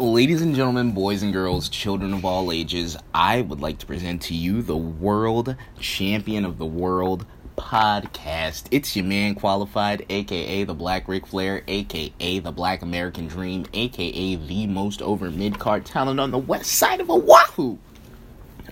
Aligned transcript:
Ladies 0.00 0.40
and 0.40 0.54
gentlemen, 0.54 0.92
boys 0.92 1.22
and 1.22 1.30
girls, 1.30 1.68
children 1.68 2.14
of 2.14 2.24
all 2.24 2.50
ages, 2.52 2.96
I 3.12 3.42
would 3.42 3.60
like 3.60 3.76
to 3.80 3.86
present 3.86 4.22
to 4.22 4.34
you 4.34 4.62
the 4.62 4.74
world 4.74 5.54
champion 5.78 6.46
of 6.46 6.56
the 6.56 6.64
world 6.64 7.26
podcast. 7.58 8.62
It's 8.70 8.96
your 8.96 9.04
man 9.04 9.34
qualified, 9.34 10.06
aka 10.08 10.64
the 10.64 10.72
Black 10.72 11.06
Ric 11.06 11.26
Flair, 11.26 11.62
aka 11.68 12.38
the 12.38 12.50
Black 12.50 12.80
American 12.80 13.26
Dream, 13.26 13.66
aka 13.74 14.36
the 14.36 14.66
most 14.66 15.02
over 15.02 15.30
mid 15.30 15.58
card 15.58 15.84
talent 15.84 16.18
on 16.18 16.30
the 16.30 16.38
west 16.38 16.72
side 16.72 17.02
of 17.02 17.10
Oahu. 17.10 17.76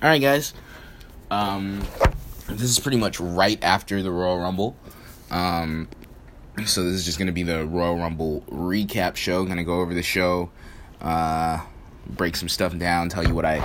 Alright, 0.02 0.22
guys. 0.22 0.54
Um, 1.30 1.82
this 2.48 2.62
is 2.62 2.80
pretty 2.80 2.96
much 2.96 3.20
right 3.20 3.62
after 3.62 4.02
the 4.02 4.10
Royal 4.10 4.38
Rumble. 4.38 4.78
Um, 5.30 5.88
so 6.64 6.84
this 6.84 6.94
is 6.94 7.04
just 7.04 7.18
gonna 7.18 7.32
be 7.32 7.42
the 7.42 7.66
Royal 7.66 7.98
Rumble 7.98 8.44
recap 8.50 9.16
show. 9.16 9.44
Gonna 9.44 9.62
go 9.62 9.80
over 9.80 9.92
the 9.92 10.02
show 10.02 10.50
uh, 11.00 11.60
break 12.06 12.36
some 12.36 12.48
stuff 12.48 12.76
down, 12.76 13.08
tell 13.08 13.26
you 13.26 13.34
what 13.34 13.44
I 13.44 13.60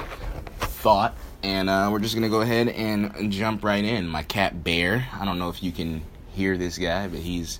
thought, 0.60 1.16
and 1.42 1.70
uh, 1.70 1.90
we're 1.92 2.00
just 2.00 2.16
gonna 2.16 2.30
go 2.30 2.42
ahead 2.42 2.68
and 2.70 3.32
jump 3.32 3.64
right 3.64 3.84
in. 3.84 4.08
My 4.08 4.24
cat 4.24 4.64
Bear. 4.64 5.08
I 5.14 5.26
don't 5.26 5.40
know 5.40 5.50
if 5.50 5.64
you 5.64 5.72
can 5.72 6.04
hear 6.34 6.58
this 6.58 6.78
guy, 6.78 7.08
but 7.08 7.20
he's 7.20 7.60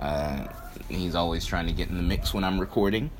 uh, 0.00 0.48
he's 0.88 1.14
always 1.14 1.46
trying 1.46 1.66
to 1.66 1.72
get 1.72 1.88
in 1.88 1.96
the 1.96 2.02
mix 2.02 2.34
when 2.34 2.44
I'm 2.44 2.60
recording. 2.60 3.10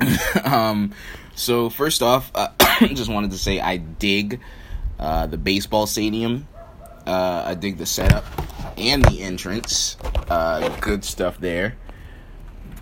um, 0.44 0.92
so 1.34 1.68
first 1.68 2.02
off, 2.02 2.30
uh, 2.34 2.48
just 2.86 3.10
wanted 3.10 3.32
to 3.32 3.38
say 3.38 3.60
I 3.60 3.76
dig 3.76 4.40
uh, 4.98 5.26
the 5.26 5.38
baseball 5.38 5.86
stadium. 5.86 6.46
Uh, 7.06 7.44
I 7.46 7.54
dig 7.54 7.78
the 7.78 7.86
setup 7.86 8.24
and 8.78 9.04
the 9.04 9.22
entrance. 9.22 9.96
Uh, 10.28 10.68
good 10.80 11.04
stuff 11.04 11.38
there. 11.38 11.76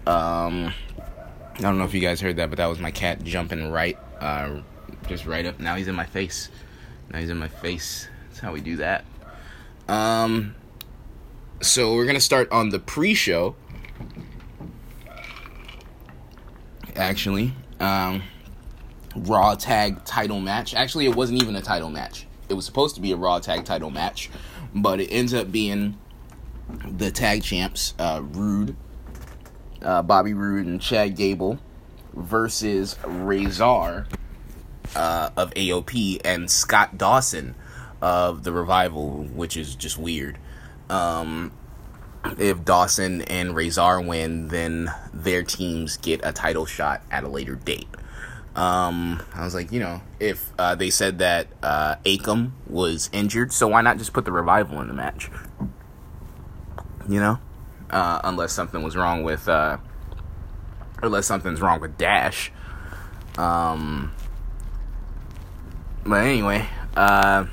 Um, 0.06 0.72
I 1.58 1.62
don't 1.62 1.76
know 1.76 1.84
if 1.84 1.92
you 1.92 2.00
guys 2.00 2.20
heard 2.20 2.36
that, 2.36 2.50
but 2.50 2.58
that 2.58 2.66
was 2.66 2.78
my 2.78 2.92
cat 2.92 3.24
jumping 3.24 3.72
right, 3.72 3.98
uh, 4.20 4.60
just 5.08 5.26
right 5.26 5.44
up. 5.44 5.58
Now 5.58 5.74
he's 5.74 5.88
in 5.88 5.94
my 5.96 6.06
face. 6.06 6.50
Now 7.10 7.18
he's 7.18 7.30
in 7.30 7.36
my 7.36 7.48
face. 7.48 8.08
That's 8.28 8.38
how 8.38 8.52
we 8.52 8.60
do 8.60 8.76
that. 8.76 9.04
Um, 9.88 10.54
so 11.60 11.96
we're 11.96 12.06
gonna 12.06 12.20
start 12.20 12.52
on 12.52 12.68
the 12.68 12.78
pre-show. 12.78 13.56
Actually, 16.94 17.52
um, 17.80 18.22
Raw 19.16 19.56
Tag 19.56 20.04
Title 20.04 20.38
match. 20.38 20.74
Actually, 20.74 21.06
it 21.06 21.16
wasn't 21.16 21.42
even 21.42 21.56
a 21.56 21.62
title 21.62 21.90
match. 21.90 22.28
It 22.48 22.54
was 22.54 22.66
supposed 22.66 22.94
to 22.94 23.00
be 23.00 23.10
a 23.10 23.16
Raw 23.16 23.40
Tag 23.40 23.64
Title 23.64 23.90
match, 23.90 24.30
but 24.72 25.00
it 25.00 25.08
ends 25.08 25.34
up 25.34 25.50
being 25.50 25.98
the 26.88 27.10
tag 27.10 27.42
champs, 27.42 27.94
uh, 27.98 28.20
Roode 28.22 28.76
uh, 29.82 30.02
Bobby 30.02 30.34
Roode 30.34 30.66
and 30.66 30.80
Chad 30.80 31.16
Gable 31.16 31.58
versus 32.14 32.96
Rezar 33.04 34.06
uh, 34.96 35.30
of 35.36 35.52
AOP 35.54 36.20
and 36.24 36.50
Scott 36.50 36.98
Dawson 36.98 37.54
of 38.00 38.44
the 38.44 38.52
Revival, 38.52 39.24
which 39.24 39.56
is 39.56 39.74
just 39.74 39.98
weird. 39.98 40.38
Um, 40.88 41.52
if 42.38 42.64
Dawson 42.64 43.22
and 43.22 43.54
Rezar 43.54 44.00
win, 44.00 44.48
then 44.48 44.92
their 45.12 45.42
teams 45.42 45.96
get 45.96 46.20
a 46.24 46.32
title 46.32 46.66
shot 46.66 47.02
at 47.10 47.24
a 47.24 47.28
later 47.28 47.54
date. 47.54 47.88
Um, 48.56 49.22
I 49.34 49.44
was 49.44 49.54
like, 49.54 49.70
you 49.70 49.78
know, 49.78 50.00
if 50.18 50.52
uh, 50.58 50.74
they 50.74 50.90
said 50.90 51.18
that 51.18 51.46
uh, 51.62 51.96
Akam 52.04 52.52
was 52.66 53.08
injured, 53.12 53.52
so 53.52 53.68
why 53.68 53.82
not 53.82 53.98
just 53.98 54.12
put 54.12 54.24
the 54.24 54.32
Revival 54.32 54.80
in 54.80 54.88
the 54.88 54.94
match? 54.94 55.30
You 57.08 57.20
know? 57.20 57.38
Uh, 57.90 58.20
unless 58.24 58.52
something 58.52 58.82
was 58.82 58.96
wrong 58.96 59.22
with, 59.22 59.48
uh, 59.48 59.78
unless 61.02 61.26
something's 61.26 61.60
wrong 61.60 61.80
with 61.80 61.96
Dash. 61.96 62.52
Um, 63.38 64.12
but 66.04 66.24
anyway, 66.24 66.66
uh, 66.96 67.46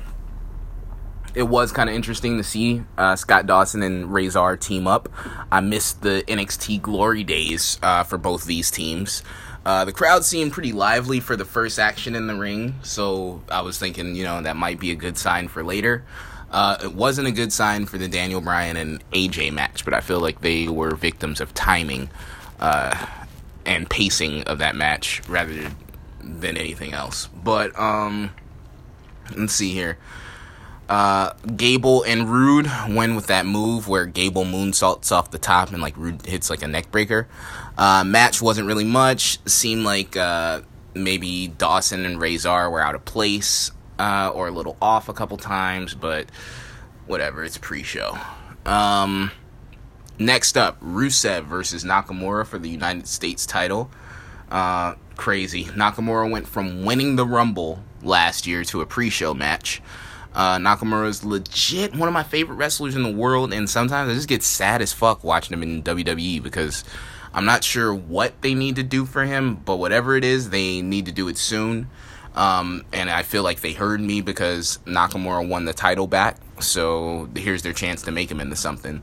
it 1.34 1.44
was 1.44 1.70
kind 1.70 1.88
of 1.88 1.94
interesting 1.94 2.38
to 2.38 2.42
see 2.42 2.82
uh, 2.96 3.14
Scott 3.14 3.46
Dawson 3.46 3.82
and 3.82 4.12
Rezar 4.12 4.56
team 4.56 4.86
up. 4.86 5.08
I 5.52 5.60
missed 5.60 6.02
the 6.02 6.24
NXT 6.26 6.80
Glory 6.80 7.22
days 7.22 7.78
uh, 7.82 8.02
for 8.02 8.16
both 8.16 8.46
these 8.46 8.70
teams. 8.70 9.22
Uh, 9.64 9.84
the 9.84 9.92
crowd 9.92 10.24
seemed 10.24 10.52
pretty 10.52 10.72
lively 10.72 11.20
for 11.20 11.36
the 11.36 11.44
first 11.44 11.78
action 11.78 12.14
in 12.14 12.26
the 12.26 12.34
ring, 12.34 12.76
so 12.82 13.42
I 13.50 13.60
was 13.60 13.78
thinking, 13.78 14.14
you 14.14 14.24
know, 14.24 14.40
that 14.40 14.56
might 14.56 14.80
be 14.80 14.92
a 14.92 14.94
good 14.94 15.18
sign 15.18 15.48
for 15.48 15.62
later. 15.62 16.04
Uh, 16.50 16.76
it 16.82 16.94
wasn't 16.94 17.26
a 17.26 17.32
good 17.32 17.52
sign 17.52 17.86
for 17.86 17.98
the 17.98 18.08
Daniel 18.08 18.40
Bryan 18.40 18.76
and 18.76 19.10
AJ 19.10 19.52
match, 19.52 19.84
but 19.84 19.94
I 19.94 20.00
feel 20.00 20.20
like 20.20 20.40
they 20.40 20.68
were 20.68 20.94
victims 20.94 21.40
of 21.40 21.52
timing 21.54 22.08
uh, 22.60 23.06
and 23.64 23.88
pacing 23.90 24.44
of 24.44 24.58
that 24.58 24.76
match 24.76 25.26
rather 25.28 25.72
than 26.22 26.56
anything 26.56 26.92
else. 26.92 27.26
But 27.26 27.78
um, 27.78 28.30
let's 29.36 29.54
see 29.54 29.72
here. 29.72 29.98
Uh, 30.88 31.32
Gable 31.56 32.04
and 32.04 32.30
Roode 32.30 32.70
win 32.88 33.16
with 33.16 33.26
that 33.26 33.44
move 33.44 33.88
where 33.88 34.06
Gable 34.06 34.44
moonsaults 34.44 35.10
off 35.10 35.32
the 35.32 35.38
top 35.38 35.72
and 35.72 35.82
like 35.82 35.96
Roode 35.96 36.24
hits 36.24 36.48
like 36.48 36.62
a 36.62 36.66
neckbreaker. 36.66 37.26
Uh, 37.76 38.04
match 38.04 38.40
wasn't 38.40 38.68
really 38.68 38.84
much. 38.84 39.40
Seemed 39.46 39.84
like 39.84 40.16
uh, 40.16 40.60
maybe 40.94 41.48
Dawson 41.48 42.06
and 42.06 42.20
Rezar 42.20 42.70
were 42.70 42.80
out 42.80 42.94
of 42.94 43.04
place 43.04 43.72
uh, 43.98 44.30
or 44.34 44.48
a 44.48 44.50
little 44.50 44.76
off 44.80 45.08
a 45.08 45.12
couple 45.12 45.36
times, 45.36 45.94
but 45.94 46.26
whatever. 47.06 47.44
It's 47.44 47.58
pre-show. 47.58 48.18
Um, 48.64 49.30
next 50.18 50.56
up, 50.56 50.80
Rusev 50.80 51.44
versus 51.44 51.84
Nakamura 51.84 52.46
for 52.46 52.58
the 52.58 52.68
United 52.68 53.06
States 53.06 53.46
title. 53.46 53.90
Uh, 54.50 54.94
crazy. 55.16 55.64
Nakamura 55.64 56.30
went 56.30 56.46
from 56.46 56.84
winning 56.84 57.16
the 57.16 57.26
Rumble 57.26 57.82
last 58.02 58.46
year 58.46 58.64
to 58.64 58.80
a 58.80 58.86
pre-show 58.86 59.34
match. 59.34 59.82
Uh, 60.34 60.58
Nakamura 60.58 61.08
is 61.08 61.24
legit 61.24 61.96
one 61.96 62.08
of 62.08 62.12
my 62.12 62.22
favorite 62.22 62.56
wrestlers 62.56 62.94
in 62.94 63.02
the 63.02 63.10
world, 63.10 63.54
and 63.54 63.70
sometimes 63.70 64.10
I 64.10 64.14
just 64.14 64.28
get 64.28 64.42
sad 64.42 64.82
as 64.82 64.92
fuck 64.92 65.24
watching 65.24 65.54
him 65.54 65.62
in 65.62 65.82
WWE 65.82 66.42
because 66.42 66.84
I'm 67.32 67.46
not 67.46 67.64
sure 67.64 67.94
what 67.94 68.42
they 68.42 68.54
need 68.54 68.76
to 68.76 68.82
do 68.82 69.06
for 69.06 69.24
him, 69.24 69.54
but 69.54 69.76
whatever 69.76 70.14
it 70.14 70.24
is, 70.24 70.50
they 70.50 70.82
need 70.82 71.06
to 71.06 71.12
do 71.12 71.28
it 71.28 71.38
soon. 71.38 71.88
Um, 72.36 72.84
and 72.92 73.08
I 73.10 73.22
feel 73.22 73.42
like 73.42 73.62
they 73.62 73.72
heard 73.72 74.00
me 74.00 74.20
because 74.20 74.78
Nakamura 74.84 75.48
won 75.48 75.64
the 75.64 75.72
title 75.72 76.06
back. 76.06 76.36
So 76.60 77.28
here's 77.34 77.62
their 77.62 77.72
chance 77.72 78.02
to 78.02 78.12
make 78.12 78.30
him 78.30 78.40
into 78.40 78.56
something. 78.56 79.02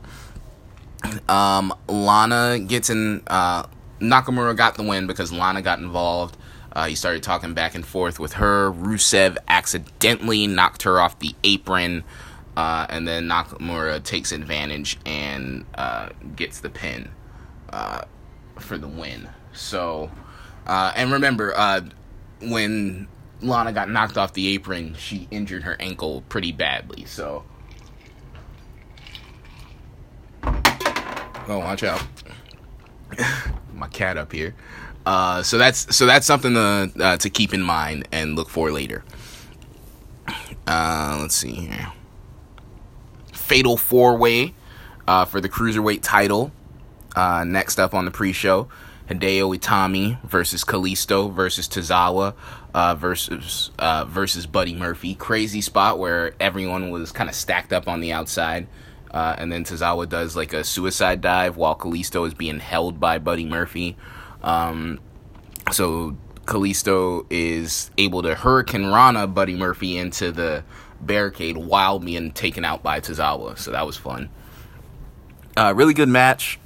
Um, 1.28 1.74
Lana 1.88 2.60
gets 2.60 2.90
in. 2.90 3.22
Uh, 3.26 3.64
Nakamura 4.00 4.56
got 4.56 4.76
the 4.76 4.84
win 4.84 5.06
because 5.06 5.32
Lana 5.32 5.62
got 5.62 5.80
involved. 5.80 6.36
Uh, 6.72 6.86
he 6.86 6.94
started 6.94 7.22
talking 7.22 7.54
back 7.54 7.74
and 7.74 7.84
forth 7.84 8.18
with 8.18 8.34
her. 8.34 8.70
Rusev 8.72 9.36
accidentally 9.48 10.46
knocked 10.46 10.82
her 10.82 11.00
off 11.00 11.18
the 11.18 11.34
apron. 11.42 12.04
Uh, 12.56 12.86
and 12.88 13.06
then 13.06 13.28
Nakamura 13.28 14.02
takes 14.02 14.30
advantage 14.30 14.98
and 15.04 15.64
uh, 15.74 16.10
gets 16.36 16.60
the 16.60 16.70
pin 16.70 17.10
uh, 17.70 18.02
for 18.58 18.78
the 18.78 18.88
win. 18.88 19.28
So, 19.52 20.10
uh, 20.66 20.92
and 20.94 21.12
remember, 21.12 21.52
when 22.40 23.08
Lana 23.44 23.72
got 23.72 23.90
knocked 23.90 24.16
off 24.16 24.32
the 24.32 24.48
apron, 24.48 24.94
she 24.94 25.28
injured 25.30 25.62
her 25.62 25.76
ankle 25.80 26.22
pretty 26.28 26.52
badly. 26.52 27.04
So, 27.04 27.44
oh, 30.42 31.58
watch 31.58 31.82
out, 31.82 32.02
my 33.74 33.88
cat 33.88 34.16
up 34.16 34.32
here. 34.32 34.54
Uh, 35.06 35.42
so 35.42 35.58
that's 35.58 35.94
so 35.94 36.06
that's 36.06 36.26
something 36.26 36.54
to 36.54 36.90
uh, 36.98 37.16
to 37.18 37.28
keep 37.28 37.52
in 37.52 37.62
mind 37.62 38.08
and 38.10 38.36
look 38.36 38.48
for 38.48 38.70
later. 38.70 39.04
Uh, 40.66 41.18
let's 41.20 41.34
see 41.34 41.52
here. 41.52 41.92
Fatal 43.32 43.76
four 43.76 44.16
way 44.16 44.54
uh, 45.06 45.26
for 45.26 45.40
the 45.40 45.48
cruiserweight 45.48 46.00
title. 46.02 46.52
Uh, 47.14 47.44
next 47.44 47.78
up 47.78 47.94
on 47.94 48.04
the 48.06 48.10
pre-show, 48.10 48.68
Hideo 49.08 49.56
Itami 49.56 50.22
versus 50.22 50.64
Kalisto 50.64 51.32
versus 51.32 51.68
Tozawa 51.68 52.34
uh, 52.72 52.94
versus 52.94 53.70
uh, 53.78 54.04
versus 54.06 54.46
Buddy 54.46 54.74
Murphy. 54.74 55.14
Crazy 55.14 55.60
spot 55.60 55.98
where 55.98 56.34
everyone 56.40 56.90
was 56.90 57.12
kind 57.12 57.28
of 57.28 57.36
stacked 57.36 57.72
up 57.72 57.86
on 57.86 58.00
the 58.00 58.12
outside, 58.12 58.66
uh, 59.10 59.36
and 59.36 59.52
then 59.52 59.64
Tozawa 59.64 60.08
does 60.08 60.36
like 60.36 60.52
a 60.52 60.64
suicide 60.64 61.20
dive 61.20 61.56
while 61.56 61.76
Kalisto 61.76 62.26
is 62.26 62.34
being 62.34 62.60
held 62.60 62.98
by 62.98 63.18
Buddy 63.18 63.44
Murphy. 63.44 63.96
Um, 64.42 65.00
so 65.70 66.16
Kalisto 66.46 67.26
is 67.28 67.90
able 67.98 68.22
to 68.22 68.34
hurricanrana 68.34 69.32
Buddy 69.32 69.54
Murphy 69.54 69.98
into 69.98 70.32
the 70.32 70.64
barricade 71.00 71.58
while 71.58 71.98
being 71.98 72.32
taken 72.32 72.64
out 72.64 72.82
by 72.82 73.00
Tozawa. 73.00 73.58
So 73.58 73.70
that 73.72 73.86
was 73.86 73.98
fun. 73.98 74.30
Uh, 75.56 75.74
really 75.76 75.94
good 75.94 76.08
match 76.08 76.58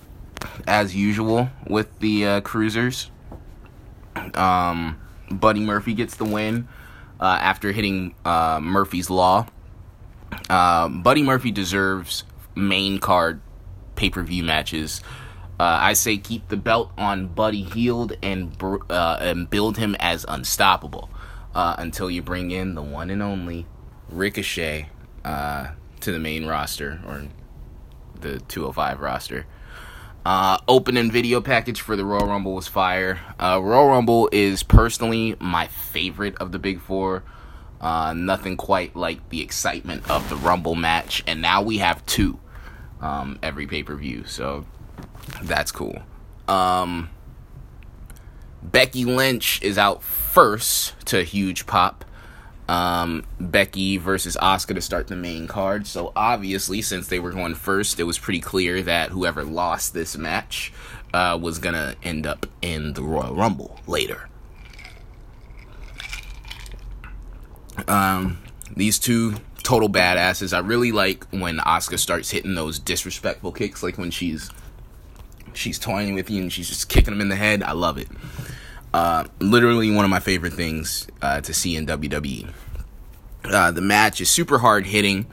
as 0.67 0.94
usual 0.94 1.50
with 1.67 1.99
the 2.00 2.26
uh, 2.26 2.40
cruisers. 2.43 3.11
Um, 4.35 4.99
Buddy 5.31 5.61
Murphy 5.61 5.94
gets 5.94 6.17
the 6.17 6.25
win 6.25 6.69
uh, 7.20 7.38
after 7.40 7.73
hitting 7.73 8.14
uh, 8.25 8.61
Murphy's 8.61 9.11
Law. 9.11 9.46
Uh, 10.49 10.88
Buddy 10.88 11.23
Murphy 11.23 11.50
deserves 11.50 12.25
main 12.55 12.99
card 12.99 13.40
pay 13.96 14.11
per 14.11 14.23
view 14.23 14.43
matches 14.44 15.00
Uh, 15.61 15.79
I 15.81 15.94
say 15.94 16.19
keep 16.19 16.49
the 16.49 16.56
belt 16.56 16.93
on 16.96 17.29
Buddy 17.29 17.62
Healed 17.62 18.12
and 18.23 18.56
uh, 18.62 19.19
and 19.20 19.50
build 19.50 19.76
him 19.76 19.96
as 19.99 20.25
unstoppable 20.29 21.11
until 21.55 22.08
you 22.08 22.23
bring 22.23 22.52
in 22.52 22.76
the 22.76 22.82
one 22.82 23.11
and 23.11 23.20
only 23.20 23.67
Ricochet 24.08 24.88
to 25.25 26.12
the 26.12 26.19
main 26.20 26.46
roster 26.46 27.00
or 27.05 27.26
the 28.20 28.38
205 28.41 29.00
roster. 29.00 29.46
Uh, 30.25 30.59
opening 30.69 31.11
video 31.11 31.41
package 31.41 31.81
for 31.81 31.97
the 31.97 32.05
Royal 32.05 32.26
Rumble 32.26 32.55
was 32.55 32.69
fire. 32.69 33.19
Uh, 33.38 33.61
Royal 33.62 33.88
Rumble 33.88 34.29
is 34.32 34.62
personally 34.62 35.37
my 35.41 35.69
favorite 35.69 36.37
of 36.37 36.53
the 36.53 36.59
big 36.59 36.81
four. 36.81 37.23
Uh, 37.81 38.12
nothing 38.12 38.56
quite 38.56 38.97
like 38.97 39.29
the 39.31 39.41
excitement 39.41 40.11
of 40.11 40.29
the 40.29 40.37
Rumble 40.37 40.75
match, 40.75 41.23
and 41.26 41.41
now 41.41 41.62
we 41.62 41.79
have 41.79 42.05
two 42.06 42.38
um, 43.00 43.38
every 43.43 43.67
pay 43.67 43.82
per 43.82 43.94
view, 43.94 44.25
so 44.25 44.67
that's 45.43 45.70
cool. 45.70 46.03
Um, 46.49 47.11
Becky 48.62 49.05
Lynch 49.05 49.62
is 49.62 49.79
out 49.79 50.03
first 50.03 50.94
to 51.06 51.20
a 51.20 51.25
huge 51.25 51.67
pop. 51.67 52.05
Um, 52.69 53.25
Becky 53.41 53.97
versus 53.97 54.37
Asuka 54.43 54.75
to 54.75 54.82
start 54.82 55.09
the 55.09 55.17
main 55.17 55.47
card. 55.47 55.87
So 55.87 56.12
obviously, 56.15 56.82
since 56.82 57.09
they 57.09 57.19
were 57.19 57.32
going 57.32 57.55
first, 57.55 57.99
it 57.99 58.05
was 58.05 58.19
pretty 58.19 58.41
clear 58.41 58.82
that 58.82 59.11
whoever 59.11 59.43
lost 59.43 59.94
this 59.94 60.19
match 60.19 60.73
uh, 61.15 61.38
was 61.41 61.59
gonna 61.59 61.94
end 62.03 62.26
up 62.26 62.47
in 62.61 62.93
the 62.93 63.03
Royal 63.03 63.35
Rumble 63.35 63.81
later. 63.87 64.29
Um, 67.87 68.38
these 68.76 68.99
two 68.99 69.37
total 69.62 69.88
badasses. 69.88 70.55
I 70.55 70.61
really 70.61 70.93
like 70.93 71.26
when 71.31 71.59
Asuka 71.59 71.99
starts 71.99 72.31
hitting 72.31 72.55
those 72.55 72.79
disrespectful 72.79 73.53
kicks, 73.53 73.82
like 73.82 73.99
when 73.99 74.11
she's 74.11 74.50
she's 75.53 75.79
toying 75.79 76.15
with 76.15 76.31
you 76.31 76.43
and 76.43 76.53
she's 76.53 76.69
just 76.69 76.88
kicking 76.88 77.12
them 77.12 77.20
in 77.20 77.29
the 77.29 77.37
head. 77.37 77.62
I 77.62 77.73
love 77.73 77.99
it. 77.99 78.09
Uh, 78.98 79.22
literally 79.38 79.92
one 79.92 80.04
of 80.04 80.10
my 80.10 80.18
favorite 80.18 80.54
things 80.54 81.06
uh, 81.22 81.40
to 81.40 81.54
see 81.54 81.76
in 81.76 81.86
WWE. 81.86 82.52
Uh, 83.44 83.70
the 83.70 83.80
match 83.80 84.20
is 84.20 84.28
super 84.28 84.58
hard 84.58 84.86
hitting. 84.86 85.24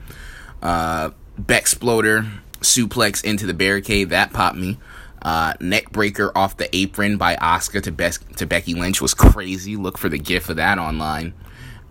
Uh, 0.62 1.10
Bexploder 1.36 2.30
suplex 2.60 3.24
into 3.24 3.44
the 3.44 3.54
barricade 3.54 4.10
that 4.10 4.32
popped 4.32 4.56
me. 4.56 4.78
Uh, 5.20 5.54
neck 5.58 5.90
breaker 5.90 6.30
off 6.38 6.56
the 6.56 6.74
apron 6.76 7.16
by 7.16 7.34
Asuka 7.34 7.82
to 7.82 7.90
Be- 7.90 8.36
to 8.36 8.46
Becky 8.46 8.72
Lynch 8.72 9.02
was 9.02 9.14
crazy. 9.14 9.74
Look 9.74 9.98
for 9.98 10.08
the 10.08 10.18
gif 10.18 10.48
of 10.48 10.54
that 10.54 10.78
online. 10.78 11.34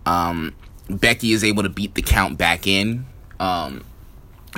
Um, 0.06 0.54
Becky 0.88 1.32
is 1.32 1.44
able 1.44 1.62
to 1.62 1.68
beat 1.68 1.94
the 1.94 2.00
count 2.00 2.38
back 2.38 2.66
in. 2.66 3.04
Um, 3.38 3.84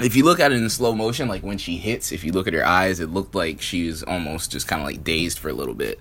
if 0.01 0.15
you 0.15 0.25
look 0.25 0.39
at 0.39 0.53
it 0.53 0.63
in 0.63 0.71
slow 0.71 0.95
motion, 0.95 1.27
like 1.27 1.43
when 1.43 1.59
she 1.59 1.79
hits, 1.79 2.13
if 2.13 2.23
you 2.23 2.31
look 2.31 2.47
at 2.47 2.55
her 2.55 2.65
eyes, 2.65 3.01
it 3.01 3.11
looked 3.11 3.35
like 3.35 3.61
she 3.61 3.89
was 3.89 4.05
almost 4.05 4.53
just 4.53 4.69
kind 4.69 4.81
of 4.81 4.87
like 4.87 5.03
dazed 5.03 5.41
for 5.41 5.49
a 5.49 5.53
little 5.53 5.75
bit. 5.75 5.99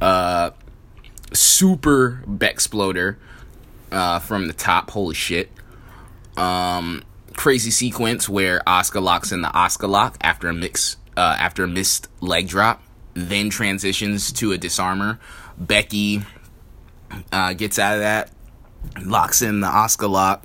Uh, 0.00 0.50
super 1.32 2.22
Bexploder 2.26 3.16
uh, 3.92 4.18
from 4.18 4.46
the 4.46 4.52
top. 4.52 4.90
Holy 4.90 5.14
shit. 5.14 5.50
Um, 6.36 7.02
crazy 7.34 7.70
sequence 7.70 8.28
where 8.28 8.60
Asuka 8.66 9.02
locks 9.02 9.32
in 9.32 9.42
the 9.42 9.48
Asuka 9.48 9.88
lock 9.88 10.16
after 10.20 10.48
a 10.48 10.54
mix 10.54 10.96
uh, 11.16 11.36
after 11.38 11.64
a 11.64 11.68
missed 11.68 12.08
leg 12.20 12.48
drop, 12.48 12.82
then 13.14 13.50
transitions 13.50 14.32
to 14.32 14.52
a 14.52 14.58
disarmer. 14.58 15.18
Becky 15.58 16.22
uh, 17.32 17.52
gets 17.54 17.78
out 17.78 17.94
of 17.94 18.00
that, 18.00 18.30
locks 19.04 19.42
in 19.42 19.60
the 19.60 19.66
Asuka 19.66 20.08
lock. 20.08 20.44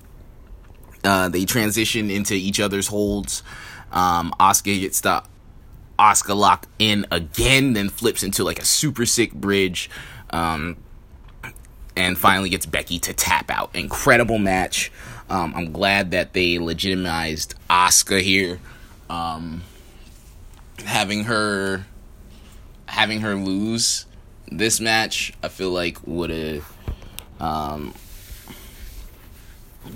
Uh, 1.04 1.30
they 1.30 1.46
transition 1.46 2.10
into 2.10 2.34
each 2.34 2.60
other's 2.60 2.88
holds. 2.88 3.44
Um, 3.92 4.34
Asuka 4.40 4.80
gets 4.80 5.02
the 5.02 5.24
Asuka 5.98 6.36
lock 6.36 6.68
in 6.80 7.06
again, 7.12 7.74
then 7.74 7.90
flips 7.90 8.24
into 8.24 8.44
like 8.44 8.60
a 8.60 8.66
super 8.66 9.06
sick 9.06 9.34
bridge. 9.34 9.90
Um, 10.32 10.78
and 11.98 12.18
finally 12.18 12.50
gets 12.50 12.66
Becky 12.66 13.00
to 13.00 13.14
tap 13.14 13.50
out. 13.50 13.74
Incredible 13.74 14.38
match. 14.38 14.92
Um, 15.30 15.54
I'm 15.56 15.72
glad 15.72 16.12
that 16.12 16.34
they 16.34 16.60
legitimized 16.60 17.56
Asuka 17.70 18.22
here. 18.22 18.60
Um, 19.10 19.64
having 20.84 21.26
her 21.26 21.86
having 22.88 23.22
her 23.22 23.36
lose 23.36 24.06
this 24.52 24.80
match, 24.80 25.34
I 25.42 25.48
feel 25.48 25.72
like 25.72 26.06
would 26.06 26.30
have 26.30 26.74
um, 27.40 27.94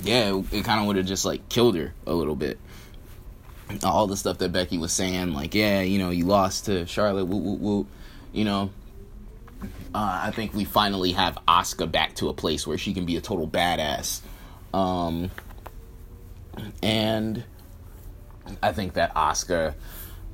yeah, 0.03 0.35
it, 0.35 0.53
it 0.53 0.65
kind 0.65 0.79
of 0.79 0.87
would 0.87 0.95
have 0.95 1.05
just 1.05 1.25
like 1.25 1.47
killed 1.49 1.75
her 1.75 1.93
a 2.05 2.13
little 2.13 2.35
bit. 2.35 2.59
All 3.83 4.07
the 4.07 4.17
stuff 4.17 4.39
that 4.39 4.51
Becky 4.51 4.77
was 4.77 4.91
saying, 4.91 5.33
like, 5.33 5.53
yeah, 5.53 5.81
you 5.81 5.99
know, 5.99 6.09
you 6.09 6.25
lost 6.25 6.65
to 6.65 6.85
Charlotte, 6.85 7.25
woo, 7.25 7.37
woo, 7.37 7.55
woo. 7.55 7.87
You 8.33 8.45
know, 8.45 8.69
uh, 9.93 10.21
I 10.23 10.31
think 10.31 10.53
we 10.53 10.65
finally 10.65 11.11
have 11.13 11.37
Asuka 11.47 11.91
back 11.91 12.15
to 12.15 12.29
a 12.29 12.33
place 12.33 12.65
where 12.65 12.77
she 12.77 12.93
can 12.93 13.05
be 13.05 13.15
a 13.15 13.21
total 13.21 13.47
badass. 13.47 14.21
Um, 14.73 15.31
and 16.81 17.43
I 18.61 18.71
think 18.71 18.93
that 18.93 19.13
Asuka 19.15 19.75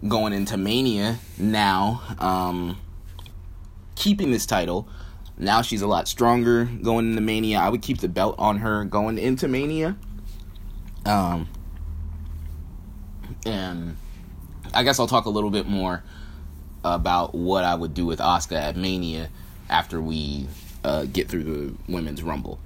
going 0.07 0.33
into 0.33 0.57
Mania 0.57 1.17
now, 1.37 2.01
um, 2.19 2.77
keeping 3.95 4.31
this 4.31 4.45
title, 4.45 4.87
now 5.37 5.61
she's 5.61 5.81
a 5.81 5.87
lot 5.87 6.07
stronger 6.07 6.65
going 6.65 7.09
into 7.09 7.21
Mania. 7.21 7.59
I 7.59 7.69
would 7.69 7.81
keep 7.81 7.99
the 7.99 8.07
belt 8.07 8.35
on 8.37 8.59
her 8.59 8.85
going 8.85 9.17
into 9.17 9.47
Mania. 9.47 9.97
Um, 11.05 11.47
and 13.45 13.97
I 14.73 14.83
guess 14.83 14.99
I'll 14.99 15.07
talk 15.07 15.25
a 15.25 15.29
little 15.29 15.49
bit 15.49 15.67
more 15.67 16.03
about 16.83 17.33
what 17.33 17.63
I 17.63 17.75
would 17.75 17.93
do 17.93 18.05
with 18.05 18.19
Asuka 18.19 18.57
at 18.57 18.77
Mania 18.77 19.29
after 19.69 20.01
we 20.01 20.47
uh, 20.83 21.05
get 21.05 21.27
through 21.27 21.43
the 21.43 21.91
women's 21.91 22.21
rumble. 22.21 22.59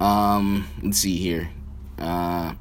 Um, 0.00 0.68
let's 0.82 0.98
see 0.98 1.16
here. 1.16 1.48
Uh, 1.98 2.54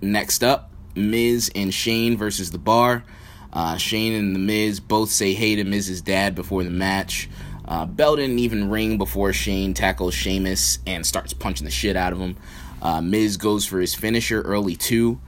next 0.00 0.42
up, 0.42 0.70
Miz 0.94 1.50
and 1.54 1.72
Shane 1.72 2.16
versus 2.16 2.50
the 2.50 2.58
Bar. 2.58 3.04
Uh, 3.52 3.76
Shane 3.76 4.14
and 4.14 4.34
the 4.34 4.38
Miz 4.38 4.80
both 4.80 5.10
say 5.10 5.34
hey 5.34 5.56
to 5.56 5.64
Miz's 5.64 6.00
dad 6.00 6.34
before 6.34 6.64
the 6.64 6.70
match. 6.70 7.28
Uh, 7.66 7.86
Bell 7.86 8.16
didn't 8.16 8.38
even 8.38 8.70
ring 8.70 8.98
before 8.98 9.32
Shane 9.32 9.74
tackles 9.74 10.14
Sheamus 10.14 10.78
and 10.86 11.06
starts 11.06 11.32
punching 11.32 11.64
the 11.64 11.70
shit 11.70 11.96
out 11.96 12.12
of 12.12 12.18
him. 12.18 12.36
Uh, 12.80 13.00
Miz 13.00 13.36
goes 13.36 13.64
for 13.64 13.80
his 13.80 13.94
finisher 13.94 14.40
early 14.42 14.74
too. 14.74 15.20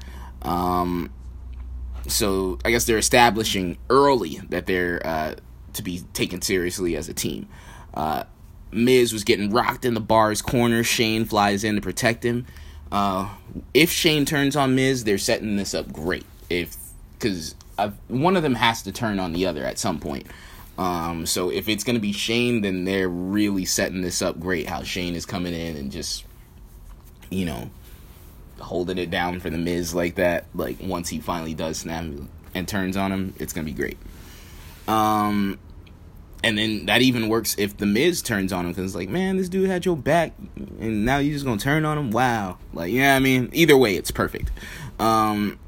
Um, 0.43 1.13
so 2.07 2.59
I 2.65 2.71
guess 2.71 2.85
they're 2.85 2.99
establishing 2.99 3.79
early 3.91 4.41
that 4.51 4.67
they're 4.67 5.05
uh, 5.05 5.35
to 5.75 5.83
be 5.83 6.01
taken 6.13 6.43
seriously 6.43 6.97
as 6.97 7.09
a 7.09 7.15
team. 7.15 7.49
Uh, 7.93 8.25
Miz 8.73 9.13
was 9.13 9.25
getting 9.25 9.51
rocked 9.51 9.85
in 9.85 9.95
the 9.95 10.01
bar's 10.01 10.43
corner. 10.43 10.83
Shane 10.83 11.25
flies 11.25 11.65
in 11.65 11.77
to 11.77 11.81
protect 11.81 12.25
him. 12.25 12.47
Uh, 12.91 13.29
if 13.73 13.91
Shane 13.91 14.25
turns 14.25 14.57
on 14.57 14.75
Miz, 14.75 15.05
they're 15.05 15.19
setting 15.19 15.57
this 15.57 15.75
up 15.75 15.93
great. 15.93 16.27
If 16.51 16.77
because 17.19 17.55
one 18.09 18.37
of 18.37 18.43
them 18.43 18.55
has 18.55 18.83
to 18.83 18.93
turn 18.93 19.19
on 19.19 19.33
the 19.33 19.47
other 19.47 19.65
at 19.65 19.79
some 19.79 19.99
point. 19.99 20.27
Um, 20.77 21.25
so 21.25 21.51
if 21.51 21.69
it's 21.69 21.85
gonna 21.85 22.01
be 22.01 22.13
Shane, 22.13 22.61
then 22.61 22.85
they're 22.85 23.09
really 23.09 23.65
setting 23.65 24.03
this 24.03 24.21
up 24.21 24.39
great. 24.39 24.69
How 24.69 24.83
Shane 24.83 25.15
is 25.15 25.25
coming 25.25 25.55
in 25.55 25.77
and 25.77 25.91
just, 25.91 26.25
you 27.31 27.45
know, 27.45 27.71
holding 28.61 28.99
it 28.99 29.11
down 29.11 29.41
for 29.41 29.51
the 29.51 29.59
Miz 29.59 29.95
like 29.95 30.17
that. 30.17 30.47
Like 30.55 30.79
once 30.81 31.09
he 31.09 31.21
finally 31.21 31.55
does 31.55 31.79
snap 31.79 32.05
and 32.55 32.69
turns 32.69 32.97
on 32.97 33.13
him, 33.13 33.35
it's 33.39 33.53
gonna 33.53 33.65
be 33.65 33.73
great. 33.73 33.99
Um, 34.87 35.59
and 36.43 36.59
then 36.59 36.87
that 36.87 37.01
even 37.01 37.29
works 37.29 37.57
if 37.59 37.77
the 37.77 37.87
Miz 37.87 38.21
turns 38.21 38.53
on 38.53 38.67
him 38.67 38.73
because 38.73 38.85
it's 38.85 38.95
like, 38.95 39.09
man, 39.09 39.39
this 39.39 39.49
dude 39.49 39.69
had 39.69 39.85
your 39.85 39.97
back, 39.97 40.35
and 40.79 41.05
now 41.05 41.19
you're 41.19 41.33
just 41.33 41.45
gonna 41.45 41.59
turn 41.59 41.85
on 41.85 41.97
him. 41.97 42.11
Wow, 42.11 42.59
like 42.73 42.93
yeah, 42.93 43.17
I 43.17 43.19
mean, 43.19 43.49
either 43.53 43.77
way, 43.77 43.97
it's 43.97 44.11
perfect. 44.11 44.51
Um, 44.99 45.59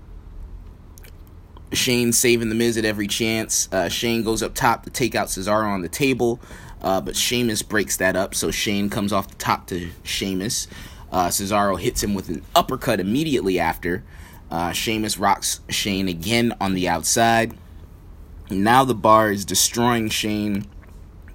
Shane 1.73 2.13
saving 2.13 2.49
the 2.49 2.55
Miz 2.55 2.77
at 2.77 2.85
every 2.85 3.07
chance. 3.07 3.69
Uh, 3.73 3.89
Shane 3.89 4.23
goes 4.23 4.43
up 4.43 4.55
top 4.55 4.85
to 4.85 4.91
take 4.91 5.15
out 5.15 5.29
Cesaro 5.29 5.67
on 5.67 5.83
the 5.83 5.89
table, 5.89 6.41
uh, 6.83 7.01
but 7.01 7.17
Sheamus 7.17 7.63
breaks 7.63 7.97
that 7.97 8.15
up, 8.15 8.35
so 8.35 8.51
Shane 8.51 8.91
comes 8.91 9.13
off 9.13 9.29
the 9.29 9.37
top 9.37 9.67
to 9.69 9.91
Sheamus. 10.03 10.69
Uh, 11.11 11.29
Cesaro 11.29 11.79
hits 11.79 12.03
him 12.03 12.15
with 12.15 12.29
an 12.29 12.43
uppercut 12.55 13.01
immediately 13.01 13.59
after. 13.59 14.03
Uh, 14.51 14.73
Sheamus 14.73 15.19
rocks 15.19 15.61
Shane 15.69 16.09
again 16.09 16.55
on 16.61 16.75
the 16.75 16.89
outside. 16.89 17.57
Now 18.51 18.85
the 18.85 18.95
bar 18.95 19.31
is 19.31 19.45
destroying 19.45 20.09
Shane. 20.09 20.67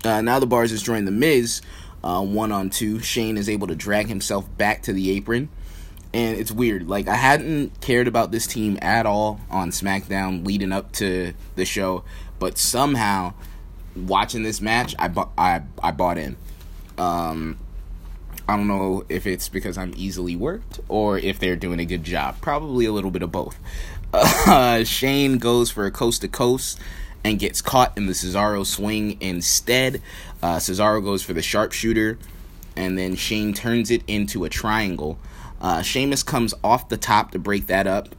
Uh, 0.04 0.22
now 0.22 0.40
the 0.40 0.46
bar 0.46 0.64
is 0.64 0.72
destroying 0.72 1.06
the 1.06 1.12
Miz. 1.12 1.62
Uh, 2.04 2.24
one 2.24 2.52
on 2.52 2.70
two. 2.70 3.00
Shane 3.00 3.38
is 3.38 3.50
able 3.50 3.68
to 3.68 3.76
drag 3.76 4.08
himself 4.08 4.46
back 4.58 4.82
to 4.84 4.94
the 4.94 5.12
apron. 5.12 5.50
And 6.14 6.38
it's 6.38 6.52
weird. 6.52 6.88
Like, 6.90 7.08
I 7.08 7.16
hadn't 7.16 7.80
cared 7.80 8.08
about 8.08 8.32
this 8.32 8.46
team 8.46 8.78
at 8.82 9.06
all 9.06 9.40
on 9.50 9.70
SmackDown 9.70 10.46
leading 10.46 10.72
up 10.72 10.92
to 10.94 11.34
the 11.56 11.64
show. 11.64 12.04
But 12.40 12.58
somehow, 12.58 13.34
watching 13.96 14.44
this 14.44 14.60
match, 14.62 14.96
I, 15.00 15.08
bu- 15.08 15.30
I, 15.38 15.62
I 15.82 15.92
bought 15.92 16.18
in. 16.18 16.36
Um, 16.98 17.58
I 18.48 18.58
don't 18.58 18.68
know 18.68 19.06
if 19.08 19.26
it's 19.28 19.50
because 19.50 19.78
I'm 19.78 19.94
easily 19.96 20.36
worked 20.36 20.80
or 20.90 21.18
if 21.18 21.40
they're 21.40 21.56
doing 21.56 21.80
a 21.80 21.86
good 21.86 22.04
job. 22.04 22.42
Probably 22.42 22.86
a 22.86 22.92
little 22.92 23.12
bit 23.12 23.24
of 23.24 23.32
both. 23.32 23.58
Uh, 24.14 24.84
Shane 24.84 25.38
goes 25.38 25.72
for 25.72 25.86
a 25.86 25.92
coast 25.92 26.20
to 26.22 26.28
coast 26.28 26.78
and 27.24 27.40
gets 27.40 27.62
caught 27.62 27.98
in 27.98 28.08
the 28.08 28.14
Cesaro 28.14 28.66
swing 28.66 29.18
instead. 29.22 30.02
Uh, 30.44 30.58
Cesaro 30.58 31.02
goes 31.02 31.24
for 31.24 31.32
the 31.32 31.42
sharpshooter, 31.42 32.18
and 32.76 32.98
then 32.98 33.16
Shane 33.16 33.54
turns 33.54 33.92
it 33.92 34.04
into 34.08 34.44
a 34.44 34.50
triangle. 34.50 35.18
Uh, 35.62 35.82
Sheamus 35.82 36.24
comes 36.24 36.54
off 36.64 36.90
the 36.90 36.98
top 36.98 37.32
to 37.32 37.40
break 37.40 37.68
that 37.68 37.88
up. 37.88 38.10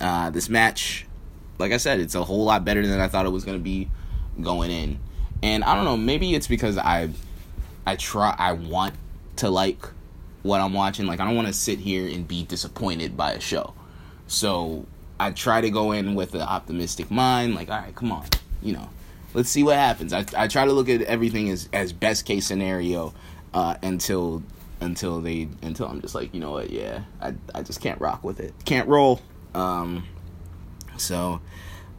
Uh, 0.00 0.30
this 0.30 0.48
match, 0.48 1.06
like 1.58 1.72
I 1.72 1.78
said, 1.78 1.98
it's 1.98 2.14
a 2.14 2.24
whole 2.24 2.44
lot 2.44 2.64
better 2.64 2.86
than 2.86 3.00
I 3.00 3.08
thought 3.08 3.26
it 3.26 3.30
was 3.30 3.44
going 3.44 3.58
to 3.58 3.64
be 3.64 3.90
going 4.40 4.70
in. 4.70 4.98
And 5.42 5.64
I 5.64 5.74
don't 5.74 5.84
know, 5.84 5.96
maybe 5.96 6.34
it's 6.34 6.46
because 6.46 6.76
I, 6.76 7.10
I 7.86 7.96
try, 7.96 8.34
I 8.38 8.52
want 8.52 8.94
to 9.40 9.50
like 9.50 9.86
what 10.42 10.60
I'm 10.60 10.72
watching. 10.72 11.06
Like 11.06 11.20
I 11.20 11.24
don't 11.24 11.36
want 11.36 11.48
to 11.48 11.54
sit 11.54 11.78
here 11.78 12.06
and 12.06 12.26
be 12.26 12.44
disappointed 12.44 13.16
by 13.16 13.32
a 13.32 13.40
show. 13.40 13.74
So 14.26 14.86
I 15.18 15.32
try 15.32 15.60
to 15.60 15.70
go 15.70 15.92
in 15.92 16.14
with 16.14 16.34
an 16.34 16.42
optimistic 16.42 17.10
mind. 17.10 17.54
Like, 17.54 17.70
all 17.70 17.80
right, 17.80 17.94
come 17.94 18.12
on, 18.12 18.26
you 18.62 18.72
know, 18.72 18.88
let's 19.34 19.48
see 19.48 19.62
what 19.62 19.76
happens. 19.76 20.12
I, 20.12 20.24
I 20.36 20.46
try 20.46 20.64
to 20.64 20.72
look 20.72 20.88
at 20.88 21.02
everything 21.02 21.50
as 21.50 21.68
as 21.72 21.92
best 21.92 22.24
case 22.24 22.46
scenario 22.46 23.14
uh, 23.54 23.76
until 23.82 24.42
until 24.80 25.20
they 25.20 25.48
until 25.62 25.86
I'm 25.86 26.00
just 26.00 26.14
like 26.14 26.32
you 26.32 26.40
know 26.40 26.52
what 26.52 26.70
yeah 26.70 27.02
I 27.20 27.34
I 27.54 27.62
just 27.62 27.80
can't 27.82 28.00
rock 28.00 28.24
with 28.24 28.40
it 28.40 28.54
can't 28.64 28.88
roll. 28.88 29.20
Um, 29.54 30.06
so 30.96 31.40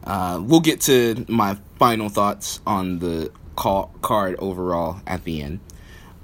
uh, 0.04 0.40
we'll 0.42 0.60
get 0.60 0.80
to 0.82 1.24
my 1.28 1.58
final 1.78 2.08
thoughts 2.08 2.60
on 2.66 2.98
the 3.00 3.30
call, 3.56 3.92
card 4.00 4.36
overall 4.38 5.00
at 5.06 5.24
the 5.24 5.42
end. 5.42 5.60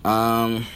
Um, 0.05 0.67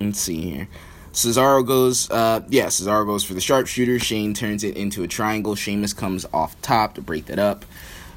let's 0.00 0.20
see 0.20 0.40
here. 0.40 0.68
Cesaro 1.12 1.66
goes, 1.66 2.10
uh, 2.10 2.40
yeah, 2.48 2.66
Cesaro 2.66 3.04
goes 3.04 3.24
for 3.24 3.34
the 3.34 3.40
sharpshooter. 3.40 3.98
Shane 3.98 4.32
turns 4.32 4.62
it 4.62 4.76
into 4.76 5.02
a 5.02 5.08
triangle. 5.08 5.54
Sheamus 5.54 5.92
comes 5.92 6.24
off 6.32 6.60
top 6.62 6.94
to 6.94 7.00
break 7.00 7.26
that 7.26 7.38
up. 7.38 7.64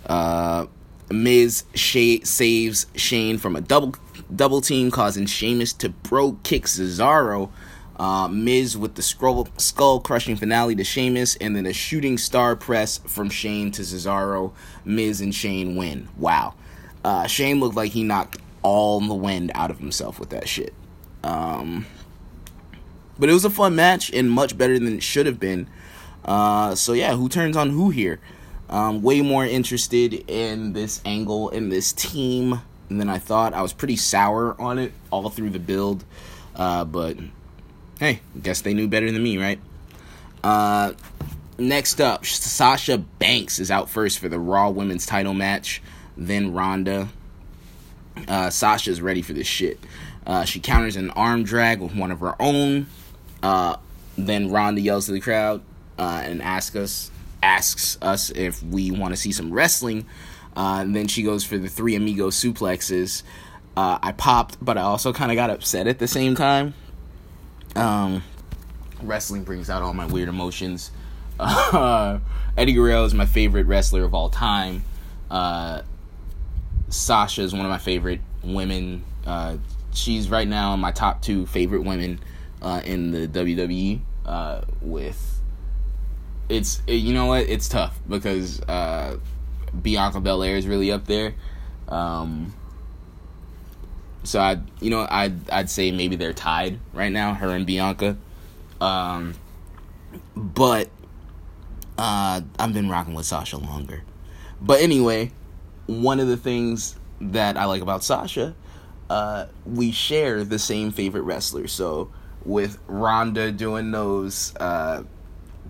Uh, 0.05 0.67
Miz 1.09 1.63
saves 1.73 2.85
Shane 2.95 3.37
from 3.37 3.55
a 3.55 3.61
double 3.61 3.95
double 4.33 4.61
team, 4.61 4.91
causing 4.91 5.25
Sheamus 5.25 5.73
to 5.73 5.89
bro 5.89 6.37
kick 6.43 6.65
Cesaro. 6.65 7.49
Uh, 7.97 8.27
Miz 8.27 8.75
with 8.77 8.95
the 8.95 9.01
skull, 9.01 9.47
skull 9.57 9.99
crushing 9.99 10.35
finale 10.35 10.75
to 10.75 10.83
Sheamus, 10.83 11.35
and 11.37 11.55
then 11.55 11.65
a 11.65 11.73
shooting 11.73 12.17
star 12.17 12.55
press 12.55 12.99
from 12.99 13.29
Shane 13.29 13.71
to 13.71 13.81
Cesaro. 13.81 14.53
Miz 14.85 15.21
and 15.21 15.33
Shane 15.33 15.75
win. 15.75 16.09
Wow. 16.17 16.55
Uh, 17.03 17.27
Shane 17.27 17.59
looked 17.59 17.75
like 17.75 17.91
he 17.91 18.03
knocked 18.03 18.37
all 18.61 18.99
the 18.99 19.13
wind 19.13 19.51
out 19.55 19.71
of 19.71 19.79
himself 19.79 20.19
with 20.19 20.29
that 20.29 20.47
shit. 20.47 20.73
Um, 21.23 21.85
but 23.17 23.29
it 23.29 23.33
was 23.33 23.45
a 23.45 23.49
fun 23.49 23.75
match 23.75 24.11
and 24.11 24.29
much 24.29 24.57
better 24.57 24.77
than 24.77 24.95
it 24.95 25.03
should 25.03 25.25
have 25.25 25.39
been. 25.39 25.67
Uh, 26.25 26.75
so 26.75 26.93
yeah, 26.93 27.15
who 27.15 27.29
turns 27.29 27.55
on 27.55 27.69
who 27.69 27.89
here? 27.89 28.19
Um, 28.69 29.01
way 29.01 29.21
more 29.21 29.45
interested 29.45 30.13
in 30.29 30.73
this 30.73 31.01
angle 31.05 31.49
in 31.49 31.69
this 31.69 31.93
team 31.93 32.61
than 32.89 33.09
I 33.09 33.19
thought. 33.19 33.53
I 33.53 33.61
was 33.61 33.73
pretty 33.73 33.97
sour 33.97 34.59
on 34.59 34.79
it 34.79 34.93
all 35.11 35.29
through 35.29 35.51
the 35.51 35.59
build, 35.59 36.03
uh, 36.55 36.85
but 36.85 37.17
hey, 37.99 38.21
guess 38.41 38.61
they 38.61 38.73
knew 38.73 38.87
better 38.87 39.11
than 39.11 39.21
me, 39.21 39.37
right? 39.37 39.59
Uh, 40.43 40.93
next 41.57 42.01
up, 42.01 42.25
Sasha 42.25 42.97
Banks 42.97 43.59
is 43.59 43.69
out 43.69 43.89
first 43.89 44.19
for 44.19 44.29
the 44.29 44.39
Raw 44.39 44.69
Women's 44.69 45.05
Title 45.05 45.33
match. 45.33 45.81
Then 46.17 46.53
Ronda. 46.53 47.09
Uh, 48.27 48.49
Sasha's 48.49 49.01
ready 49.01 49.21
for 49.21 49.33
this 49.33 49.47
shit. 49.47 49.79
Uh, 50.25 50.45
she 50.45 50.59
counters 50.59 50.95
an 50.95 51.09
arm 51.11 51.43
drag 51.43 51.81
with 51.81 51.95
one 51.95 52.11
of 52.11 52.19
her 52.19 52.35
own. 52.41 52.87
Uh, 53.41 53.75
then 54.17 54.51
Ronda 54.51 54.81
yells 54.81 55.07
to 55.07 55.11
the 55.11 55.19
crowd 55.19 55.61
uh, 55.97 56.21
and 56.23 56.41
asks 56.41 56.75
us 56.75 57.11
asks 57.41 57.97
us 58.01 58.29
if 58.31 58.63
we 58.63 58.89
want 58.89 59.13
to 59.13 59.17
see 59.19 59.31
some 59.31 59.51
wrestling. 59.51 60.05
Uh, 60.55 60.79
and 60.81 60.95
then 60.95 61.07
she 61.07 61.23
goes 61.23 61.43
for 61.43 61.57
the 61.57 61.67
three 61.67 61.95
amigo 61.95 62.29
suplexes. 62.29 63.23
Uh, 63.75 63.99
I 64.01 64.11
popped, 64.13 64.63
but 64.63 64.77
I 64.77 64.81
also 64.81 65.11
kind 65.11 65.31
of 65.31 65.35
got 65.35 65.49
upset 65.49 65.87
at 65.87 65.99
the 65.99 66.07
same 66.07 66.35
time. 66.35 66.73
Um, 67.75 68.23
wrestling 69.01 69.43
brings 69.43 69.69
out 69.69 69.81
all 69.81 69.93
my 69.93 70.05
weird 70.05 70.29
emotions. 70.29 70.91
Eddie 71.39 72.73
Guerrero 72.73 73.03
is 73.03 73.13
my 73.13 73.25
favorite 73.25 73.65
wrestler 73.65 74.03
of 74.03 74.13
all 74.13 74.29
time. 74.29 74.85
Uh, 75.29 75.81
Sasha 76.89 77.41
is 77.41 77.51
one 77.51 77.65
of 77.65 77.71
my 77.71 77.79
favorite 77.79 78.21
women. 78.43 79.03
Uh, 79.25 79.57
she's 79.95 80.29
right 80.29 80.47
now 80.47 80.75
my 80.75 80.91
top 80.91 81.21
two 81.21 81.45
favorite 81.45 81.83
women 81.83 82.19
uh, 82.61 82.81
in 82.83 83.11
the 83.11 83.27
WWE. 83.27 84.01
Uh, 84.25 84.61
with 84.81 85.41
it's 86.47 86.81
it, 86.87 86.95
you 86.95 87.13
know 87.13 87.25
what 87.25 87.49
it's 87.49 87.67
tough 87.67 87.99
because 88.07 88.61
uh, 88.61 89.17
Bianca 89.81 90.19
Belair 90.21 90.55
is 90.55 90.67
really 90.67 90.91
up 90.91 91.05
there. 91.05 91.35
Um, 91.87 92.53
so 94.23 94.39
I 94.39 94.59
you 94.79 94.89
know 94.89 95.07
I'd 95.09 95.49
I'd 95.49 95.69
say 95.69 95.91
maybe 95.91 96.15
they're 96.15 96.33
tied 96.33 96.79
right 96.93 97.11
now, 97.11 97.33
her 97.33 97.49
and 97.49 97.65
Bianca. 97.65 98.17
Um, 98.79 99.35
but 100.35 100.89
uh, 101.97 102.41
I've 102.59 102.73
been 102.73 102.89
rocking 102.89 103.13
with 103.13 103.25
Sasha 103.25 103.57
longer. 103.57 104.03
But 104.61 104.81
anyway, 104.81 105.31
one 105.85 106.19
of 106.19 106.27
the 106.27 106.37
things 106.37 106.95
that 107.19 107.57
I 107.57 107.65
like 107.65 107.81
about 107.81 108.03
Sasha, 108.03 108.55
uh, 109.13 109.45
we 109.67 109.91
share 109.91 110.43
the 110.43 110.57
same 110.57 110.91
favorite 110.91 111.21
wrestler. 111.21 111.67
So 111.67 112.11
with 112.45 112.79
Ronda 112.87 113.51
doing 113.51 113.91
those, 113.91 114.55
uh, 114.55 115.03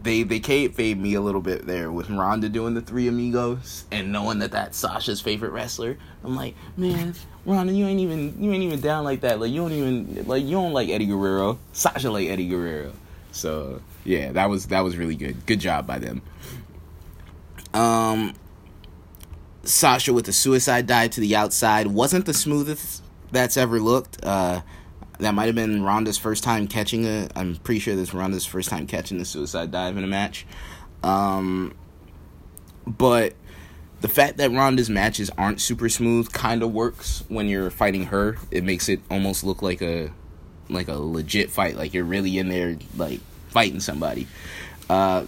they 0.01 0.23
they 0.23 0.39
kayfabe 0.39 0.97
me 0.97 1.15
a 1.15 1.21
little 1.21 1.41
bit 1.41 1.67
there 1.67 1.91
with 1.91 2.09
Ronda 2.09 2.47
doing 2.47 2.73
the 2.73 2.79
three 2.79 3.09
amigos 3.09 3.83
and 3.91 4.13
knowing 4.13 4.39
that 4.39 4.51
that's 4.51 4.77
Sasha's 4.77 5.19
favorite 5.19 5.51
wrestler. 5.51 5.97
I'm 6.23 6.37
like, 6.37 6.55
man, 6.77 7.15
Ronda, 7.45 7.73
you 7.73 7.85
ain't 7.85 7.99
even 7.99 8.41
you 8.41 8.53
ain't 8.53 8.63
even 8.63 8.79
down 8.79 9.03
like 9.03 9.19
that. 9.21 9.41
Like 9.41 9.51
you 9.51 9.57
don't 9.57 9.73
even 9.73 10.25
like 10.25 10.43
you 10.45 10.51
don't 10.51 10.71
like 10.71 10.87
Eddie 10.87 11.07
Guerrero. 11.07 11.59
Sasha 11.73 12.09
like 12.11 12.29
Eddie 12.29 12.47
Guerrero. 12.47 12.93
So 13.33 13.81
yeah, 14.05 14.31
that 14.31 14.49
was 14.49 14.67
that 14.67 14.81
was 14.85 14.95
really 14.95 15.17
good. 15.17 15.45
Good 15.45 15.59
job 15.59 15.85
by 15.85 15.99
them. 15.99 16.21
Um, 17.73 18.35
Sasha 19.63 20.13
with 20.13 20.27
the 20.27 20.33
suicide 20.33 20.87
dive 20.87 21.11
to 21.11 21.19
the 21.19 21.35
outside 21.35 21.87
wasn't 21.87 22.25
the 22.25 22.33
smoothest 22.33 23.03
that's 23.33 23.57
ever 23.57 23.79
looked. 23.79 24.23
Uh, 24.23 24.61
that 25.19 25.33
might 25.33 25.45
have 25.45 25.55
been 25.55 25.83
Ronda's 25.83 26.17
first 26.17 26.43
time 26.43 26.67
catching 26.67 27.05
a. 27.05 27.27
I'm 27.35 27.55
pretty 27.57 27.79
sure 27.79 27.95
this 27.95 28.13
Ronda's 28.13 28.45
first 28.45 28.69
time 28.69 28.87
catching 28.87 29.17
the 29.17 29.25
suicide 29.25 29.71
dive 29.71 29.97
in 29.97 30.03
a 30.03 30.07
match. 30.07 30.45
Um, 31.03 31.73
but 32.85 33.33
the 34.01 34.07
fact 34.07 34.37
that 34.37 34.51
Ronda's 34.51 34.89
matches 34.89 35.29
aren't 35.37 35.61
super 35.61 35.89
smooth 35.89 36.31
kind 36.31 36.63
of 36.63 36.73
works 36.73 37.23
when 37.27 37.47
you're 37.47 37.69
fighting 37.69 38.05
her. 38.05 38.37
It 38.51 38.63
makes 38.63 38.89
it 38.89 39.01
almost 39.09 39.43
look 39.43 39.61
like 39.61 39.81
a 39.81 40.11
like 40.69 40.87
a 40.87 40.95
legit 40.95 41.51
fight, 41.51 41.75
like 41.75 41.93
you're 41.93 42.03
really 42.03 42.37
in 42.37 42.49
there 42.49 42.77
like 42.97 43.19
fighting 43.49 43.79
somebody. 43.79 44.27
Uh, 44.89 45.25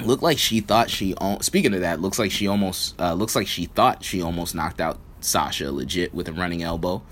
looked 0.00 0.22
like 0.22 0.38
she 0.38 0.60
thought 0.60 0.90
she. 0.90 1.14
Speaking 1.40 1.74
of 1.74 1.80
that, 1.80 2.00
looks 2.00 2.18
like 2.18 2.30
she 2.30 2.46
almost 2.46 3.00
uh, 3.00 3.14
looks 3.14 3.34
like 3.34 3.46
she 3.46 3.66
thought 3.66 4.04
she 4.04 4.22
almost 4.22 4.54
knocked 4.54 4.80
out 4.80 4.98
Sasha 5.24 5.70
legit 5.70 6.14
with 6.14 6.28
a 6.28 6.32
running 6.32 6.62
elbow. 6.62 7.02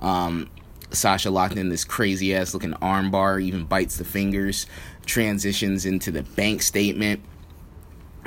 Um, 0.00 0.50
Sasha 0.90 1.30
locked 1.30 1.56
in 1.56 1.68
this 1.68 1.84
crazy 1.84 2.34
ass 2.34 2.54
looking 2.54 2.72
armbar, 2.74 3.42
even 3.42 3.64
bites 3.64 3.96
the 3.96 4.04
fingers, 4.04 4.66
transitions 5.06 5.86
into 5.86 6.10
the 6.10 6.22
bank 6.22 6.62
statement. 6.62 7.22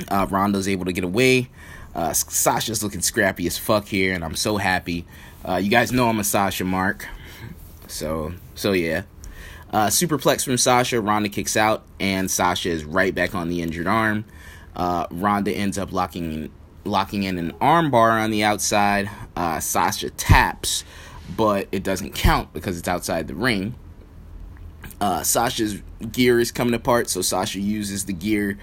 Uh, 0.08 0.26
Ronda's 0.28 0.68
able 0.68 0.84
to 0.84 0.92
get 0.92 1.04
away. 1.04 1.48
Uh, 1.94 2.12
Sasha's 2.12 2.82
looking 2.82 3.00
scrappy 3.00 3.46
as 3.46 3.56
fuck 3.56 3.86
here, 3.86 4.12
and 4.12 4.22
I'm 4.24 4.36
so 4.36 4.58
happy. 4.58 5.06
Uh, 5.44 5.56
you 5.56 5.70
guys 5.70 5.92
know 5.92 6.08
I'm 6.08 6.18
a 6.18 6.24
Sasha 6.24 6.64
mark, 6.64 7.08
so 7.86 8.34
so 8.54 8.72
yeah. 8.72 9.02
Uh, 9.72 9.86
superplex 9.86 10.44
from 10.44 10.58
Sasha. 10.58 11.00
Ronda 11.00 11.28
kicks 11.28 11.56
out, 11.56 11.84
and 11.98 12.30
Sasha 12.30 12.68
is 12.68 12.84
right 12.84 13.14
back 13.14 13.34
on 13.34 13.48
the 13.48 13.62
injured 13.62 13.86
arm. 13.86 14.24
Uh, 14.74 15.06
Ronda 15.10 15.52
ends 15.52 15.78
up 15.78 15.92
locking 15.92 16.50
locking 16.86 17.24
in 17.24 17.38
an 17.38 17.52
armbar 17.54 18.22
on 18.22 18.30
the 18.30 18.44
outside. 18.44 19.10
Uh, 19.36 19.60
Sasha 19.60 20.10
taps 20.10 20.84
but 21.34 21.68
it 21.72 21.82
doesn't 21.82 22.14
count 22.14 22.52
because 22.52 22.78
it's 22.78 22.88
outside 22.88 23.28
the 23.28 23.34
ring. 23.34 23.74
Uh, 25.00 25.22
Sasha's 25.22 25.82
gear 26.12 26.38
is 26.38 26.52
coming 26.52 26.74
apart, 26.74 27.08
so 27.08 27.20
Sasha 27.20 27.60
uses 27.60 28.04
the 28.04 28.12
gear 28.12 28.58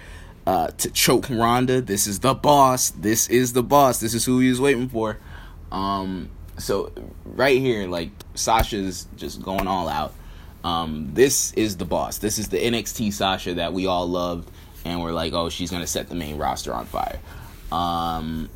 uh, 0.48 0.68
to 0.78 0.90
choke 0.90 1.30
Ronda. 1.30 1.82
This 1.82 2.08
is 2.08 2.20
the 2.20 2.34
boss. 2.34 2.92
This 2.92 3.30
is 3.30 3.54
the 3.54 3.64
boss. 3.64 4.00
This 4.00 4.14
is 4.14 4.26
who 4.26 4.40
he 4.40 4.50
was 4.50 4.62
waiting 4.62 4.90
for. 4.90 5.18
Um, 5.72 6.30
so 6.58 6.92
right 7.26 7.60
here, 7.60 7.88
like 7.88 8.12
Sasha's 8.36 9.08
just 9.16 9.42
going 9.42 9.68
all 9.68 9.90
out. 9.90 10.14
Um, 10.64 11.12
this 11.14 11.52
is 11.54 11.78
the 11.78 11.86
boss. 11.86 12.20
This 12.20 12.40
is 12.40 12.48
the 12.48 12.58
NXT 12.58 13.12
Sasha 13.12 13.56
that 13.56 13.74
we 13.74 13.86
all 13.86 14.08
loved, 14.08 14.50
and 14.86 15.02
we're 15.02 15.12
like, 15.12 15.34
oh, 15.34 15.50
she's 15.50 15.70
gonna 15.70 15.88
set 15.88 16.08
the 16.08 16.16
main 16.16 16.38
roster 16.38 16.74
on 16.74 16.86
fire. 16.86 17.20
Um, 17.74 18.50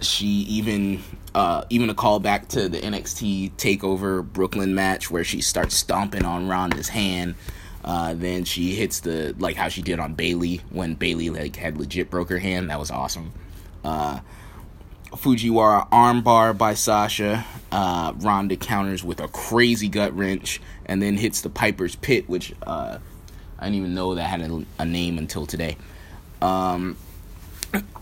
she 0.00 0.26
even 0.26 1.02
uh, 1.34 1.64
even 1.70 1.90
a 1.90 1.94
callback 1.94 2.48
to 2.48 2.68
the 2.68 2.78
NXT 2.78 3.52
Takeover 3.56 4.24
Brooklyn 4.24 4.74
match 4.74 5.10
where 5.10 5.24
she 5.24 5.40
starts 5.40 5.74
stomping 5.74 6.24
on 6.24 6.48
Ronda's 6.48 6.88
hand. 6.88 7.34
Uh, 7.84 8.14
then 8.14 8.44
she 8.44 8.74
hits 8.74 9.00
the 9.00 9.34
like 9.38 9.56
how 9.56 9.68
she 9.68 9.82
did 9.82 9.98
on 9.98 10.14
Bayley 10.14 10.60
when 10.70 10.94
Bayley 10.94 11.30
like 11.30 11.56
had 11.56 11.78
legit 11.78 12.10
broke 12.10 12.30
her 12.30 12.38
hand. 12.38 12.70
That 12.70 12.78
was 12.78 12.90
awesome. 12.90 13.32
Uh, 13.84 14.20
Fujiwara 15.10 15.90
armbar 15.90 16.56
by 16.56 16.74
Sasha. 16.74 17.44
Uh, 17.72 18.12
Ronda 18.18 18.56
counters 18.56 19.02
with 19.02 19.20
a 19.20 19.28
crazy 19.28 19.88
gut 19.88 20.16
wrench 20.16 20.60
and 20.86 21.02
then 21.02 21.16
hits 21.16 21.40
the 21.40 21.50
Piper's 21.50 21.96
Pit, 21.96 22.28
which 22.28 22.54
uh, 22.62 22.98
I 23.58 23.64
didn't 23.64 23.76
even 23.76 23.94
know 23.94 24.14
that 24.14 24.24
had 24.24 24.42
a, 24.42 24.64
a 24.78 24.84
name 24.84 25.18
until 25.18 25.46
today. 25.46 25.76
Um, 26.40 26.96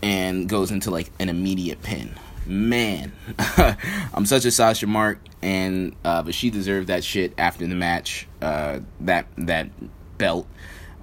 and 0.01 0.47
goes 0.47 0.71
into 0.71 0.91
like 0.91 1.11
an 1.19 1.29
immediate 1.29 1.81
pin. 1.81 2.15
Man, 2.45 3.11
I'm 4.13 4.25
such 4.25 4.45
a 4.45 4.51
Sasha 4.51 4.87
Mark, 4.87 5.19
and 5.41 5.95
uh, 6.03 6.23
but 6.23 6.33
she 6.33 6.49
deserved 6.49 6.87
that 6.87 7.03
shit 7.03 7.33
after 7.37 7.67
the 7.67 7.75
match. 7.75 8.27
Uh, 8.41 8.79
that 9.01 9.27
that 9.37 9.69
belt. 10.17 10.47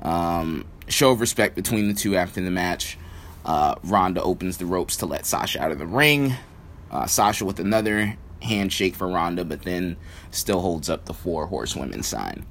Um, 0.02 0.66
show 0.88 1.10
of 1.12 1.20
respect 1.20 1.54
between 1.54 1.88
the 1.88 1.94
two 1.94 2.16
after 2.16 2.40
the 2.40 2.50
match. 2.50 2.98
Uh, 3.44 3.76
Ronda 3.84 4.22
opens 4.22 4.56
the 4.56 4.66
ropes 4.66 4.96
to 4.96 5.06
let 5.06 5.24
Sasha 5.24 5.62
out 5.62 5.70
of 5.70 5.78
the 5.78 5.86
ring. 5.86 6.34
Uh, 6.90 7.06
Sasha 7.06 7.44
with 7.44 7.60
another 7.60 8.16
handshake 8.42 8.94
for 8.94 9.06
Ronda, 9.06 9.44
but 9.44 9.62
then 9.62 9.96
still 10.30 10.60
holds 10.60 10.90
up 10.90 11.04
the 11.04 11.14
four 11.14 11.46
horsewomen 11.46 12.02
sign. 12.02 12.44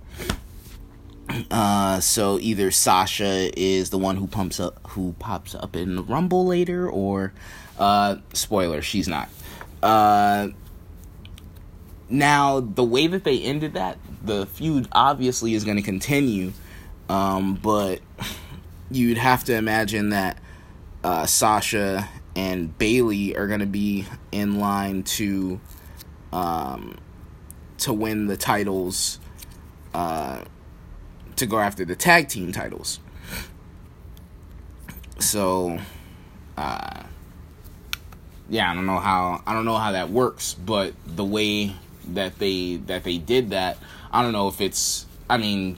Uh, 1.51 1.99
so 1.99 2.39
either 2.39 2.71
Sasha 2.71 3.51
is 3.59 3.89
the 3.89 3.97
one 3.97 4.17
who 4.17 4.27
pumps 4.27 4.59
up, 4.59 4.79
who 4.89 5.15
pops 5.19 5.55
up 5.55 5.75
in 5.75 5.95
the 5.95 6.03
Rumble 6.03 6.45
later, 6.45 6.89
or 6.89 7.33
uh, 7.79 8.17
spoiler, 8.33 8.81
she's 8.81 9.07
not. 9.07 9.29
Uh, 9.81 10.49
now 12.09 12.59
the 12.59 12.83
way 12.83 13.07
that 13.07 13.23
they 13.23 13.41
ended 13.41 13.73
that, 13.73 13.97
the 14.23 14.45
feud 14.45 14.87
obviously 14.91 15.53
is 15.53 15.63
going 15.63 15.77
to 15.77 15.83
continue, 15.83 16.53
um, 17.09 17.55
but 17.55 17.99
you'd 18.91 19.17
have 19.17 19.43
to 19.45 19.55
imagine 19.55 20.09
that 20.09 20.39
uh, 21.03 21.25
Sasha 21.25 22.07
and 22.35 22.77
Bayley 22.77 23.35
are 23.35 23.47
going 23.47 23.59
to 23.61 23.65
be 23.65 24.05
in 24.31 24.59
line 24.59 25.03
to 25.03 25.59
um, 26.33 26.97
to 27.79 27.93
win 27.93 28.27
the 28.27 28.37
titles 28.37 29.19
uh, 29.93 30.43
to 31.37 31.45
go 31.45 31.59
after 31.59 31.85
the 31.85 31.95
tag 31.95 32.29
team 32.29 32.51
titles. 32.51 32.99
So, 35.19 35.79
uh, 36.57 37.03
yeah, 38.49 38.71
I 38.71 38.75
don't 38.75 38.85
know 38.85 38.99
how 38.99 39.41
I 39.45 39.53
don't 39.53 39.65
know 39.65 39.77
how 39.77 39.93
that 39.93 40.09
works, 40.09 40.53
but 40.53 40.93
the 41.05 41.25
way 41.25 41.75
that 42.09 42.37
they 42.39 42.77
that 42.87 43.03
they 43.03 43.17
did 43.17 43.51
that, 43.51 43.77
I 44.11 44.21
don't 44.21 44.33
know 44.33 44.47
if 44.47 44.61
it's. 44.61 45.05
I 45.29 45.37
mean, 45.37 45.77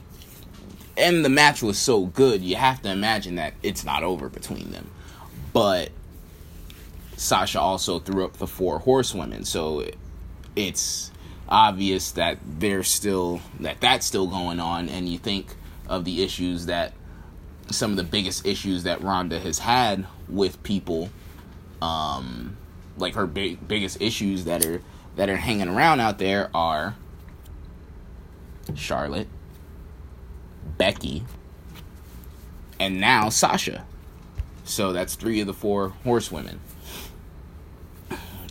and 0.96 1.24
the 1.24 1.30
match 1.30 1.62
was 1.62 1.78
so 1.78 2.06
good, 2.06 2.42
you 2.42 2.56
have 2.56 2.82
to 2.82 2.90
imagine 2.90 3.36
that 3.36 3.54
it's 3.62 3.84
not 3.84 4.02
over 4.02 4.28
between 4.28 4.70
them 4.72 4.90
but 5.52 5.90
Sasha 7.16 7.60
also 7.60 7.98
threw 7.98 8.24
up 8.24 8.34
the 8.34 8.46
four 8.46 8.78
horsewomen, 8.78 9.44
so 9.44 9.84
it's 10.54 11.10
obvious 11.48 12.12
that 12.12 12.38
there's 12.44 12.88
still 12.88 13.40
that 13.60 13.80
that's 13.80 14.06
still 14.06 14.26
going 14.26 14.60
on, 14.60 14.88
and 14.88 15.08
you 15.08 15.18
think 15.18 15.54
of 15.88 16.04
the 16.04 16.22
issues 16.22 16.66
that 16.66 16.92
some 17.70 17.90
of 17.90 17.96
the 17.96 18.04
biggest 18.04 18.46
issues 18.46 18.84
that 18.84 19.02
Ronda 19.02 19.38
has 19.40 19.58
had 19.58 20.06
with 20.28 20.62
people, 20.62 21.10
um, 21.82 22.56
like 22.96 23.14
her 23.14 23.26
big 23.26 23.66
biggest 23.66 24.00
issues 24.00 24.44
that 24.44 24.64
are 24.64 24.82
that 25.16 25.28
are 25.28 25.36
hanging 25.36 25.68
around 25.68 26.00
out 26.00 26.18
there 26.18 26.50
are 26.54 26.94
Charlotte, 28.74 29.28
Becky, 30.76 31.24
and 32.78 33.00
now 33.00 33.28
Sasha. 33.28 33.84
So 34.64 34.92
that's 34.92 35.14
three 35.14 35.40
of 35.40 35.46
the 35.46 35.54
four 35.54 35.90
horsewomen. 36.04 36.60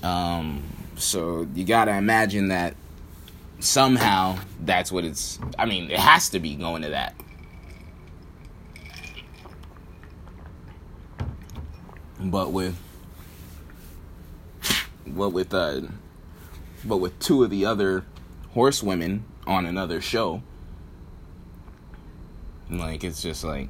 Um, 0.01 0.63
so 0.95 1.47
you 1.53 1.63
gotta 1.63 1.95
imagine 1.95 2.47
that 2.49 2.75
somehow 3.59 4.37
that's 4.61 4.91
what 4.91 5.03
it's. 5.03 5.39
I 5.57 5.65
mean, 5.65 5.89
it 5.91 5.99
has 5.99 6.29
to 6.29 6.39
be 6.39 6.55
going 6.55 6.83
to 6.83 6.89
that. 6.89 7.15
But 12.19 12.51
with, 12.51 12.77
but 15.05 15.29
with 15.29 15.53
uh, 15.53 15.81
but 16.83 16.97
with 16.97 17.17
two 17.19 17.43
of 17.43 17.49
the 17.49 17.65
other 17.65 18.05
horsewomen 18.53 19.25
on 19.45 19.65
another 19.65 20.01
show, 20.01 20.41
like 22.69 23.03
it's 23.03 23.21
just 23.21 23.43
like 23.43 23.69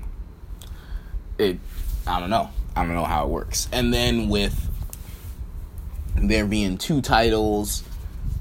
it 1.38 1.60
I 2.06 2.20
don't 2.20 2.30
know. 2.30 2.50
I 2.76 2.86
don't 2.86 2.94
know 2.94 3.04
how 3.04 3.26
it 3.26 3.30
works. 3.30 3.68
And 3.72 3.94
then 3.94 4.30
with 4.30 4.70
there 6.16 6.46
being 6.46 6.78
two 6.78 7.02
titles 7.02 7.84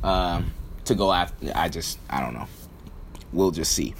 um, 0.02 0.52
to 0.86 0.94
go 0.94 1.12
after, 1.12 1.52
I 1.54 1.68
just 1.68 1.98
I 2.08 2.20
don't 2.20 2.34
know. 2.34 2.46
We'll 3.32 3.50
just 3.50 3.72
see. 3.72 3.94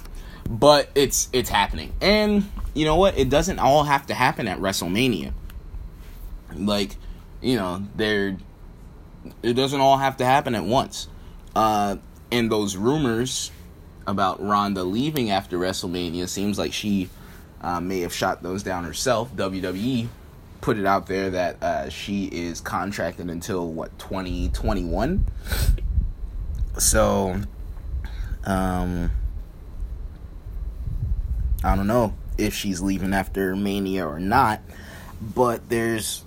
But 0.49 0.89
it's 0.95 1.29
it's 1.33 1.49
happening, 1.49 1.93
and 2.01 2.49
you 2.73 2.85
know 2.85 2.95
what? 2.95 3.17
It 3.17 3.29
doesn't 3.29 3.59
all 3.59 3.83
have 3.83 4.07
to 4.07 4.13
happen 4.13 4.47
at 4.47 4.59
WrestleMania. 4.59 5.33
Like, 6.55 6.95
you 7.41 7.55
know, 7.57 7.85
there. 7.95 8.37
It 9.43 9.53
doesn't 9.53 9.81
all 9.81 9.97
have 9.97 10.17
to 10.17 10.25
happen 10.25 10.55
at 10.55 10.63
once. 10.63 11.09
Uh, 11.53 11.97
and 12.31 12.49
those 12.49 12.77
rumors 12.77 13.51
about 14.05 14.41
Ronda 14.41 14.83
leaving 14.83 15.31
after 15.31 15.57
WrestleMania 15.57 16.29
seems 16.29 16.57
like 16.57 16.71
she 16.71 17.09
uh, 17.59 17.81
may 17.81 18.01
have 18.01 18.13
shot 18.13 18.41
those 18.41 18.63
down 18.63 18.85
herself. 18.85 19.35
WWE 19.35 20.07
put 20.61 20.77
it 20.77 20.85
out 20.85 21.07
there 21.07 21.29
that 21.29 21.61
uh, 21.63 21.89
she 21.89 22.25
is 22.25 22.61
contracted 22.61 23.29
until 23.29 23.71
what 23.71 23.97
2021. 23.99 25.25
So, 26.77 27.41
um, 28.43 29.11
I 31.63 31.75
don't 31.75 31.87
know 31.87 32.13
if 32.37 32.53
she's 32.53 32.81
leaving 32.81 33.13
after 33.13 33.55
Mania 33.55 34.05
or 34.05 34.19
not, 34.19 34.61
but 35.21 35.69
there's 35.69 36.23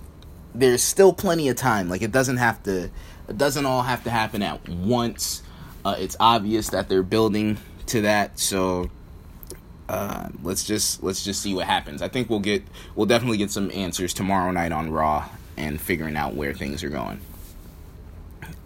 there's 0.53 0.83
still 0.83 1.13
plenty 1.13 1.49
of 1.49 1.55
time. 1.55 1.89
Like 1.89 2.01
it 2.01 2.11
doesn't 2.11 2.37
have 2.37 2.61
to, 2.63 2.89
it 3.29 3.37
doesn't 3.37 3.65
all 3.65 3.83
have 3.83 4.03
to 4.03 4.09
happen 4.09 4.41
at 4.41 4.67
once. 4.67 5.43
Uh, 5.83 5.95
it's 5.97 6.17
obvious 6.19 6.69
that 6.69 6.89
they're 6.89 7.03
building 7.03 7.57
to 7.87 8.01
that, 8.01 8.37
so 8.37 8.89
uh, 9.89 10.29
let's 10.43 10.63
just 10.63 11.01
let's 11.01 11.23
just 11.23 11.41
see 11.41 11.53
what 11.53 11.65
happens. 11.65 12.01
I 12.01 12.07
think 12.07 12.29
we'll 12.29 12.39
get 12.39 12.63
we'll 12.95 13.07
definitely 13.07 13.37
get 13.37 13.51
some 13.51 13.71
answers 13.71 14.13
tomorrow 14.13 14.51
night 14.51 14.71
on 14.71 14.91
Raw 14.91 15.27
and 15.57 15.79
figuring 15.79 16.15
out 16.15 16.35
where 16.35 16.53
things 16.53 16.83
are 16.83 16.89
going. 16.89 17.19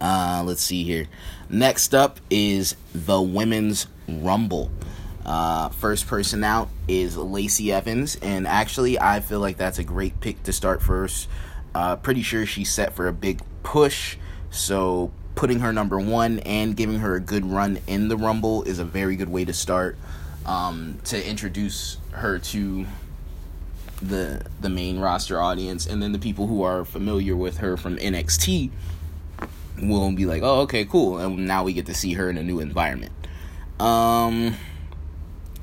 Uh, 0.00 0.42
let's 0.44 0.62
see 0.62 0.84
here. 0.84 1.06
Next 1.48 1.94
up 1.94 2.18
is 2.28 2.74
the 2.92 3.20
women's 3.20 3.86
rumble. 4.08 4.70
Uh, 5.24 5.68
first 5.70 6.06
person 6.06 6.44
out 6.44 6.68
is 6.88 7.16
Lacey 7.16 7.72
Evans, 7.72 8.16
and 8.22 8.46
actually, 8.46 8.98
I 8.98 9.20
feel 9.20 9.40
like 9.40 9.56
that's 9.56 9.78
a 9.78 9.84
great 9.84 10.20
pick 10.20 10.42
to 10.44 10.52
start 10.52 10.82
first. 10.82 11.28
Uh, 11.74 11.96
pretty 11.96 12.22
sure 12.22 12.46
she's 12.46 12.70
set 12.70 12.94
for 12.94 13.06
a 13.08 13.12
big 13.12 13.42
push, 13.62 14.16
so 14.50 15.12
putting 15.34 15.60
her 15.60 15.72
number 15.72 15.98
one 15.98 16.38
and 16.40 16.76
giving 16.76 17.00
her 17.00 17.14
a 17.16 17.20
good 17.20 17.44
run 17.44 17.78
in 17.86 18.08
the 18.08 18.16
rumble 18.16 18.62
is 18.62 18.78
a 18.78 18.84
very 18.84 19.16
good 19.16 19.28
way 19.28 19.44
to 19.44 19.52
start 19.52 19.98
um, 20.46 20.98
to 21.04 21.28
introduce 21.28 21.98
her 22.12 22.38
to 22.38 22.86
the 24.00 24.44
the 24.60 24.68
main 24.68 24.98
roster 24.98 25.40
audience, 25.40 25.86
and 25.86 26.02
then 26.02 26.12
the 26.12 26.18
people 26.18 26.46
who 26.46 26.62
are 26.62 26.84
familiar 26.84 27.36
with 27.36 27.58
her 27.58 27.76
from 27.76 27.96
NXT 27.96 28.70
will 29.80 30.12
be 30.12 30.26
like, 30.26 30.42
"Oh, 30.42 30.60
okay, 30.60 30.84
cool," 30.84 31.18
and 31.18 31.46
now 31.46 31.64
we 31.64 31.72
get 31.72 31.86
to 31.86 31.94
see 31.94 32.14
her 32.14 32.30
in 32.30 32.38
a 32.38 32.42
new 32.42 32.60
environment. 32.60 33.12
Um, 33.78 34.56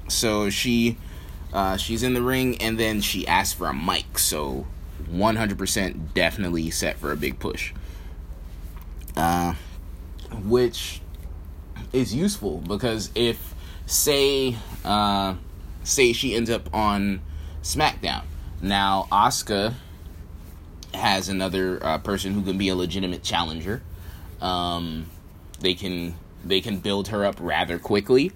so 0.08 0.50
she 0.50 0.98
uh, 1.52 1.78
she's 1.78 2.04
in 2.04 2.14
the 2.14 2.22
ring, 2.22 2.58
and 2.62 2.80
then 2.80 3.02
she 3.02 3.28
asks 3.28 3.54
for 3.54 3.68
a 3.68 3.74
mic. 3.74 4.18
So 4.20 4.66
100% 5.12 6.14
definitely 6.14 6.70
set 6.72 6.98
for 6.98 7.12
a 7.12 7.16
big 7.16 7.40
push. 7.40 7.74
Uh, 9.16 9.54
which 10.44 11.02
is 11.92 12.16
useful 12.16 12.58
because 12.58 13.12
if 13.14 13.54
say 13.86 14.56
uh, 14.84 15.36
say 15.84 16.14
she 16.14 16.36
ends 16.36 16.50
up 16.50 16.74
on 16.74 17.22
SmackDown. 17.62 18.24
Now 18.62 19.08
Asuka 19.12 19.76
has 20.94 21.30
another 21.30 21.84
uh, 21.84 21.98
person 22.00 22.34
who 22.34 22.42
can 22.42 22.58
be 22.58 22.70
a 22.70 22.76
legitimate 22.76 23.24
challenger. 23.24 23.82
Um, 24.44 25.08
they 25.62 25.74
can 25.74 26.16
they 26.44 26.62
can 26.62 26.80
build 26.80 27.08
her 27.08 27.26
up 27.26 27.38
rather 27.40 27.80
quickly. 27.80 28.32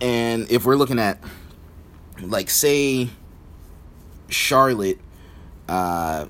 And 0.00 0.50
if 0.50 0.66
we're 0.66 0.76
looking 0.76 0.98
at 0.98 1.18
like 2.20 2.50
say 2.50 3.08
Charlotte 4.28 5.00
uh, 5.68 6.26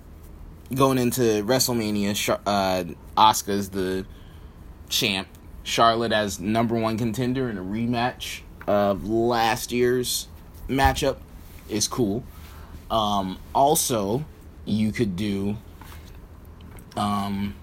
going 0.73 0.99
into 0.99 1.21
WrestleMania, 1.45 2.39
uh, 2.47 2.85
Asuka's 3.17 3.71
the 3.71 4.07
champ 4.89 5.27
Charlotte 5.65 6.13
as 6.13 6.39
number 6.39 6.77
one 6.77 6.97
contender 6.97 7.51
in 7.51 7.59
a 7.59 7.63
rematch 7.63 8.43
of 8.69 9.09
last 9.09 9.73
year's 9.73 10.29
matchup 10.69 11.17
is 11.69 11.89
cool. 11.89 12.23
Um, 12.89 13.39
also, 13.53 14.25
you 14.65 14.93
could 14.93 15.17
do. 15.17 15.57
Um, 16.97 17.55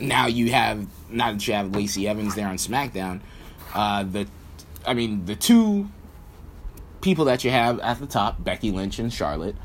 now 0.00 0.26
you 0.26 0.50
have 0.50 0.86
now 1.10 1.32
that 1.32 1.46
you 1.46 1.54
have 1.54 1.74
Lacey 1.74 2.08
Evans 2.08 2.34
there 2.34 2.48
on 2.48 2.56
SmackDown, 2.56 3.20
uh, 3.74 4.02
the, 4.04 4.26
I 4.86 4.94
mean 4.94 5.26
the 5.26 5.36
two 5.36 5.88
people 7.00 7.24
that 7.26 7.44
you 7.44 7.50
have 7.50 7.80
at 7.80 7.98
the 7.98 8.06
top, 8.06 8.42
Becky 8.42 8.70
Lynch 8.70 8.98
and 8.98 9.12
Charlotte, 9.12 9.56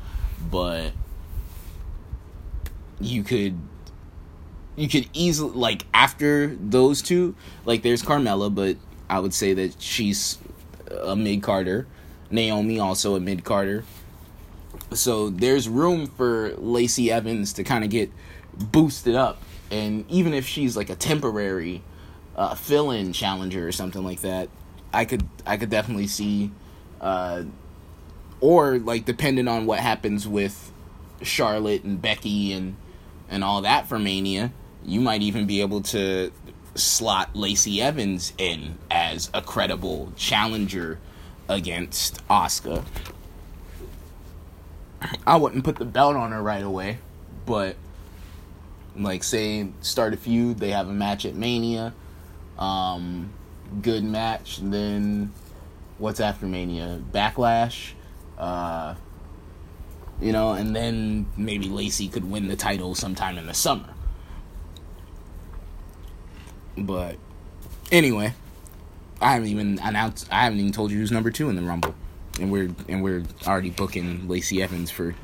but 0.50 0.92
you 3.00 3.22
could 3.22 3.58
you 4.76 4.88
could 4.88 5.08
easily 5.12 5.52
like 5.52 5.86
after 5.92 6.54
those 6.56 7.02
two, 7.02 7.34
like 7.64 7.82
there's 7.82 8.02
Carmella, 8.02 8.54
but 8.54 8.76
I 9.10 9.18
would 9.18 9.34
say 9.34 9.54
that 9.54 9.80
she's 9.80 10.38
a 10.90 11.16
mid 11.16 11.42
Carter. 11.42 11.86
Naomi 12.30 12.78
also 12.78 13.16
a 13.16 13.20
mid 13.20 13.42
Carter. 13.42 13.84
So 14.92 15.30
there's 15.30 15.68
room 15.68 16.06
for 16.06 16.54
Lacey 16.56 17.10
Evans 17.10 17.52
to 17.54 17.64
kind 17.64 17.84
of 17.84 17.90
get 17.90 18.10
boosted 18.56 19.14
up, 19.14 19.42
and 19.70 20.04
even 20.10 20.34
if 20.34 20.46
she's 20.46 20.76
like 20.76 20.90
a 20.90 20.94
temporary 20.94 21.82
uh, 22.36 22.54
fill-in 22.54 23.12
challenger 23.12 23.66
or 23.66 23.72
something 23.72 24.04
like 24.04 24.20
that, 24.20 24.48
I 24.92 25.04
could 25.04 25.28
I 25.46 25.56
could 25.56 25.70
definitely 25.70 26.06
see, 26.06 26.50
uh, 27.00 27.44
or 28.40 28.78
like 28.78 29.04
depending 29.04 29.48
on 29.48 29.66
what 29.66 29.80
happens 29.80 30.26
with 30.26 30.72
Charlotte 31.22 31.84
and 31.84 32.00
Becky 32.00 32.52
and 32.52 32.76
and 33.28 33.44
all 33.44 33.62
that 33.62 33.88
for 33.88 33.98
Mania, 33.98 34.52
you 34.84 35.00
might 35.00 35.22
even 35.22 35.46
be 35.46 35.60
able 35.60 35.82
to 35.82 36.32
slot 36.74 37.34
Lacey 37.34 37.82
Evans 37.82 38.32
in 38.38 38.78
as 38.90 39.30
a 39.34 39.42
credible 39.42 40.12
challenger 40.16 40.98
against 41.48 42.26
Asuka. 42.28 42.84
I 45.26 45.36
wouldn't 45.36 45.64
put 45.64 45.76
the 45.76 45.84
belt 45.84 46.16
on 46.16 46.32
her 46.32 46.42
right 46.42 46.62
away, 46.62 46.98
but 47.46 47.76
like 48.98 49.22
say 49.22 49.68
start 49.80 50.12
a 50.14 50.16
feud, 50.16 50.58
they 50.58 50.70
have 50.70 50.88
a 50.88 50.92
match 50.92 51.24
at 51.24 51.34
Mania, 51.34 51.94
um, 52.58 53.30
good 53.82 54.04
match, 54.04 54.58
then 54.62 55.32
what's 55.98 56.20
after 56.20 56.46
Mania? 56.46 57.00
Backlash, 57.12 57.92
uh, 58.36 58.94
you 60.20 60.32
know, 60.32 60.52
and 60.52 60.74
then 60.74 61.26
maybe 61.36 61.68
Lacey 61.68 62.08
could 62.08 62.28
win 62.28 62.48
the 62.48 62.56
title 62.56 62.94
sometime 62.94 63.38
in 63.38 63.46
the 63.46 63.54
summer. 63.54 63.94
But 66.76 67.16
anyway, 67.90 68.34
I 69.20 69.32
haven't 69.32 69.48
even 69.48 69.78
announced. 69.82 70.28
I 70.30 70.44
haven't 70.44 70.60
even 70.60 70.72
told 70.72 70.90
you 70.90 70.98
who's 70.98 71.10
number 71.12 71.30
two 71.30 71.48
in 71.48 71.56
the 71.56 71.62
Rumble, 71.62 71.94
and 72.40 72.50
we're 72.52 72.70
and 72.88 73.02
we're 73.02 73.24
already 73.46 73.70
booking 73.70 74.28
Lacey 74.28 74.62
Evans 74.62 74.90
for 74.90 75.14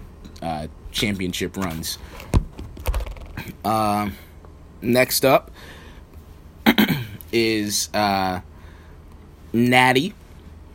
uh, 0.42 0.66
championship 0.90 1.56
runs. 1.56 1.98
Uh, 3.64 4.10
next 4.82 5.24
up 5.24 5.50
is 7.32 7.88
uh, 7.94 8.40
Natty, 9.52 10.14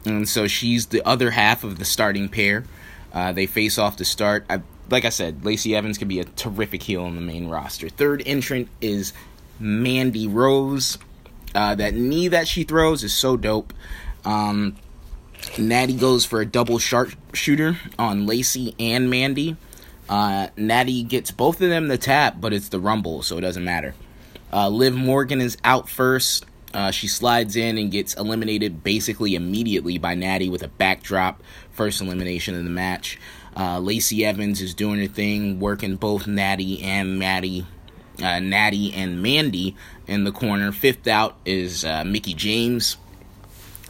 and 0.06 0.28
so 0.28 0.48
she's 0.48 0.88
the 0.88 1.06
other 1.08 1.32
half 1.32 1.64
of 1.64 1.80
the 1.80 1.86
starting 1.86 2.30
pair. 2.30 2.66
Uh, 3.14 3.32
they 3.32 3.46
face 3.46 3.78
off 3.78 3.96
to 3.98 4.06
start. 4.06 4.46
I, 4.50 4.62
like 4.90 5.06
I 5.06 5.10
said, 5.10 5.46
Lacey 5.46 5.76
Evans 5.76 5.98
can 5.98 6.08
be 6.08 6.20
a 6.20 6.26
terrific 6.26 6.84
heel 6.84 7.06
in 7.06 7.16
the 7.16 7.22
main 7.22 7.48
roster. 7.48 7.90
Third 7.90 8.24
entrant 8.26 8.70
is 8.82 9.14
Mandy 9.60 10.28
Rose. 10.28 10.98
Uh, 11.56 11.76
that 11.76 11.96
knee 11.96 12.28
that 12.28 12.48
she 12.48 12.64
throws 12.64 13.04
is 13.04 13.14
so 13.14 13.36
dope. 13.36 13.74
Um, 14.24 14.76
Natty 15.58 15.94
goes 15.94 16.26
for 16.26 16.42
a 16.42 16.46
double 16.46 16.80
sharpshooter 16.80 17.78
on 17.98 18.28
Lacey 18.28 18.76
and 18.80 19.10
Mandy. 19.10 19.56
Uh, 20.10 20.48
Natty 20.58 21.04
gets 21.04 21.32
both 21.32 21.62
of 21.62 21.70
them 21.70 21.88
the 21.88 21.98
tap, 21.98 22.42
but 22.42 22.52
it's 22.52 22.70
the 22.70 22.80
Rumble, 22.80 23.22
so 23.22 23.38
it 23.38 23.42
doesn't 23.42 23.64
matter. 23.64 23.94
Uh, 24.52 24.68
Liv 24.68 24.96
Morgan 24.96 25.40
is 25.40 25.58
out 25.64 25.88
first. 25.88 26.46
Uh, 26.74 26.92
she 26.92 27.08
slides 27.08 27.56
in 27.56 27.78
and 27.78 27.92
gets 27.92 28.16
eliminated 28.16 28.84
basically 28.84 29.36
immediately 29.36 29.98
by 29.98 30.16
Natty 30.16 30.50
with 30.50 30.64
a 30.64 30.68
backdrop. 30.68 31.42
First 31.72 32.02
elimination 32.02 32.56
of 32.56 32.64
the 32.64 32.70
match. 32.70 33.20
Uh, 33.56 33.80
Lacey 33.80 34.26
Evans 34.26 34.62
is 34.62 34.74
doing 34.74 35.00
her 35.00 35.08
thing, 35.08 35.60
working 35.60 35.96
both 35.96 36.28
Natty 36.28 36.82
and 36.82 37.18
Maddie 37.18 37.66
uh, 38.22 38.40
Natty 38.40 38.94
and 38.94 39.22
Mandy 39.22 39.76
in 40.08 40.24
the 40.24 40.32
corner. 40.32 40.72
Fifth 40.72 41.08
out 41.08 41.38
is 41.46 41.86
uh, 41.86 42.04
Mickie 42.04 42.34
James. 42.34 42.98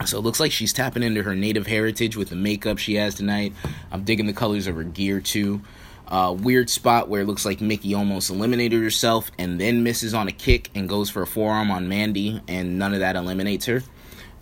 So 0.05 0.17
it 0.17 0.21
looks 0.21 0.39
like 0.39 0.51
she's 0.51 0.71
tapping 0.71 1.03
into 1.03 1.23
her 1.23 1.35
native 1.35 1.67
heritage 1.67 2.15
with 2.15 2.29
the 2.29 2.35
makeup 2.35 2.77
she 2.77 2.95
has 2.95 3.15
tonight. 3.15 3.53
I'm 3.91 4.03
digging 4.03 4.27
the 4.27 4.33
colors 4.33 4.67
of 4.67 4.75
her 4.75 4.83
gear 4.83 5.19
too. 5.19 5.61
Uh, 6.09 6.35
weird 6.37 6.69
spot 6.69 7.07
where 7.07 7.21
it 7.21 7.27
looks 7.27 7.45
like 7.45 7.61
Mickie 7.61 7.93
almost 7.93 8.31
eliminated 8.31 8.81
herself 8.81 9.31
and 9.37 9.61
then 9.61 9.83
misses 9.83 10.13
on 10.13 10.27
a 10.27 10.31
kick 10.31 10.71
and 10.73 10.89
goes 10.89 11.09
for 11.09 11.21
a 11.21 11.27
forearm 11.27 11.69
on 11.69 11.87
Mandy, 11.87 12.41
and 12.47 12.79
none 12.79 12.93
of 12.93 12.99
that 12.99 13.15
eliminates 13.15 13.67
her. 13.67 13.83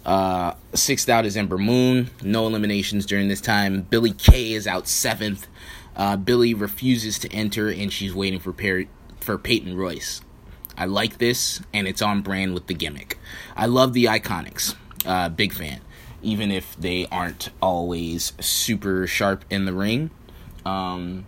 Uh, 0.05 0.53
sixth 0.73 1.09
out 1.09 1.25
is 1.25 1.35
Ember 1.35 1.57
Moon. 1.57 2.09
No 2.23 2.47
eliminations 2.47 3.05
during 3.05 3.27
this 3.27 3.41
time. 3.41 3.81
Billie 3.81 4.13
Kay 4.13 4.53
is 4.53 4.65
out 4.65 4.87
seventh. 4.87 5.47
Uh, 5.97 6.15
Billie 6.15 6.53
refuses 6.53 7.19
to 7.19 7.31
enter 7.33 7.69
and 7.69 7.91
she's 7.91 8.13
waiting 8.13 8.39
for 8.39 8.53
Perry, 8.53 8.87
for 9.19 9.37
Peyton 9.37 9.75
Royce. 9.75 10.21
I 10.77 10.85
like 10.85 11.17
this, 11.17 11.59
and 11.73 11.87
it's 11.87 12.03
on 12.03 12.21
brand 12.21 12.53
with 12.53 12.67
the 12.67 12.75
gimmick. 12.75 13.17
I 13.55 13.65
love 13.65 13.93
the 13.93 14.05
Iconics. 14.05 14.75
Uh, 15.05 15.27
big 15.27 15.51
fan. 15.51 15.81
Even 16.21 16.51
if 16.51 16.75
they 16.77 17.07
aren't 17.11 17.49
always 17.61 18.31
super 18.39 19.07
sharp 19.07 19.43
in 19.49 19.65
the 19.65 19.73
ring. 19.73 20.11
Um, 20.65 21.25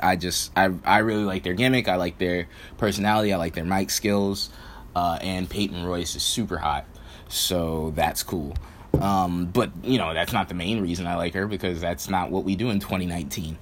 I 0.00 0.16
just, 0.16 0.52
I, 0.56 0.70
I 0.84 0.98
really 0.98 1.24
like 1.24 1.42
their 1.42 1.54
gimmick. 1.54 1.88
I 1.88 1.96
like 1.96 2.18
their 2.18 2.48
personality. 2.78 3.32
I 3.32 3.36
like 3.36 3.54
their 3.54 3.64
mic 3.64 3.90
skills. 3.90 4.50
Uh, 4.94 5.18
and 5.20 5.48
Peyton 5.48 5.84
Royce 5.84 6.16
is 6.16 6.22
super 6.22 6.58
hot. 6.58 6.86
So 7.28 7.92
that's 7.94 8.22
cool. 8.22 8.54
Um, 9.00 9.46
but, 9.46 9.70
you 9.82 9.98
know, 9.98 10.14
that's 10.14 10.32
not 10.32 10.48
the 10.48 10.54
main 10.54 10.80
reason 10.80 11.06
I 11.06 11.16
like 11.16 11.34
her 11.34 11.46
because 11.46 11.80
that's 11.80 12.08
not 12.08 12.30
what 12.30 12.44
we 12.44 12.56
do 12.56 12.70
in 12.70 12.80
2019. 12.80 13.58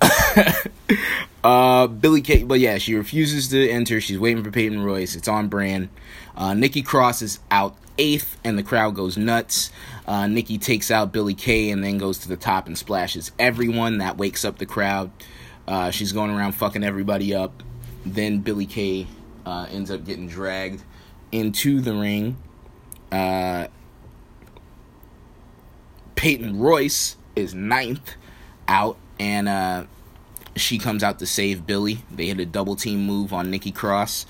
uh, 1.44 1.86
Billie 1.86 2.20
Kay, 2.20 2.42
but 2.42 2.60
yeah, 2.60 2.78
she 2.78 2.94
refuses 2.94 3.48
to 3.48 3.68
enter. 3.70 4.00
She's 4.00 4.18
waiting 4.18 4.42
for 4.42 4.50
Peyton 4.50 4.82
Royce. 4.82 5.14
It's 5.14 5.28
on 5.28 5.48
brand. 5.48 5.88
Uh, 6.36 6.54
Nikki 6.54 6.82
Cross 6.82 7.22
is 7.22 7.38
out 7.50 7.76
eighth, 7.98 8.38
and 8.44 8.58
the 8.58 8.62
crowd 8.62 8.94
goes 8.94 9.16
nuts. 9.16 9.70
Uh, 10.06 10.26
Nikki 10.26 10.58
takes 10.58 10.90
out 10.90 11.12
Billie 11.12 11.34
Kay 11.34 11.70
and 11.70 11.82
then 11.82 11.98
goes 11.98 12.18
to 12.18 12.28
the 12.28 12.36
top 12.36 12.66
and 12.66 12.76
splashes 12.76 13.32
everyone. 13.38 13.98
That 13.98 14.18
wakes 14.18 14.44
up 14.44 14.58
the 14.58 14.66
crowd. 14.66 15.10
Uh, 15.66 15.90
she's 15.90 16.12
going 16.12 16.30
around 16.30 16.52
fucking 16.52 16.84
everybody 16.84 17.34
up. 17.34 17.62
Then 18.04 18.38
Billie 18.38 18.66
Kay 18.66 19.06
uh, 19.44 19.66
ends 19.70 19.90
up 19.90 20.04
getting 20.04 20.28
dragged 20.28 20.82
into 21.32 21.80
the 21.80 21.94
ring. 21.94 22.36
Uh, 23.10 23.66
Peyton 26.14 26.58
Royce 26.58 27.16
is 27.34 27.54
ninth 27.54 28.14
out 28.68 28.96
and 29.18 29.48
uh, 29.48 29.84
she 30.54 30.78
comes 30.78 31.02
out 31.02 31.18
to 31.18 31.26
save 31.26 31.66
Billie. 31.66 31.98
They 32.10 32.26
hit 32.26 32.38
a 32.40 32.46
double 32.46 32.76
team 32.76 33.04
move 33.04 33.32
on 33.32 33.50
Nikki 33.50 33.72
Cross. 33.72 34.26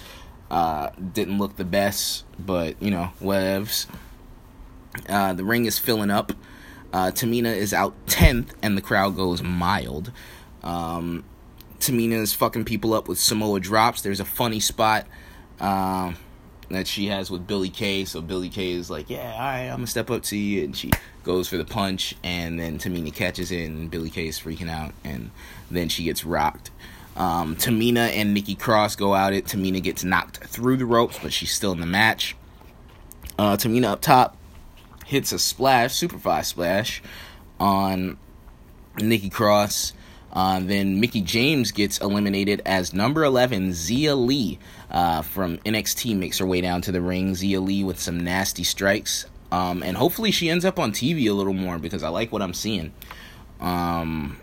Uh, 0.51 0.91
didn't 1.13 1.39
look 1.39 1.57
the 1.57 1.65
best, 1.65 2.25
but 2.39 2.81
you 2.81 2.91
know, 2.91 3.11
whatevs. 3.21 3.87
Uh, 5.09 5.35
the 5.35 5.45
ring 5.45 5.67
is 5.67 5.79
filling 5.79 6.11
up. 6.11 6.33
Tamina 6.93 7.55
is 7.55 7.75
out 7.75 7.95
10th, 8.07 8.53
and 8.63 8.75
the 8.75 8.81
crowd 8.81 9.17
goes 9.17 9.43
mild. 9.43 10.13
Um, 10.67 11.25
Tamina 11.79 12.21
is 12.21 12.35
fucking 12.35 12.65
people 12.65 12.95
up 12.95 13.09
with 13.09 13.19
Samoa 13.19 13.61
drops. 13.61 14.03
There's 14.03 14.21
a 14.21 14.25
funny 14.25 14.61
spot. 14.61 15.07
Um, 15.61 16.17
that 16.71 16.87
she 16.87 17.07
has 17.07 17.31
with 17.31 17.47
Billie 17.47 17.71
Kay. 17.71 18.05
So 18.05 18.21
Billie 18.21 18.49
Kay 18.49 18.73
is 18.73 18.91
like, 18.91 19.09
"Yeah, 19.09 19.33
all 19.33 19.39
right, 19.39 19.69
I'm 19.69 19.77
gonna 19.77 19.87
step 19.87 20.11
up 20.11 20.23
to 20.25 20.37
you," 20.37 20.65
and 20.65 20.77
she 20.77 20.91
goes 21.23 21.49
for 21.49 21.57
the 21.57 21.65
punch, 21.65 22.15
and 22.23 22.59
then 22.59 22.79
Tamina 22.79 23.15
catches 23.15 23.51
it, 23.51 23.65
and 23.67 23.91
Billie 23.91 24.11
Kay 24.11 24.29
is 24.29 24.41
freaking 24.41 24.69
out, 24.69 24.93
and 25.05 25.31
then 25.71 25.89
she 25.89 26.05
gets 26.05 26.25
rocked. 26.25 26.71
Um, 27.17 27.57
Tamina 27.57 28.11
and 28.15 28.35
Nikki 28.35 28.55
Cross 28.55 28.97
go 28.97 29.15
out 29.15 29.33
it. 29.33 29.47
Tamina 29.47 29.83
gets 29.83 30.05
knocked 30.05 30.39
through 30.39 30.77
the 30.77 30.87
ropes, 30.87 31.19
but 31.23 31.33
she's 31.33 31.53
still 31.53 31.73
in 31.73 31.81
the 31.81 31.87
match. 31.87 32.37
Uh, 33.39 33.57
Tamina 33.57 33.87
up 33.87 34.01
top 34.01 34.37
hits 35.07 35.33
a 35.33 35.39
splash, 35.39 35.95
super 35.95 36.17
superfly 36.17 36.45
splash, 36.45 37.03
on 37.61 38.19
Nikki 38.99 39.31
Cross. 39.31 39.93
Uh, 40.37 40.61
then 40.61 41.01
Mickie 41.01 41.23
James 41.23 41.73
gets 41.73 41.97
eliminated 41.99 42.61
as 42.67 42.93
number 42.93 43.25
11, 43.25 43.71
Xia 43.71 44.15
Li, 44.15 44.59
uh, 44.91 45.23
from 45.23 45.57
NXT 45.59 46.15
makes 46.15 46.37
her 46.41 46.47
way 46.47 46.61
down 46.61 46.83
to 46.83 46.93
the 46.93 47.01
ring. 47.01 47.33
Xia 47.33 47.67
Li 47.67 47.83
with 47.83 47.99
some 47.99 48.21
nasty 48.21 48.63
strikes. 48.63 49.25
Um, 49.51 49.83
and 49.83 49.97
hopefully 49.97 50.31
she 50.31 50.51
ends 50.51 50.67
up 50.67 50.79
on 50.79 50.93
TV 50.93 51.31
a 51.31 51.33
little 51.33 51.55
more 51.55 51.79
because 51.79 52.03
I 52.03 52.11
like 52.11 52.33
what 52.33 52.43
I'm 52.43 52.53
seeing. 52.53 52.93
Um, 53.61 54.37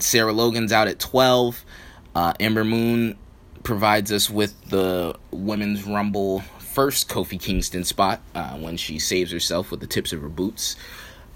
Sarah 0.00 0.32
Logan's 0.32 0.72
out 0.72 0.88
at 0.88 0.98
12. 0.98 1.66
Uh, 2.14 2.32
Ember 2.40 2.64
Moon 2.64 3.18
provides 3.64 4.10
us 4.10 4.30
with 4.30 4.70
the 4.70 5.14
Women's 5.30 5.84
Rumble 5.84 6.40
first 6.58 7.10
Kofi 7.10 7.38
Kingston 7.38 7.84
spot 7.84 8.22
uh, 8.34 8.56
when 8.56 8.78
she 8.78 8.98
saves 8.98 9.30
herself 9.30 9.70
with 9.70 9.80
the 9.80 9.86
tips 9.86 10.14
of 10.14 10.22
her 10.22 10.30
boots. 10.30 10.76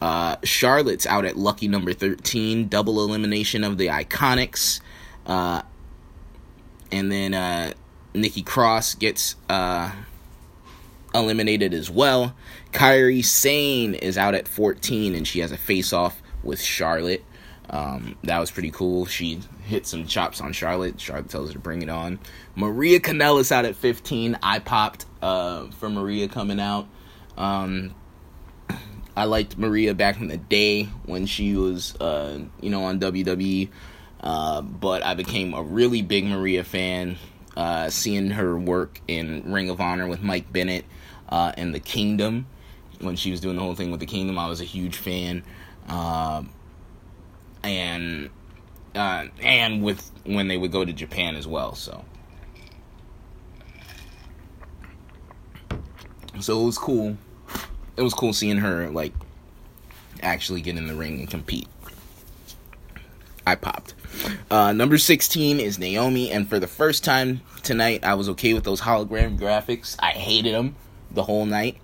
Uh, 0.01 0.37
Charlotte's 0.45 1.07
out 1.07 1.25
at 1.25 1.37
lucky 1.37 1.69
number 1.69 1.93
13, 1.93 2.69
double 2.69 3.03
elimination 3.03 3.65
of 3.65 3.79
the 3.79 3.87
Iconics. 3.87 4.81
Uh, 5.27 5.63
and 6.93 7.11
then 7.11 7.35
uh, 7.35 7.73
Nikki 8.15 8.43
Cross 8.43 8.97
gets 8.97 9.37
uh, 9.49 9.91
eliminated 11.15 11.75
as 11.75 11.91
well. 11.91 12.35
Kairi 12.73 13.25
Sane 13.25 13.95
is 13.95 14.19
out 14.19 14.35
at 14.35 14.47
14, 14.47 15.15
and 15.15 15.27
she 15.27 15.41
has 15.41 15.51
a 15.51 15.57
face 15.57 15.93
off 15.93 16.23
with 16.43 16.61
Charlotte. 16.61 17.25
Um, 17.69 18.17
that 18.23 18.39
was 18.39 18.51
pretty 18.51 18.71
cool. 18.71 19.07
She 19.07 19.41
hit 19.65 19.87
some 19.87 20.07
chops 20.07 20.41
on 20.41 20.53
Charlotte. 20.53 21.01
Charlotte 21.01 21.29
tells 21.29 21.49
her 21.49 21.55
to 21.55 21.59
bring 21.59 21.83
it 21.83 21.89
on. 21.89 22.21
Maria 22.55 23.01
Kanellis 23.01 23.51
out 23.51 23.65
at 23.65 23.75
15. 23.75 24.39
I 24.43 24.61
popped 24.61 25.07
uh, 25.21 25.71
for 25.71 25.89
Maria 25.89 26.29
coming 26.29 26.61
out. 26.61 26.87
Um, 27.37 27.95
I 29.17 29.25
liked 29.25 29.57
Maria 29.57 29.95
back 29.95 30.21
in 30.21 30.29
the 30.29 30.37
day 30.37 30.85
when 31.07 31.25
she 31.25 31.57
was, 31.57 31.97
uh, 31.97 32.39
you 32.61 32.69
know, 32.69 32.85
on 32.85 33.01
WWE. 33.01 33.71
Uh, 34.21 34.61
but 34.61 35.03
I 35.05 35.15
became 35.15 35.55
a 35.55 35.63
really 35.63 36.03
big 36.03 36.27
Maria 36.27 36.65
fan, 36.65 37.17
uh, 37.57 37.89
seeing 37.91 38.31
her 38.31 38.59
work 38.59 39.01
in 39.09 39.53
Ring 39.53 39.71
of 39.71 39.81
Honor 39.81 40.07
with 40.07 40.23
Mike 40.23 40.53
Bennett 40.53 40.85
uh, 41.29 41.53
and 41.57 41.75
the 41.75 41.81
Kingdom. 41.81 42.47
When 43.01 43.17
she 43.17 43.31
was 43.31 43.41
doing 43.41 43.57
the 43.57 43.63
whole 43.63 43.75
thing 43.75 43.91
with 43.91 44.01
the 44.01 44.07
Kingdom, 44.07 44.39
I 44.39 44.49
was 44.49 44.61
a 44.61 44.65
huge 44.65 44.97
fan. 44.97 45.45
Uh, 45.89 46.43
and 47.63 48.31
uh, 48.95 49.27
and 49.41 49.83
with 49.83 50.11
when 50.25 50.49
they 50.49 50.57
would 50.57 50.73
go 50.73 50.85
to 50.85 50.93
Japan 50.93 51.37
as 51.37 51.47
well. 51.47 51.75
So 51.75 52.05
so 56.41 56.63
it 56.63 56.65
was 56.65 56.79
cool. 56.79 57.17
It 57.97 58.03
was 58.03 58.15
cool 58.15 58.33
seeing 58.33 58.59
her 58.59 58.89
like 58.91 59.13
actually 60.23 60.61
get 60.61 60.77
in 60.77 60.87
the 60.87 60.95
ring 60.95 61.21
and 61.21 61.31
compete. 61.31 61.69
I 63.47 63.55
popped. 63.55 63.95
Uh, 64.51 64.73
number 64.73 64.99
16 64.99 65.61
is 65.61 65.79
Naomi, 65.79 66.33
and 66.33 66.49
for 66.49 66.59
the 66.59 66.67
first 66.67 67.05
time 67.05 67.43
tonight, 67.63 68.05
I 68.05 68.15
was 68.15 68.29
okay 68.31 68.55
with 68.55 68.65
those 68.65 68.81
hologram 68.81 69.39
graphics. 69.39 69.95
I 70.01 70.11
hated 70.11 70.53
them 70.53 70.75
the 71.13 71.23
whole 71.23 71.47
night. 71.47 71.79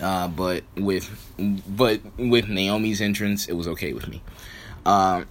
Uh, 0.00 0.28
but 0.28 0.62
with 0.76 1.10
but 1.68 2.00
with 2.16 2.48
Naomi's 2.48 3.00
entrance, 3.00 3.48
it 3.48 3.54
was 3.54 3.66
okay 3.68 3.92
with 3.92 4.08
me. 4.08 4.22
Uh, 4.86 5.24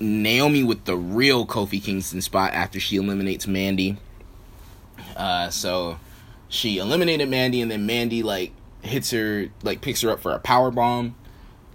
Naomi 0.00 0.62
with 0.62 0.84
the 0.84 0.96
real 0.96 1.46
Kofi 1.46 1.82
Kingston 1.82 2.20
spot 2.20 2.52
after 2.54 2.80
she 2.80 2.96
eliminates 2.96 3.46
Mandy. 3.46 3.96
Uh, 5.16 5.50
so 5.50 5.98
she 6.48 6.78
eliminated 6.78 7.28
Mandy, 7.28 7.60
and 7.60 7.70
then 7.70 7.86
Mandy 7.86 8.22
like 8.22 8.52
hits 8.88 9.10
her, 9.10 9.48
like 9.62 9.80
picks 9.80 10.00
her 10.02 10.10
up 10.10 10.20
for 10.20 10.32
a 10.32 10.38
power 10.38 10.70
bomb, 10.70 11.14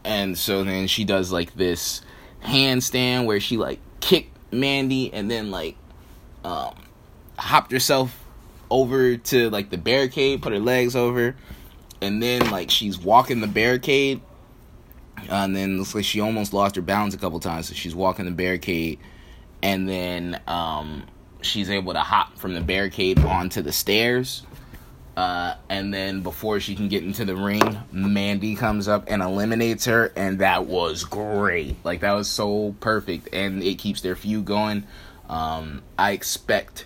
and 0.04 0.38
so 0.38 0.64
then 0.64 0.88
she 0.88 1.04
does 1.04 1.32
like 1.32 1.56
this 1.56 2.02
handstand 2.44 3.26
where 3.26 3.40
she 3.40 3.58
like 3.58 3.80
kicked 4.00 4.36
Mandy 4.52 5.14
and 5.14 5.32
then 5.32 5.50
like 5.52 5.76
um, 6.44 6.76
hopped 7.38 7.72
herself 7.72 8.20
over 8.70 9.18
to 9.18 9.50
like 9.50 9.70
the 9.70 9.78
barricade, 9.78 10.42
put 10.42 10.54
her 10.54 10.60
legs 10.60 10.96
over, 10.96 11.36
and 12.02 12.22
then 12.22 12.50
like 12.50 12.70
she's 12.70 12.98
walking 12.98 13.40
the 13.40 13.48
barricade 13.48 14.22
and 15.30 15.56
then 15.56 15.78
looks 15.78 15.96
like 15.96 16.06
she 16.06 16.20
almost 16.20 16.54
lost 16.54 16.76
her 16.76 16.82
balance 16.82 17.14
a 17.14 17.18
couple 17.18 17.40
times. 17.40 17.70
So 17.70 17.76
she's 17.76 17.96
walking 17.96 18.26
the 18.26 18.32
barricade, 18.32 19.00
and 19.62 19.88
then 19.88 20.40
um, 20.48 21.04
she's 21.42 21.70
able 21.70 21.94
to 21.94 22.00
hop 22.00 22.38
from 22.38 22.54
the 22.54 22.62
barricade 22.62 23.20
onto 23.20 23.62
the 23.62 23.72
stairs. 23.72 24.44
Uh, 25.16 25.56
and 25.70 25.94
then 25.94 26.22
before 26.22 26.60
she 26.60 26.76
can 26.76 26.88
get 26.88 27.04
into 27.04 27.24
the 27.24 27.36
ring, 27.36 27.78
Mandy 27.92 28.56
comes 28.56 28.88
up 28.88 29.06
and 29.08 29.22
eliminates 29.22 29.86
her, 29.86 30.12
and 30.16 30.40
that 30.40 30.66
was 30.66 31.04
great. 31.04 31.76
Like 31.84 32.02
that 32.02 32.14
was 32.14 32.28
so 32.28 32.76
perfect, 32.80 33.30
and 33.32 33.62
it 33.62 33.78
keeps 33.78 34.02
their 34.02 34.16
feud 34.16 34.46
going. 34.46 34.86
Um, 35.30 35.84
I 36.00 36.12
expect 36.12 36.86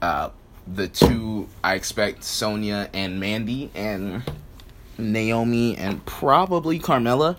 uh, 0.00 0.30
the 0.72 0.86
two. 0.86 1.48
I 1.64 1.74
expect 1.74 2.22
Sonya 2.22 2.90
and 2.92 3.18
Mandy 3.18 3.70
and 3.74 4.22
Naomi 4.96 5.76
and 5.76 6.04
probably 6.06 6.78
Carmella 6.78 7.36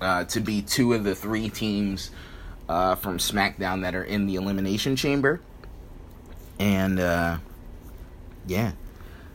uh, 0.00 0.24
to 0.24 0.40
be 0.40 0.60
two 0.60 0.92
of 0.92 1.04
the 1.04 1.14
three 1.14 1.48
teams 1.48 2.10
uh, 2.68 2.94
from 2.96 3.18
SmackDown 3.18 3.82
that 3.82 3.94
are 3.94 4.04
in 4.04 4.26
the 4.26 4.34
Elimination 4.34 4.96
Chamber. 4.96 5.40
And 6.58 6.98
uh, 6.98 7.38
yeah, 8.46 8.72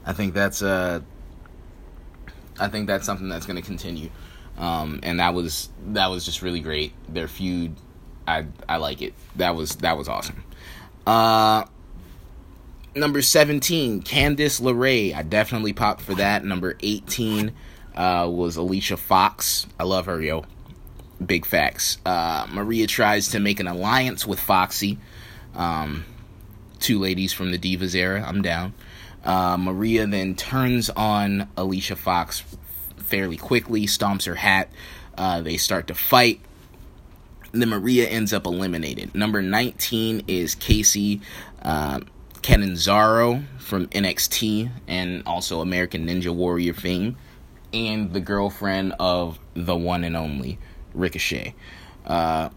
I 0.10 0.14
think 0.14 0.34
that's 0.34 0.64
uh, 0.64 1.02
I 2.60 2.68
think 2.68 2.88
that's 2.88 3.06
something 3.06 3.30
that's 3.30 3.46
going 3.46 3.58
to 3.58 3.62
continue. 3.62 4.10
Um, 4.58 5.02
and 5.04 5.20
that 5.20 5.36
was 5.36 5.70
that 5.90 6.08
was 6.08 6.26
just 6.26 6.42
really 6.42 6.62
great. 6.62 6.94
Their 7.08 7.28
feud, 7.28 7.76
I 8.28 8.48
I 8.68 8.78
like 8.78 9.04
it. 9.04 9.14
That 9.36 9.56
was 9.56 9.76
that 9.78 10.00
was 10.00 10.10
awesome. 10.10 10.44
Uh, 11.06 11.66
number 12.96 13.22
seventeen, 13.22 14.02
Candice 14.02 14.60
LeRae. 14.60 15.14
I 15.14 15.22
definitely 15.22 15.74
popped 15.74 16.02
for 16.02 16.16
that. 16.16 16.44
Number 16.44 16.76
eighteen 16.82 17.52
uh, 17.94 18.28
was 18.32 18.56
Alicia 18.56 18.98
Fox. 18.98 19.68
I 19.80 19.84
love 19.84 20.08
her, 20.08 20.20
yo. 20.20 20.44
Big 21.24 21.46
facts. 21.46 22.00
Uh, 22.04 22.48
Maria 22.50 22.88
tries 22.88 23.28
to 23.28 23.40
make 23.40 23.60
an 23.60 23.68
alliance 23.68 24.26
with 24.26 24.40
Foxy. 24.40 24.98
Um, 25.54 26.04
two 26.80 26.98
ladies 26.98 27.32
from 27.32 27.52
the 27.52 27.60
Divas 27.60 27.94
era. 27.94 28.24
I'm 28.26 28.42
down. 28.42 28.74
Uh, 29.24 29.58
Maria 29.58 30.08
then 30.08 30.36
turns 30.36 30.90
on 30.90 31.50
Alicia 31.58 31.96
Fox 31.96 32.44
fairly 32.98 33.38
quickly, 33.38 33.86
stomps 33.86 34.26
her 34.26 34.36
hat. 34.36 34.70
Uh, 35.18 35.42
they 35.42 35.58
start 35.58 35.88
to 35.88 35.94
fight. 35.94 36.40
Then 37.52 37.70
Maria 37.70 38.08
ends 38.08 38.32
up 38.32 38.46
eliminated. 38.46 39.16
Number 39.16 39.42
19 39.42 40.24
is 40.28 40.56
Kacy 40.56 41.22
uh, 41.64 42.00
Catanzaro 42.42 43.44
from 43.58 43.88
NXT 43.88 44.72
and 44.88 45.24
also 45.26 45.62
American 45.62 46.08
Ninja 46.08 46.34
Warrior 46.34 46.74
fame 46.74 47.18
and 47.74 48.14
the 48.14 48.20
girlfriend 48.20 48.94
of 49.00 49.40
the 49.54 49.76
one 49.76 50.04
and 50.04 50.16
only 50.16 50.58
Ricochet. 50.94 51.56
Uh, 52.06 52.50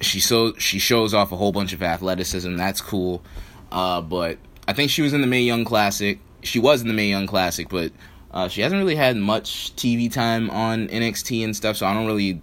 she 0.00 0.20
so 0.20 0.54
she 0.54 0.78
shows 0.78 1.14
off 1.14 1.32
a 1.32 1.36
whole 1.36 1.52
bunch 1.52 1.72
of 1.72 1.82
athleticism. 1.82 2.56
That's 2.56 2.80
cool. 2.80 3.22
Uh, 3.70 4.00
but 4.00 4.38
I 4.70 4.72
think 4.72 4.88
she 4.88 5.02
was 5.02 5.12
in 5.12 5.20
the 5.20 5.26
Mae 5.26 5.42
Young 5.42 5.64
Classic. 5.64 6.20
She 6.42 6.60
was 6.60 6.80
in 6.80 6.86
the 6.86 6.94
Mae 6.94 7.08
Young 7.08 7.26
Classic, 7.26 7.68
but 7.68 7.90
uh, 8.30 8.46
she 8.46 8.60
hasn't 8.60 8.78
really 8.78 8.94
had 8.94 9.16
much 9.16 9.74
TV 9.74 10.10
time 10.12 10.48
on 10.48 10.86
NXT 10.86 11.42
and 11.42 11.56
stuff. 11.56 11.76
So 11.76 11.86
I 11.86 11.92
don't 11.92 12.06
really, 12.06 12.40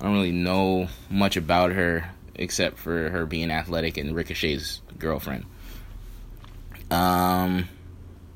I 0.00 0.04
don't 0.04 0.14
really 0.14 0.32
know 0.32 0.88
much 1.08 1.36
about 1.36 1.70
her 1.70 2.10
except 2.34 2.76
for 2.76 3.10
her 3.10 3.24
being 3.24 3.52
athletic 3.52 3.98
and 3.98 4.16
Ricochet's 4.16 4.80
girlfriend. 4.98 5.46
Um, 6.90 7.68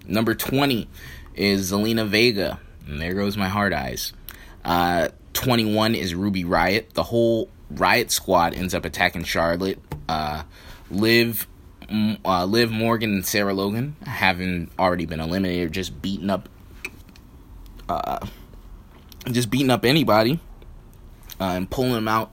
number 0.06 0.36
twenty 0.36 0.88
is 1.34 1.72
Zelina 1.72 2.06
Vega. 2.06 2.60
And 2.86 3.00
there 3.00 3.14
goes 3.14 3.36
my 3.36 3.48
hard 3.48 3.72
eyes. 3.72 4.12
Uh, 4.64 5.08
21 5.32 5.96
is 5.96 6.14
Ruby 6.14 6.44
Riot. 6.44 6.94
The 6.94 7.02
whole 7.02 7.48
Riot 7.68 8.12
squad 8.12 8.54
ends 8.54 8.74
up 8.74 8.84
attacking 8.84 9.24
Charlotte. 9.24 9.80
Uh, 10.08 10.44
Liv, 10.88 11.48
uh, 11.90 12.44
Liv 12.44 12.70
Morgan 12.70 13.14
and 13.14 13.26
Sarah 13.26 13.54
Logan, 13.54 13.96
having 14.06 14.70
already 14.78 15.06
been 15.06 15.20
eliminated, 15.20 15.72
just 15.72 16.00
beating 16.00 16.30
up, 16.30 16.48
uh, 17.88 18.26
just 19.30 19.50
beating 19.50 19.70
up 19.70 19.84
anybody, 19.84 20.40
uh, 21.40 21.44
and 21.44 21.70
pulling 21.70 21.92
them 21.92 22.08
out 22.08 22.32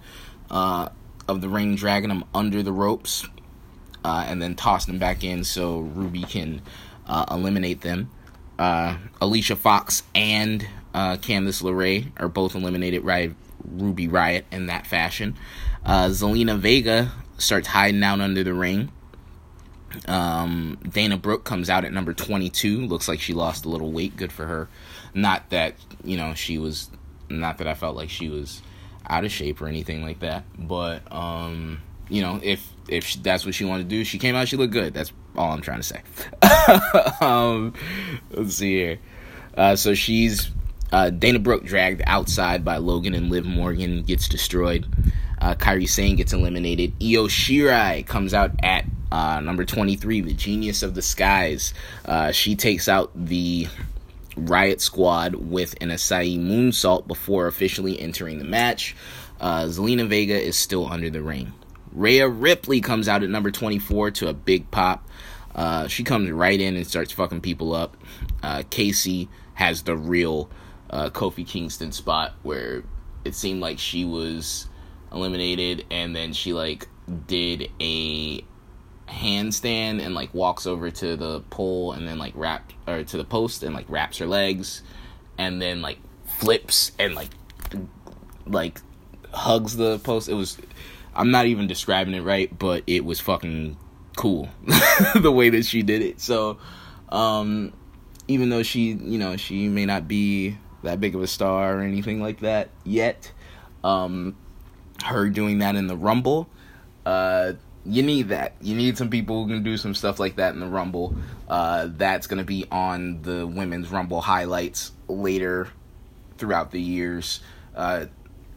uh, 0.49 0.89
of 1.27 1.41
the 1.41 1.49
ring, 1.49 1.75
dragging 1.75 2.09
them 2.09 2.23
under 2.33 2.63
the 2.63 2.71
ropes, 2.71 3.25
uh, 4.03 4.25
and 4.27 4.41
then 4.41 4.55
tossing 4.55 4.93
them 4.93 4.99
back 4.99 5.23
in 5.23 5.43
so 5.43 5.79
Ruby 5.79 6.23
can 6.23 6.61
uh, 7.07 7.25
eliminate 7.31 7.81
them 7.81 8.09
Alicia 9.19 9.55
Fox 9.55 10.03
and 10.13 10.67
uh, 10.93 11.17
Candice 11.17 11.63
LeRae 11.63 12.11
are 12.17 12.29
both 12.29 12.53
eliminated 12.53 13.03
by 13.03 13.31
Ruby 13.63 14.07
Riot 14.07 14.45
in 14.51 14.67
that 14.67 14.85
fashion. 14.85 15.35
Zelina 15.83 16.59
Vega 16.59 17.11
starts 17.39 17.69
hiding 17.69 18.03
out 18.03 18.21
under 18.21 18.43
the 18.43 18.53
ring. 18.53 18.91
Um, 20.07 20.77
Dana 20.87 21.17
Brooke 21.17 21.43
comes 21.43 21.69
out 21.69 21.85
at 21.85 21.93
number 21.93 22.13
22. 22.13 22.85
Looks 22.85 23.07
like 23.07 23.19
she 23.19 23.33
lost 23.33 23.65
a 23.65 23.69
little 23.69 23.91
weight. 23.91 24.15
Good 24.17 24.31
for 24.31 24.45
her. 24.45 24.69
Not 25.13 25.49
that, 25.49 25.75
you 26.03 26.17
know, 26.17 26.33
she 26.33 26.57
was, 26.57 26.89
not 27.29 27.57
that 27.59 27.67
I 27.67 27.73
felt 27.73 27.95
like 27.95 28.09
she 28.09 28.29
was 28.29 28.61
out 29.07 29.25
of 29.25 29.31
shape 29.31 29.61
or 29.61 29.67
anything 29.67 30.01
like 30.01 30.19
that. 30.19 30.43
But, 30.57 31.11
um, 31.11 31.81
you 32.09 32.21
know, 32.21 32.39
if 32.43 32.67
if 32.87 33.05
she, 33.05 33.19
that's 33.19 33.45
what 33.45 33.55
she 33.55 33.63
wanted 33.63 33.83
to 33.83 33.89
do, 33.89 34.03
she 34.03 34.19
came 34.19 34.35
out. 34.35 34.47
She 34.47 34.57
looked 34.57 34.73
good. 34.73 34.93
That's 34.93 35.13
all 35.35 35.51
I'm 35.51 35.61
trying 35.61 35.81
to 35.81 35.83
say. 35.83 36.01
um, 37.25 37.73
let's 38.31 38.55
see 38.55 38.73
here. 38.73 38.99
Uh, 39.55 39.75
so 39.77 39.93
she's 39.93 40.51
uh, 40.91 41.09
Dana 41.09 41.39
Brooke 41.39 41.63
dragged 41.63 42.01
outside 42.05 42.65
by 42.65 42.77
Logan 42.77 43.13
and 43.13 43.29
Liv 43.29 43.45
Morgan 43.45 44.03
gets 44.03 44.27
destroyed. 44.27 44.85
Uh, 45.41 45.55
Kairi 45.55 45.89
Sane 45.89 46.15
gets 46.15 46.31
eliminated. 46.33 46.93
Io 47.01 47.27
Shirai 47.27 48.05
comes 48.05 48.33
out 48.33 48.51
at 48.63 48.85
Uh, 49.11 49.41
number 49.41 49.65
23, 49.65 50.21
the 50.21 50.33
Genius 50.33 50.83
of 50.83 50.95
the 50.95 51.01
Skies. 51.01 51.73
Uh, 52.05 52.31
she 52.31 52.55
takes 52.55 52.87
out 52.87 53.11
the 53.13 53.67
Riot 54.37 54.79
Squad 54.79 55.35
with 55.35 55.75
an 55.81 55.89
Asai 55.89 56.39
moonsault 56.39 57.07
before 57.07 57.47
officially 57.47 57.99
entering 57.99 58.39
the 58.39 58.45
match. 58.45 58.95
Uh, 59.41 59.63
Zelina 59.63 60.07
Vega 60.07 60.39
is 60.41 60.57
still 60.57 60.87
under 60.87 61.09
the 61.09 61.21
ring. 61.21 61.51
Rhea 61.91 62.29
Ripley 62.29 62.79
comes 62.79 63.09
out 63.09 63.21
at 63.21 63.29
number 63.29 63.51
24 63.51 64.11
to 64.11 64.29
a 64.29 64.33
big 64.33 64.71
pop. 64.71 65.05
Uh, 65.53 65.87
she 65.87 66.05
comes 66.05 66.31
right 66.31 66.61
in 66.61 66.77
and 66.77 66.87
starts 66.87 67.11
fucking 67.11 67.41
people 67.41 67.73
up. 67.75 67.97
Uh, 68.41 68.59
Kacy 68.69 69.27
has 69.55 69.83
the 69.83 69.97
real 69.97 70.49
uh, 70.89 71.09
Kofi 71.09 71.45
Kingston 71.45 71.91
spot 71.91 72.33
where 72.43 72.83
it 73.25 73.35
seemed 73.35 73.59
like 73.59 73.77
she 73.77 74.05
was 74.05 74.67
eliminated 75.11 75.85
and 75.91 76.15
then 76.15 76.33
she 76.33 76.53
like 76.53 76.87
did 77.27 77.69
a 77.79 78.43
handstand 79.07 80.01
and 80.01 80.15
like 80.15 80.33
walks 80.33 80.65
over 80.65 80.89
to 80.89 81.17
the 81.17 81.41
pole 81.49 81.91
and 81.91 82.07
then 82.07 82.17
like 82.17 82.33
wrap 82.35 82.71
or 82.87 83.03
to 83.03 83.17
the 83.17 83.23
post 83.23 83.61
and 83.61 83.75
like 83.75 83.85
wraps 83.89 84.17
her 84.17 84.25
legs 84.25 84.81
and 85.37 85.61
then 85.61 85.81
like 85.81 85.99
flips 86.25 86.93
and 86.97 87.13
like 87.13 87.29
like 88.45 88.79
hugs 89.33 89.75
the 89.75 89.99
post. 89.99 90.29
It 90.29 90.33
was 90.33 90.57
I'm 91.13 91.31
not 91.31 91.45
even 91.45 91.67
describing 91.67 92.13
it 92.13 92.21
right, 92.21 92.57
but 92.57 92.83
it 92.87 93.03
was 93.03 93.19
fucking 93.19 93.77
cool 94.15 94.49
the 95.15 95.31
way 95.31 95.49
that 95.49 95.65
she 95.65 95.83
did 95.83 96.01
it. 96.01 96.21
So 96.21 96.57
um 97.09 97.73
even 98.27 98.49
though 98.49 98.63
she, 98.63 98.93
you 98.93 99.17
know, 99.17 99.35
she 99.35 99.67
may 99.67 99.85
not 99.85 100.07
be 100.07 100.57
that 100.83 101.01
big 101.01 101.15
of 101.15 101.21
a 101.21 101.27
star 101.27 101.77
or 101.77 101.81
anything 101.81 102.21
like 102.21 102.39
that 102.39 102.69
yet, 102.85 103.31
um 103.83 104.37
her 105.01 105.29
doing 105.29 105.59
that 105.59 105.75
in 105.75 105.87
the 105.87 105.97
Rumble 105.97 106.49
uh 107.05 107.53
you 107.85 108.03
need 108.03 108.29
that. 108.29 108.53
You 108.61 108.75
need 108.75 108.97
some 108.97 109.09
people 109.09 109.43
who 109.43 109.53
can 109.53 109.63
do 109.63 109.77
some 109.77 109.95
stuff 109.95 110.19
like 110.19 110.35
that 110.35 110.53
in 110.53 110.59
the 110.59 110.67
Rumble. 110.67 111.15
Uh, 111.47 111.89
that's 111.91 112.27
going 112.27 112.37
to 112.37 112.45
be 112.45 112.65
on 112.71 113.21
the 113.23 113.47
Women's 113.47 113.89
Rumble 113.89 114.21
highlights 114.21 114.91
later 115.07 115.67
throughout 116.37 116.71
the 116.71 116.81
years. 116.81 117.41
Uh, 117.75 118.05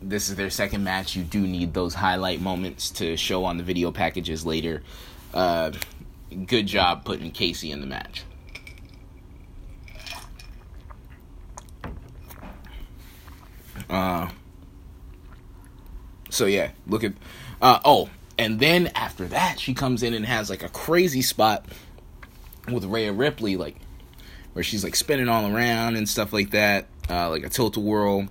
this 0.02 0.28
is 0.28 0.36
their 0.36 0.50
second 0.50 0.84
match. 0.84 1.16
You 1.16 1.22
do 1.22 1.40
need 1.40 1.72
those 1.72 1.94
highlight 1.94 2.40
moments 2.40 2.90
to 2.92 3.16
show 3.16 3.44
on 3.44 3.56
the 3.56 3.62
video 3.62 3.90
packages 3.90 4.44
later. 4.44 4.82
Uh, 5.32 5.72
good 6.46 6.66
job 6.66 7.04
putting 7.04 7.32
Kacy 7.32 7.72
in 7.72 7.80
the 7.80 7.86
match. 7.86 8.24
Uh, 13.88 14.28
so 16.34 16.46
yeah, 16.46 16.70
look 16.86 17.04
at. 17.04 17.12
Uh, 17.62 17.78
oh, 17.84 18.10
and 18.38 18.58
then 18.60 18.88
after 18.94 19.26
that, 19.28 19.60
she 19.60 19.74
comes 19.74 20.02
in 20.02 20.14
and 20.14 20.26
has 20.26 20.50
like 20.50 20.62
a 20.62 20.68
crazy 20.68 21.22
spot 21.22 21.66
with 22.70 22.84
Rhea 22.84 23.12
Ripley, 23.12 23.56
like 23.56 23.76
where 24.52 24.62
she's 24.62 24.84
like 24.84 24.96
spinning 24.96 25.28
all 25.28 25.54
around 25.54 25.96
and 25.96 26.08
stuff 26.08 26.32
like 26.32 26.50
that, 26.50 26.86
uh, 27.08 27.30
like 27.30 27.44
a 27.44 27.48
tilt 27.48 27.76
a 27.76 27.80
whirl, 27.80 28.28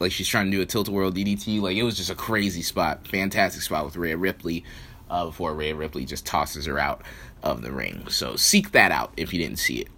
like 0.00 0.12
she's 0.12 0.28
trying 0.28 0.50
to 0.50 0.56
do 0.56 0.62
a 0.62 0.66
tilt 0.66 0.88
a 0.88 0.92
whirl 0.92 1.10
DDT. 1.10 1.60
Like 1.60 1.76
it 1.76 1.82
was 1.82 1.96
just 1.96 2.10
a 2.10 2.14
crazy 2.14 2.62
spot, 2.62 3.08
fantastic 3.08 3.62
spot 3.62 3.84
with 3.84 3.96
Rhea 3.96 4.16
Ripley. 4.16 4.64
Uh, 5.10 5.26
before 5.26 5.54
Rhea 5.54 5.74
Ripley 5.74 6.06
just 6.06 6.24
tosses 6.24 6.64
her 6.64 6.78
out 6.78 7.02
of 7.42 7.60
the 7.60 7.70
ring. 7.70 8.06
So 8.08 8.36
seek 8.36 8.72
that 8.72 8.90
out 8.90 9.12
if 9.18 9.34
you 9.34 9.38
didn't 9.38 9.58
see 9.58 9.82
it. 9.82 9.88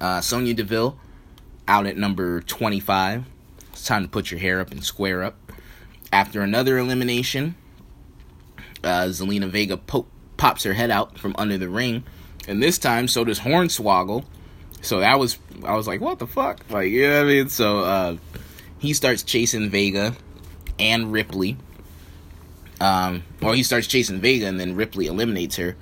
Uh, 0.00 0.20
Sonya 0.20 0.52
Deville 0.52 0.98
out 1.68 1.86
at 1.86 1.96
number 1.96 2.40
25. 2.40 3.24
It's 3.72 3.84
time 3.86 4.02
to 4.02 4.08
put 4.08 4.30
your 4.30 4.40
hair 4.40 4.60
up 4.60 4.72
and 4.72 4.82
square 4.84 5.22
up. 5.22 5.47
After 6.12 6.40
another 6.40 6.78
elimination, 6.78 7.54
uh, 8.82 9.06
Zelina 9.06 9.48
Vega 9.48 9.76
po- 9.76 10.06
pops 10.36 10.64
her 10.64 10.72
head 10.72 10.90
out 10.90 11.18
from 11.18 11.34
under 11.38 11.58
the 11.58 11.68
ring, 11.68 12.04
and 12.46 12.62
this 12.62 12.78
time 12.78 13.08
so 13.08 13.24
does 13.24 13.40
Hornswoggle. 13.40 14.24
So 14.80 15.00
that 15.00 15.18
was 15.18 15.38
I 15.64 15.74
was 15.76 15.86
like, 15.86 16.00
what 16.00 16.18
the 16.18 16.26
fuck? 16.26 16.64
Like, 16.70 16.90
you 16.90 17.08
know 17.08 17.16
what 17.18 17.30
I 17.30 17.34
mean? 17.34 17.48
So 17.48 17.80
uh, 17.80 18.16
he 18.78 18.94
starts 18.94 19.22
chasing 19.22 19.70
Vega 19.70 20.14
and 20.78 21.12
Ripley. 21.12 21.56
Um, 22.80 23.24
or 23.42 23.54
he 23.54 23.64
starts 23.64 23.88
chasing 23.88 24.20
Vega 24.20 24.46
and 24.46 24.58
then 24.58 24.76
Ripley 24.76 25.06
eliminates 25.06 25.56
her. 25.56 25.76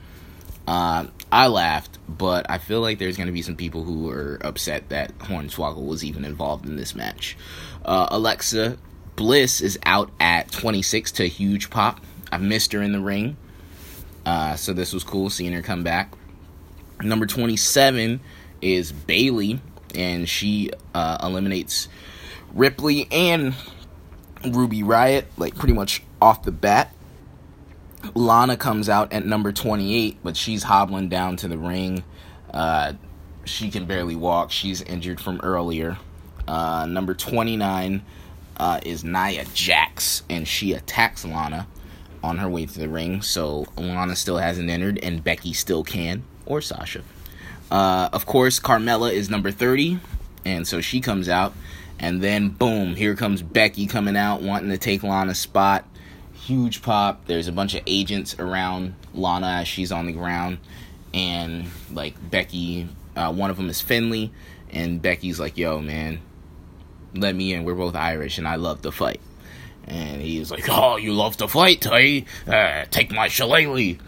Uh, 0.67 1.07
I 1.31 1.49
laughed, 1.49 1.99
but 2.09 2.47
I 2.49 2.59
feel 2.59 2.81
like 2.81 2.99
there's 2.99 3.17
going 3.17 3.27
to 3.27 3.33
be 3.33 3.43
some 3.43 3.57
people 3.57 3.85
who 3.85 4.09
are 4.11 4.39
upset 4.43 4.89
that 4.89 5.17
Hornswoggle 5.19 5.85
was 5.85 6.05
even 6.05 6.25
involved 6.25 6.67
in 6.67 6.77
this 6.77 6.95
match. 6.95 7.37
Uh, 7.85 8.09
Alexa 8.11 8.79
Bliss 9.17 9.61
is 9.61 9.79
out 9.85 10.11
at 10.21 10.53
26 10.53 11.13
to 11.13 11.25
a 11.25 11.29
huge 11.29 11.71
pop. 11.71 12.01
I 12.31 12.39
missed 12.39 12.73
her 12.73 12.83
in 12.83 12.93
the 12.93 13.01
ring. 13.01 13.37
Uh, 14.25 14.57
so 14.57 14.73
this 14.73 14.93
was 14.93 15.05
cool 15.05 15.31
seeing 15.31 15.53
her 15.53 15.63
come 15.63 15.83
back. 15.83 16.13
Number 17.01 17.27
27 17.27 18.21
is 18.61 18.93
Bayley, 18.93 19.61
and 19.95 20.29
she 20.29 20.71
uh, 20.95 21.19
eliminates 21.23 21.89
Ripley 22.53 23.09
and 23.11 23.55
Ruby 24.45 24.83
Riot, 24.83 25.27
like 25.37 25.57
pretty 25.57 25.75
much 25.75 26.03
off 26.21 26.43
the 26.43 26.53
bat. 26.53 26.93
Lana 28.15 28.57
comes 28.57 28.89
out 28.89 29.13
at 29.13 29.25
number 29.25 29.53
28, 29.53 30.19
but 30.23 30.37
she's 30.37 30.63
hobbling 30.63 31.09
down 31.09 31.37
to 31.37 31.49
the 31.49 31.59
ring. 31.59 32.05
Uh, 32.53 32.95
she 33.45 33.71
can 33.71 33.87
barely 33.87 34.17
walk. 34.17 34.51
She's 34.51 34.83
injured 34.83 35.21
from 35.21 35.41
earlier. 35.43 35.99
Uh, 36.47 36.87
number 36.87 37.15
29 37.15 38.03
uh, 38.57 38.81
is 38.85 39.05
Nia 39.05 39.45
Jax, 39.55 40.23
and 40.29 40.47
she 40.47 40.73
attacks 40.73 41.25
Lana 41.25 41.67
on 42.23 42.39
her 42.39 42.49
way 42.49 42.67
to 42.67 42.79
the 42.79 42.89
ring. 42.89 43.23
So 43.23 43.67
Lana 43.77 44.17
still 44.17 44.39
hasn't 44.39 44.71
entered, 44.71 44.99
and 45.03 45.23
Becky 45.23 45.53
still 45.53 45.85
can, 45.85 46.25
or 46.45 46.61
Sasha. 46.61 47.03
Uh, 47.71 48.09
of 48.13 48.27
course, 48.27 48.61
Carmella 48.61 49.13
is 49.13 49.29
number 49.29 49.51
30, 49.51 49.99
and 50.45 50.67
so 50.67 50.81
she 50.81 51.01
comes 51.01 51.29
out. 51.29 51.53
And 51.99 52.21
then, 52.23 52.51
boom, 52.51 52.95
here 52.95 53.15
comes 53.15 53.43
Becky 53.43 53.87
coming 53.87 54.17
out, 54.17 54.43
wanting 54.43 54.71
to 54.71 54.79
take 54.79 55.03
Lana's 55.03 55.39
spot. 55.39 55.87
Huge 56.35 56.83
pop. 56.83 57.27
There's 57.27 57.49
a 57.49 57.53
bunch 57.53 57.75
of 57.75 57.83
agents 57.87 58.39
around 58.39 58.95
Lana 59.15 59.61
as 59.61 59.69
she's 59.69 59.91
on 59.91 60.07
the 60.07 60.13
ground. 60.13 60.59
And, 61.15 61.67
like, 61.91 62.15
Becky, 62.31 62.89
uh, 63.17 63.33
one 63.33 63.51
of 63.51 63.57
them 63.57 63.71
is 63.71 63.81
Finlay, 63.81 64.31
And 64.71 65.01
Becky's 65.01 65.41
like, 65.41 65.57
yo, 65.57 65.81
man, 65.81 66.21
let 67.17 67.35
me 67.35 67.53
in. 67.53 67.65
We're 67.65 67.75
both 67.75 67.95
Irish, 67.95 68.39
and 68.39 68.47
I 68.47 68.57
love 68.57 68.83
to 68.83 68.93
fight. 68.93 69.21
And 69.87 70.21
he's 70.21 70.51
like, 70.51 70.67
"Oh, 70.69 70.97
you 70.97 71.13
love 71.13 71.37
to 71.39 71.49
fight, 71.49 71.85
hey? 71.85 72.25
Uh, 72.47 72.85
take 72.91 73.13
my 73.13 73.29
shillelagh." 73.29 73.99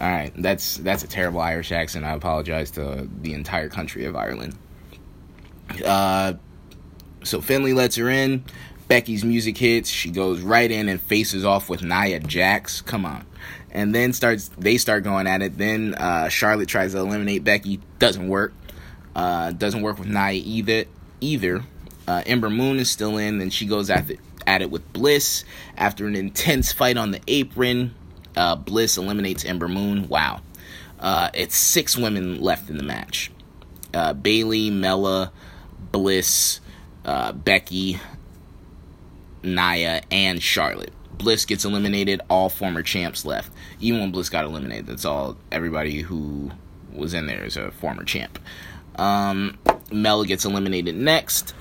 All 0.00 0.08
right, 0.10 0.32
that's 0.36 0.76
that's 0.78 1.04
a 1.04 1.08
terrible 1.08 1.40
Irish 1.40 1.72
accent. 1.72 2.04
I 2.04 2.12
apologize 2.12 2.70
to 2.72 3.08
the 3.22 3.32
entire 3.32 3.68
country 3.68 4.04
of 4.04 4.14
Ireland. 4.14 4.56
Uh, 5.84 6.34
so 7.24 7.40
Finlay 7.40 7.72
lets 7.72 7.96
her 7.96 8.08
in. 8.08 8.44
Becky's 8.88 9.24
music 9.24 9.58
hits. 9.58 9.90
She 9.90 10.10
goes 10.10 10.40
right 10.42 10.70
in 10.70 10.88
and 10.88 11.00
faces 11.00 11.44
off 11.44 11.68
with 11.68 11.82
Nia 11.82 12.20
Jax. 12.20 12.80
Come 12.82 13.04
on. 13.04 13.26
And 13.70 13.94
then 13.94 14.12
starts 14.12 14.50
they 14.56 14.78
start 14.78 15.02
going 15.02 15.26
at 15.26 15.42
it. 15.42 15.58
Then 15.58 15.94
uh, 15.94 16.28
Charlotte 16.28 16.68
tries 16.68 16.92
to 16.92 16.98
eliminate 16.98 17.42
Becky. 17.42 17.80
Doesn't 17.98 18.28
work. 18.28 18.54
Uh, 19.14 19.52
doesn't 19.52 19.82
work 19.82 19.98
with 19.98 20.08
Nia 20.08 20.32
either. 20.32 20.84
Either. 21.20 21.64
Uh, 22.06 22.22
Ember 22.26 22.50
Moon 22.50 22.78
is 22.78 22.90
still 22.90 23.18
in, 23.18 23.40
and 23.40 23.52
she 23.52 23.66
goes 23.66 23.90
at 23.90 24.10
it, 24.10 24.20
at 24.46 24.62
it 24.62 24.70
with 24.70 24.92
Bliss. 24.92 25.44
After 25.76 26.06
an 26.06 26.14
intense 26.14 26.72
fight 26.72 26.96
on 26.96 27.10
the 27.10 27.20
apron, 27.26 27.94
uh, 28.36 28.56
Bliss 28.56 28.96
eliminates 28.96 29.44
Ember 29.44 29.68
Moon. 29.68 30.08
Wow. 30.08 30.40
Uh, 30.98 31.30
it's 31.34 31.56
six 31.56 31.96
women 31.96 32.40
left 32.40 32.70
in 32.70 32.78
the 32.78 32.82
match 32.82 33.30
uh, 33.94 34.12
Bayley, 34.12 34.70
Mela, 34.70 35.32
Bliss, 35.92 36.60
uh, 37.04 37.32
Becky, 37.32 37.98
Nia, 39.42 40.02
and 40.10 40.42
Charlotte. 40.42 40.92
Bliss 41.16 41.46
gets 41.46 41.64
eliminated. 41.64 42.20
All 42.28 42.48
former 42.50 42.82
champs 42.82 43.24
left. 43.24 43.50
Even 43.80 44.00
when 44.00 44.10
Bliss 44.10 44.28
got 44.28 44.44
eliminated, 44.44 44.86
that's 44.86 45.04
all. 45.04 45.36
Everybody 45.50 46.02
who 46.02 46.50
was 46.92 47.14
in 47.14 47.26
there 47.26 47.44
is 47.44 47.56
a 47.56 47.70
former 47.70 48.04
champ. 48.04 48.38
Um, 48.96 49.58
Mela 49.90 50.26
gets 50.26 50.44
eliminated 50.44 50.94
next. 50.94 51.54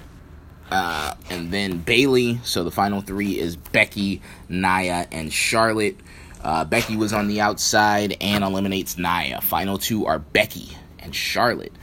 Uh, 0.72 1.14
and 1.30 1.52
then 1.52 1.78
Bayley. 1.78 2.40
So 2.44 2.64
the 2.64 2.72
final 2.72 3.02
three 3.02 3.40
is 3.40 3.56
Becky, 3.56 4.22
Nia, 4.50 5.08
and 5.12 5.32
Charlotte. 5.32 5.98
Uh, 6.44 6.66
Becky 6.66 6.96
was 6.96 7.14
on 7.14 7.28
the 7.28 7.42
outside 7.42 8.18
and 8.22 8.44
eliminates 8.44 8.98
Nia. 8.98 9.42
Final 9.42 9.78
two 9.78 10.06
are 10.06 10.20
Becky 10.20 10.78
and 11.00 11.16
Charlotte. 11.16 11.74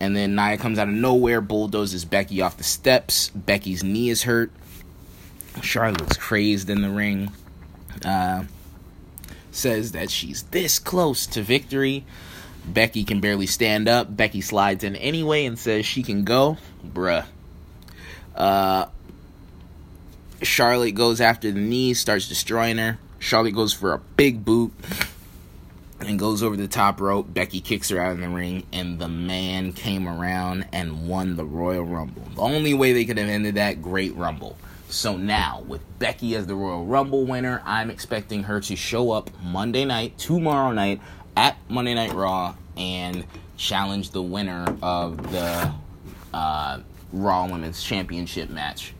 And 0.00 0.16
then 0.16 0.34
Nia 0.34 0.58
comes 0.58 0.78
out 0.78 0.88
of 0.88 0.94
nowhere, 0.94 1.40
bulldozes 1.40 2.04
Becky 2.04 2.40
off 2.40 2.56
the 2.56 2.64
steps. 2.64 3.30
Becky's 3.30 3.84
knee 3.84 4.10
is 4.10 4.24
hurt. 4.24 4.50
Charlotte's 5.60 6.16
crazed 6.16 6.70
in 6.70 6.82
the 6.82 6.90
ring. 6.90 7.30
Uh, 8.04 8.44
says 9.52 9.92
that 9.92 10.10
she's 10.10 10.42
this 10.44 10.78
close 10.78 11.26
to 11.28 11.42
victory. 11.42 12.04
Becky 12.64 13.04
can 13.04 13.20
barely 13.20 13.46
stand 13.46 13.88
up. 13.88 14.16
Becky 14.16 14.40
slides 14.40 14.82
in 14.82 14.96
anyway 14.96 15.44
and 15.46 15.58
says 15.58 15.84
she 15.84 16.02
can 16.02 16.24
go. 16.24 16.58
Bruh. 16.84 17.26
Uh, 18.34 18.86
Charlotte 20.42 20.92
goes 20.94 21.20
after 21.20 21.50
the 21.50 21.60
knee, 21.60 21.94
starts 21.94 22.28
destroying 22.28 22.78
her. 22.78 22.98
Charlotte 23.18 23.54
goes 23.54 23.72
for 23.72 23.92
a 23.92 23.98
big 23.98 24.44
boot. 24.44 24.72
and 26.00 26.18
goes 26.18 26.42
over 26.42 26.56
the 26.56 26.66
top 26.66 27.00
rope. 27.00 27.32
Becky 27.32 27.60
kicks 27.60 27.88
her 27.90 28.00
out 28.00 28.12
of 28.12 28.18
the 28.18 28.28
ring, 28.28 28.66
and 28.72 28.98
the 28.98 29.08
man 29.08 29.72
came 29.72 30.08
around 30.08 30.66
and 30.72 31.06
won 31.06 31.36
the 31.36 31.44
Royal 31.44 31.84
Rumble. 31.84 32.24
The 32.34 32.40
only 32.40 32.74
way 32.74 32.92
they 32.92 33.04
could 33.04 33.18
have 33.18 33.28
ended 33.28 33.54
that 33.54 33.80
great 33.80 34.14
Rumble. 34.16 34.56
So 34.88 35.16
now, 35.16 35.62
with 35.66 35.80
Becky 36.00 36.34
as 36.34 36.46
the 36.46 36.54
Royal 36.54 36.84
Rumble 36.84 37.24
winner, 37.24 37.62
I'm 37.64 37.88
expecting 37.88 38.42
her 38.44 38.60
to 38.62 38.76
show 38.76 39.12
up 39.12 39.30
Monday 39.42 39.84
night, 39.84 40.18
tomorrow 40.18 40.72
night, 40.72 41.00
at 41.36 41.56
Monday 41.68 41.94
Night 41.94 42.12
Raw, 42.12 42.56
and 42.76 43.24
challenge 43.56 44.10
the 44.10 44.22
winner 44.22 44.76
of 44.82 45.30
the 45.30 45.72
uh, 46.34 46.80
Raw 47.12 47.46
Women's 47.46 47.82
Championship 47.82 48.50
match, 48.50 48.94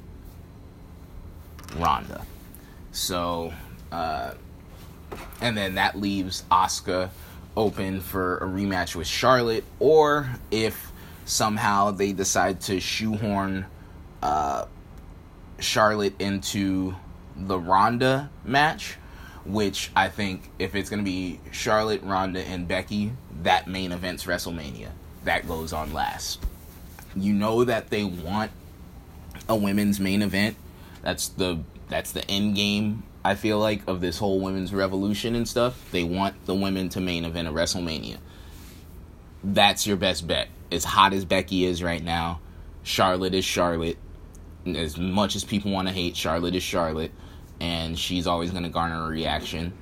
Ronda. 1.77 2.25
So, 2.93 3.53
uh, 3.91 4.35
and 5.41 5.57
then 5.57 5.77
that 5.77 5.99
leaves 5.99 6.45
Asuka 6.51 7.11
open 7.57 8.01
for 8.01 8.39
a 8.39 8.47
rematch 8.47 8.95
with 8.95 9.07
Charlotte, 9.07 9.65
or 9.79 10.29
if 10.51 10.93
somehow 11.25 11.91
they 11.91 12.13
decide 12.13 12.61
to 12.63 12.81
shoehorn 12.81 13.67
uh, 14.23 14.67
Charlotte 15.59 16.21
into 16.21 16.95
the 17.37 17.59
Ronda 17.59 18.31
match, 18.45 18.97
which 19.45 19.91
I 19.97 20.09
think 20.09 20.51
if 20.59 20.75
it's 20.75 20.91
going 20.91 21.01
to 21.01 21.05
be 21.05 21.41
Charlotte, 21.51 22.03
Ronda, 22.03 22.41
and 22.41 22.69
Becky, 22.69 23.13
that 23.43 23.67
main 23.67 23.93
event's 23.93 24.25
WrestleMania. 24.25 24.89
That 25.25 25.47
goes 25.47 25.73
on 25.73 25.93
last. 25.93 26.45
You 27.15 27.35
know 27.35 27.65
that 27.65 27.91
they 27.91 28.05
want 28.05 28.51
a 29.49 29.57
women's 29.57 30.01
main 30.01 30.23
event. 30.23 30.57
That's 31.03 31.29
the 31.29 31.61
that's 31.89 32.13
the 32.13 32.29
end 32.31 32.55
game 32.55 33.03
I 33.25 33.35
feel 33.35 33.59
like 33.59 33.87
of 33.87 34.01
this 34.01 34.19
whole 34.19 34.41
women's 34.41 34.75
revolution 34.75 35.35
and 35.37 35.47
stuff. 35.47 35.91
They 35.93 36.03
want 36.03 36.47
the 36.47 36.55
women 36.55 36.89
to 36.91 37.01
main 37.01 37.25
event 37.25 37.49
a 37.49 37.53
WrestleMania. 37.53 38.19
That's 39.45 39.87
your 39.87 39.97
best 39.97 40.27
bet. 40.27 40.49
As 40.71 40.85
hot 40.85 41.13
as 41.13 41.25
Becky 41.25 41.65
is 41.65 41.83
right 41.83 42.03
now, 42.03 42.41
Charlotte 42.83 43.35
is 43.35 43.45
Charlotte. 43.45 43.99
As 44.67 44.97
much 44.97 45.37
as 45.37 45.45
people 45.45 45.71
want 45.71 45.89
to 45.89 45.95
hate, 45.95 46.17
Charlotte 46.17 46.55
is 46.55 46.63
Charlotte, 46.63 47.13
and 47.61 47.99
she's 47.99 48.27
always 48.27 48.51
going 48.51 48.63
to 48.63 48.69
garner 48.69 49.05
a 49.05 49.09
reaction. 49.09 49.73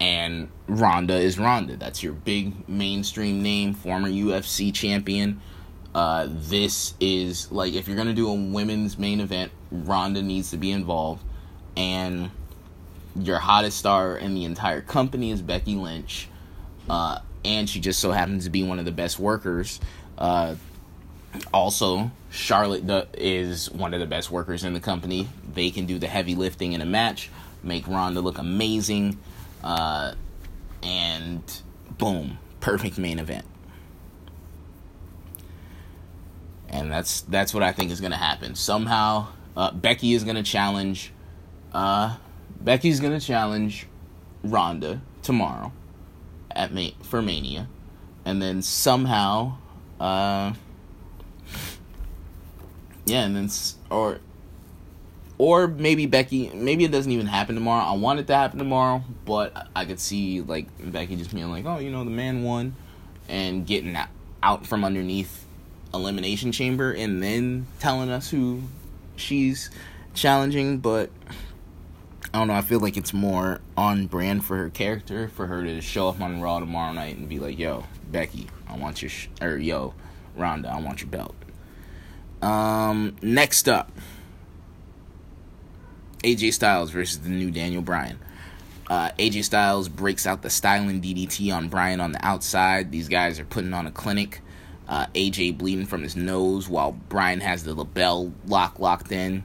And 0.00 0.48
Ronda 0.68 1.14
is 1.14 1.38
Ronda. 1.38 1.76
That's 1.76 2.02
your 2.02 2.12
big 2.12 2.68
mainstream 2.68 3.42
name, 3.42 3.74
former 3.74 4.08
UFC 4.08 4.72
champion. 4.72 5.40
Uh, 5.94 6.26
this 6.28 6.94
is 7.00 7.50
like 7.50 7.72
if 7.74 7.88
you're 7.88 7.96
gonna 7.96 8.14
do 8.14 8.28
a 8.28 8.34
women's 8.34 8.98
main 8.98 9.20
event, 9.20 9.52
Ronda 9.70 10.22
needs 10.22 10.50
to 10.50 10.56
be 10.56 10.70
involved, 10.70 11.24
and 11.76 12.30
your 13.16 13.38
hottest 13.38 13.78
star 13.78 14.16
in 14.16 14.34
the 14.34 14.44
entire 14.44 14.80
company 14.80 15.30
is 15.30 15.42
Becky 15.42 15.74
Lynch, 15.74 16.28
uh, 16.88 17.18
and 17.44 17.68
she 17.68 17.80
just 17.80 18.00
so 18.00 18.12
happens 18.12 18.44
to 18.44 18.50
be 18.50 18.62
one 18.62 18.78
of 18.78 18.84
the 18.84 18.92
best 18.92 19.18
workers. 19.18 19.80
Uh, 20.16 20.54
also, 21.52 22.10
Charlotte 22.30 23.08
is 23.14 23.70
one 23.70 23.94
of 23.94 24.00
the 24.00 24.06
best 24.06 24.30
workers 24.30 24.64
in 24.64 24.74
the 24.74 24.80
company. 24.80 25.28
They 25.54 25.70
can 25.70 25.86
do 25.86 25.98
the 25.98 26.06
heavy 26.06 26.34
lifting 26.34 26.72
in 26.72 26.80
a 26.80 26.86
match, 26.86 27.30
make 27.62 27.86
Ronda 27.86 28.20
look 28.20 28.38
amazing, 28.38 29.18
uh, 29.62 30.14
and 30.82 31.42
boom, 31.96 32.38
perfect 32.60 32.98
main 32.98 33.18
event. 33.18 33.44
And 36.68 36.90
that's 36.90 37.22
that's 37.22 37.54
what 37.54 37.62
I 37.62 37.72
think 37.72 37.90
is 37.90 38.00
going 38.00 38.12
to 38.12 38.18
happen. 38.18 38.54
Somehow, 38.54 39.28
uh, 39.56 39.72
Becky 39.72 40.12
is 40.12 40.24
going 40.24 40.36
to 40.36 40.42
challenge 40.42 41.12
uh, 41.72 42.16
Becky's 42.60 43.00
gonna 43.00 43.20
challenge 43.20 43.86
Ronda 44.42 45.00
tomorrow 45.22 45.72
at 46.50 46.72
Ma- 46.72 46.90
for 47.02 47.22
Mania, 47.22 47.68
and 48.24 48.40
then 48.40 48.62
somehow, 48.62 49.56
uh, 50.00 50.54
yeah, 53.04 53.24
and 53.24 53.36
then 53.36 53.50
or 53.90 54.20
or 55.36 55.68
maybe 55.68 56.06
Becky. 56.06 56.50
Maybe 56.54 56.84
it 56.84 56.90
doesn't 56.90 57.12
even 57.12 57.26
happen 57.26 57.54
tomorrow. 57.54 57.84
I 57.84 57.92
want 57.96 58.20
it 58.20 58.26
to 58.28 58.34
happen 58.34 58.58
tomorrow, 58.58 59.02
but 59.24 59.68
I 59.76 59.84
could 59.84 60.00
see 60.00 60.40
like 60.40 60.66
Becky 60.92 61.16
just 61.16 61.34
being 61.34 61.50
like, 61.50 61.64
"Oh, 61.64 61.78
you 61.78 61.90
know, 61.90 62.04
the 62.04 62.10
man 62.10 62.42
won," 62.42 62.74
and 63.28 63.66
getting 63.66 63.96
out 64.42 64.66
from 64.66 64.84
underneath 64.84 65.44
elimination 65.94 66.52
chamber, 66.52 66.92
and 66.92 67.22
then 67.22 67.66
telling 67.78 68.10
us 68.10 68.30
who 68.30 68.62
she's 69.16 69.70
challenging. 70.14 70.78
But 70.78 71.10
I 72.32 72.38
don't 72.38 72.48
know. 72.48 72.54
I 72.54 72.62
feel 72.62 72.80
like 72.80 72.96
it's 72.96 73.12
more 73.12 73.60
on 73.76 74.06
brand 74.06 74.44
for 74.44 74.56
her 74.56 74.70
character 74.70 75.28
for 75.28 75.46
her 75.46 75.64
to 75.64 75.80
show 75.80 76.08
up 76.08 76.20
on 76.20 76.40
Raw 76.40 76.60
tomorrow 76.60 76.92
night 76.92 77.16
and 77.16 77.28
be 77.28 77.38
like, 77.38 77.58
"Yo, 77.58 77.84
Becky, 78.10 78.48
I 78.68 78.76
want 78.76 79.02
your 79.02 79.10
sh-, 79.10 79.28
or 79.40 79.56
yo, 79.56 79.94
Ronda, 80.36 80.70
I 80.70 80.80
want 80.80 81.00
your 81.00 81.10
belt." 81.10 81.34
Um, 82.42 83.16
next 83.20 83.68
up, 83.68 83.90
AJ 86.22 86.52
Styles 86.52 86.90
versus 86.90 87.20
the 87.20 87.30
new 87.30 87.50
Daniel 87.50 87.82
Bryan. 87.82 88.18
Uh, 88.88 89.10
AJ 89.18 89.44
Styles 89.44 89.88
breaks 89.88 90.26
out 90.26 90.42
the 90.42 90.50
styling 90.50 91.00
DDT 91.00 91.54
on 91.54 91.68
Bryan 91.68 92.00
on 92.00 92.12
the 92.12 92.24
outside. 92.24 92.90
These 92.90 93.08
guys 93.08 93.38
are 93.38 93.44
putting 93.44 93.74
on 93.74 93.86
a 93.86 93.90
clinic. 93.90 94.40
Uh, 94.88 95.06
AJ 95.14 95.58
bleeding 95.58 95.86
from 95.86 96.02
his 96.02 96.16
nose 96.16 96.68
while 96.68 96.92
Bryan 96.92 97.40
has 97.40 97.64
the 97.64 97.74
LeBell 97.74 98.32
Lock 98.46 98.78
locked 98.78 99.12
in. 99.12 99.44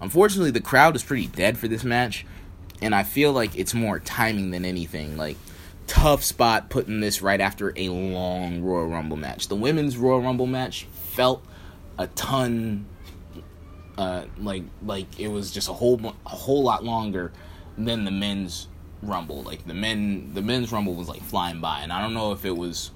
Unfortunately, 0.00 0.50
the 0.50 0.60
crowd 0.60 0.96
is 0.96 1.04
pretty 1.04 1.28
dead 1.28 1.56
for 1.56 1.68
this 1.68 1.84
match, 1.84 2.26
and 2.82 2.94
I 2.94 3.04
feel 3.04 3.32
like 3.32 3.56
it's 3.56 3.72
more 3.72 4.00
timing 4.00 4.50
than 4.50 4.64
anything. 4.64 5.16
Like, 5.16 5.36
tough 5.86 6.24
spot 6.24 6.70
putting 6.70 7.00
this 7.00 7.22
right 7.22 7.40
after 7.40 7.72
a 7.76 7.88
long 7.88 8.62
Royal 8.62 8.88
Rumble 8.88 9.16
match. 9.16 9.48
The 9.48 9.56
women's 9.56 9.96
Royal 9.96 10.20
Rumble 10.20 10.46
match 10.46 10.84
felt 10.84 11.44
a 11.96 12.08
ton 12.08 12.86
uh, 13.96 14.24
like 14.38 14.64
like 14.82 15.20
it 15.20 15.28
was 15.28 15.50
just 15.50 15.68
a 15.68 15.72
whole 15.72 16.00
a 16.26 16.28
whole 16.28 16.62
lot 16.62 16.84
longer 16.84 17.32
than 17.78 18.04
the 18.04 18.10
men's 18.10 18.68
rumble. 19.02 19.42
Like 19.42 19.66
the 19.66 19.74
men 19.74 20.32
the 20.34 20.42
men's 20.42 20.72
rumble 20.72 20.94
was 20.94 21.08
like 21.08 21.22
flying 21.22 21.60
by, 21.60 21.80
and 21.80 21.92
I 21.92 22.00
don't 22.00 22.14
know 22.14 22.32
if 22.32 22.44
it 22.44 22.56
was. 22.56 22.90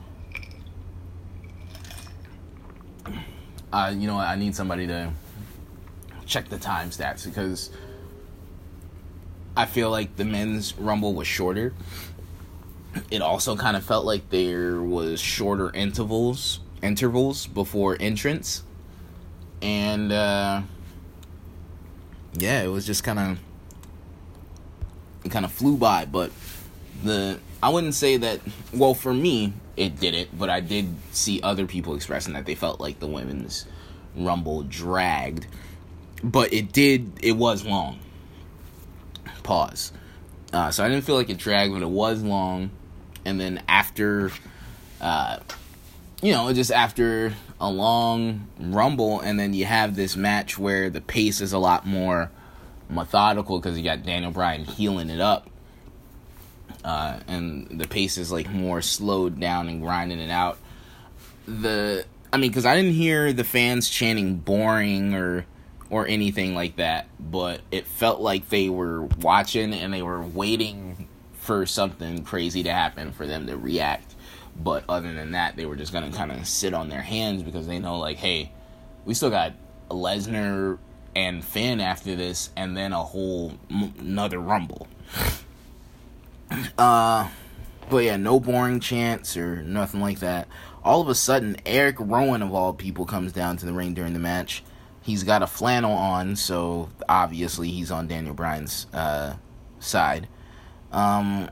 Uh, 3.72 3.92
you 3.94 4.06
know, 4.06 4.16
I 4.16 4.36
need 4.36 4.54
somebody 4.54 4.86
to 4.86 5.10
check 6.26 6.48
the 6.48 6.58
time 6.58 6.90
stats 6.90 7.24
because 7.24 7.70
I 9.56 9.66
feel 9.66 9.90
like 9.90 10.16
the 10.16 10.24
men's 10.24 10.76
rumble 10.78 11.14
was 11.14 11.26
shorter. 11.26 11.74
It 13.10 13.22
also 13.22 13.56
kind 13.56 13.76
of 13.76 13.84
felt 13.84 14.04
like 14.04 14.30
there 14.30 14.80
was 14.80 15.20
shorter 15.20 15.74
intervals 15.74 16.60
intervals 16.82 17.46
before 17.46 17.96
entrance. 17.98 18.62
And 19.60 20.12
uh 20.12 20.62
yeah, 22.34 22.62
it 22.62 22.68
was 22.68 22.86
just 22.86 23.02
kind 23.04 23.18
of 23.18 23.38
it 25.24 25.30
kind 25.30 25.44
of 25.44 25.52
flew 25.52 25.76
by, 25.76 26.04
but 26.04 26.30
the 27.02 27.38
I 27.62 27.70
wouldn't 27.70 27.94
say 27.94 28.16
that 28.18 28.40
well 28.72 28.94
for 28.94 29.12
me 29.12 29.52
it 29.78 30.00
didn't, 30.00 30.36
but 30.36 30.50
I 30.50 30.60
did 30.60 30.94
see 31.12 31.40
other 31.42 31.66
people 31.66 31.94
expressing 31.94 32.34
that 32.34 32.46
they 32.46 32.54
felt 32.54 32.80
like 32.80 32.98
the 32.98 33.06
women's 33.06 33.66
rumble 34.16 34.62
dragged. 34.64 35.46
But 36.22 36.52
it 36.52 36.72
did 36.72 37.12
it 37.22 37.32
was 37.32 37.64
long. 37.64 38.00
Pause. 39.42 39.92
Uh, 40.52 40.70
so 40.70 40.82
i 40.82 40.88
didn't 40.88 41.04
feel 41.04 41.14
like 41.14 41.28
it 41.28 41.36
dragged 41.36 41.72
but 41.72 41.82
it 41.82 41.88
was 41.88 42.22
long. 42.22 42.70
And 43.24 43.40
then 43.40 43.62
after 43.68 44.30
uh, 45.00 45.38
you 46.22 46.32
know 46.32 46.52
just 46.52 46.72
after 46.72 47.34
a 47.60 47.70
long 47.70 48.48
rumble 48.58 49.20
and 49.20 49.38
then 49.38 49.54
you 49.54 49.64
have 49.64 49.94
this 49.94 50.16
match 50.16 50.58
where 50.58 50.90
the 50.90 51.00
pace 51.00 51.40
is 51.40 51.52
a 51.52 51.58
lot 51.58 51.86
more 51.86 52.30
methodical 52.88 53.58
because 53.58 53.76
you 53.76 53.84
got 53.84 54.02
daniel 54.02 54.30
bryan 54.30 54.64
healing 54.64 55.10
it 55.10 55.20
up 55.20 55.50
uh, 56.88 57.20
and 57.28 57.80
the 57.80 57.86
pace 57.86 58.16
is 58.18 58.32
like 58.32 58.48
more 58.50 58.80
slowed 58.82 59.38
down 59.38 59.68
and 59.68 59.82
grinding 59.82 60.18
it 60.18 60.30
out 60.30 60.58
the 61.46 62.04
i 62.32 62.36
mean 62.36 62.50
because 62.50 62.66
i 62.66 62.74
didn't 62.74 62.92
hear 62.94 63.32
the 63.32 63.44
fans 63.44 63.88
chanting 63.88 64.36
boring 64.36 65.14
or 65.14 65.46
or 65.90 66.06
anything 66.06 66.54
like 66.54 66.76
that, 66.76 67.06
but 67.18 67.60
it 67.70 67.86
felt 67.86 68.20
like 68.20 68.48
they 68.48 68.68
were 68.68 69.02
watching 69.20 69.72
and 69.72 69.92
they 69.92 70.02
were 70.02 70.22
waiting 70.22 71.08
for 71.40 71.64
something 71.64 72.24
crazy 72.24 72.62
to 72.62 72.72
happen 72.72 73.12
for 73.12 73.26
them 73.26 73.46
to 73.46 73.56
react. 73.56 74.14
But 74.56 74.84
other 74.88 75.12
than 75.12 75.32
that, 75.32 75.56
they 75.56 75.66
were 75.66 75.76
just 75.76 75.92
gonna 75.92 76.12
kind 76.12 76.32
of 76.32 76.46
sit 76.46 76.74
on 76.74 76.88
their 76.88 77.02
hands 77.02 77.42
because 77.42 77.66
they 77.66 77.78
know, 77.78 77.98
like, 77.98 78.18
hey, 78.18 78.52
we 79.04 79.14
still 79.14 79.30
got 79.30 79.54
Lesnar 79.88 80.78
and 81.16 81.42
Finn 81.44 81.80
after 81.80 82.14
this, 82.14 82.50
and 82.56 82.76
then 82.76 82.92
a 82.92 83.02
whole 83.02 83.54
m- 83.70 83.94
another 83.98 84.38
Rumble. 84.38 84.86
Uh, 86.78 87.28
but 87.90 87.98
yeah, 87.98 88.16
no 88.16 88.40
boring 88.40 88.80
chants 88.80 89.36
or 89.36 89.62
nothing 89.62 90.00
like 90.00 90.20
that. 90.20 90.48
All 90.84 91.00
of 91.00 91.08
a 91.08 91.14
sudden, 91.14 91.56
Eric 91.66 91.96
Rowan 91.98 92.42
of 92.42 92.54
all 92.54 92.72
people 92.72 93.04
comes 93.04 93.32
down 93.32 93.56
to 93.58 93.66
the 93.66 93.72
ring 93.72 93.94
during 93.94 94.12
the 94.12 94.18
match 94.18 94.62
He's 95.08 95.24
got 95.24 95.42
a 95.42 95.46
flannel 95.46 95.92
on, 95.92 96.36
so 96.36 96.90
obviously 97.08 97.70
he's 97.70 97.90
on 97.90 98.08
Daniel 98.08 98.34
Bryan's 98.34 98.86
uh, 98.92 99.36
side. 99.80 100.28
Um, 100.92 101.48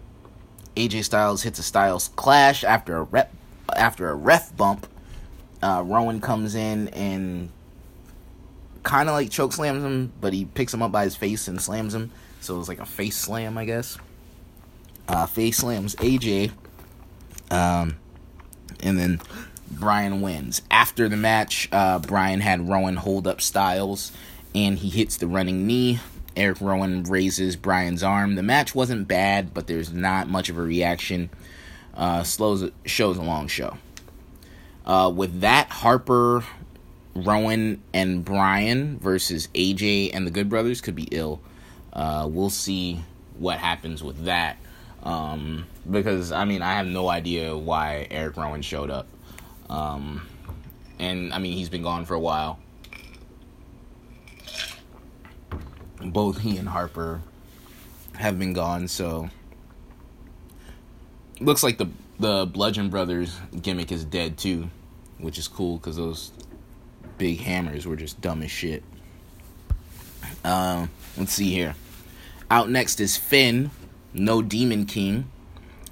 AJ 0.76 1.04
Styles 1.04 1.42
hits 1.42 1.58
a 1.58 1.62
Styles 1.62 2.08
clash 2.16 2.64
after 2.64 2.98
a 2.98 3.04
rep 3.04 3.32
after 3.74 4.10
a 4.10 4.14
ref 4.14 4.54
bump. 4.54 4.86
Uh, 5.62 5.82
Rowan 5.86 6.20
comes 6.20 6.54
in 6.54 6.88
and 6.88 7.50
kind 8.82 9.08
of 9.08 9.14
like 9.14 9.30
choke 9.30 9.54
slams 9.54 9.82
him, 9.82 10.12
but 10.20 10.34
he 10.34 10.44
picks 10.44 10.74
him 10.74 10.82
up 10.82 10.92
by 10.92 11.04
his 11.04 11.16
face 11.16 11.48
and 11.48 11.58
slams 11.58 11.94
him. 11.94 12.10
So 12.40 12.56
it 12.56 12.58
was 12.58 12.68
like 12.68 12.80
a 12.80 12.84
face 12.84 13.16
slam, 13.16 13.56
I 13.56 13.64
guess. 13.64 13.96
Uh, 15.08 15.26
face 15.26 15.58
slams 15.58 15.94
AJ. 15.96 16.52
Um, 17.50 17.96
and 18.80 18.98
then 18.98 19.20
Bryan 19.70 20.20
wins. 20.20 20.62
After 20.70 21.08
the 21.08 21.16
match, 21.16 21.68
uh, 21.72 21.98
Bryan 21.98 22.40
had 22.40 22.68
Rowan 22.68 22.96
hold 22.96 23.26
up 23.26 23.40
Styles, 23.40 24.12
and 24.54 24.78
he 24.78 24.88
hits 24.88 25.16
the 25.16 25.26
running 25.26 25.66
knee. 25.66 26.00
Eric 26.36 26.60
Rowan 26.60 27.04
raises 27.04 27.56
Bryan's 27.56 28.02
arm. 28.02 28.34
The 28.34 28.42
match 28.42 28.74
wasn't 28.74 29.08
bad, 29.08 29.54
but 29.54 29.66
there's 29.66 29.92
not 29.92 30.28
much 30.28 30.48
of 30.48 30.58
a 30.58 30.62
reaction. 30.62 31.30
Uh, 31.94 32.22
slows 32.22 32.70
shows 32.84 33.16
a 33.16 33.22
long 33.22 33.48
show. 33.48 33.78
Uh, 34.84 35.10
with 35.14 35.40
that, 35.40 35.68
Harper, 35.70 36.44
Rowan, 37.14 37.82
and 37.94 38.24
Bryan 38.24 38.98
versus 38.98 39.48
AJ 39.54 40.10
and 40.12 40.26
the 40.26 40.30
Good 40.30 40.50
Brothers 40.50 40.80
could 40.80 40.94
be 40.94 41.08
ill. 41.10 41.40
Uh, 41.92 42.28
we'll 42.30 42.50
see 42.50 43.00
what 43.38 43.58
happens 43.58 44.02
with 44.02 44.24
that. 44.24 44.58
Um, 45.02 45.66
because 45.88 46.32
I 46.32 46.44
mean, 46.44 46.62
I 46.62 46.74
have 46.74 46.86
no 46.86 47.08
idea 47.08 47.56
why 47.56 48.06
Eric 48.10 48.36
Rowan 48.36 48.62
showed 48.62 48.90
up. 48.90 49.06
Um, 49.68 50.26
and 50.98 51.32
I 51.32 51.38
mean, 51.38 51.56
he's 51.56 51.68
been 51.68 51.82
gone 51.82 52.04
for 52.04 52.14
a 52.14 52.20
while. 52.20 52.58
Both 56.00 56.40
he 56.40 56.56
and 56.56 56.68
Harper 56.68 57.22
have 58.16 58.38
been 58.38 58.52
gone, 58.52 58.88
so 58.88 59.30
looks 61.40 61.62
like 61.62 61.78
the 61.78 61.88
the 62.18 62.46
Bludgeon 62.46 62.88
Brothers 62.88 63.38
gimmick 63.60 63.92
is 63.92 64.04
dead 64.04 64.38
too, 64.38 64.70
which 65.18 65.38
is 65.38 65.48
cool 65.48 65.76
because 65.76 65.96
those 65.96 66.32
big 67.18 67.40
hammers 67.40 67.86
were 67.86 67.96
just 67.96 68.20
dumb 68.20 68.42
as 68.42 68.50
shit. 68.50 68.82
Um, 70.44 70.90
let's 71.16 71.32
see 71.32 71.50
here. 71.50 71.74
Out 72.50 72.70
next 72.70 73.00
is 73.00 73.16
Finn, 73.16 73.70
no 74.16 74.42
Demon 74.42 74.86
King. 74.86 75.30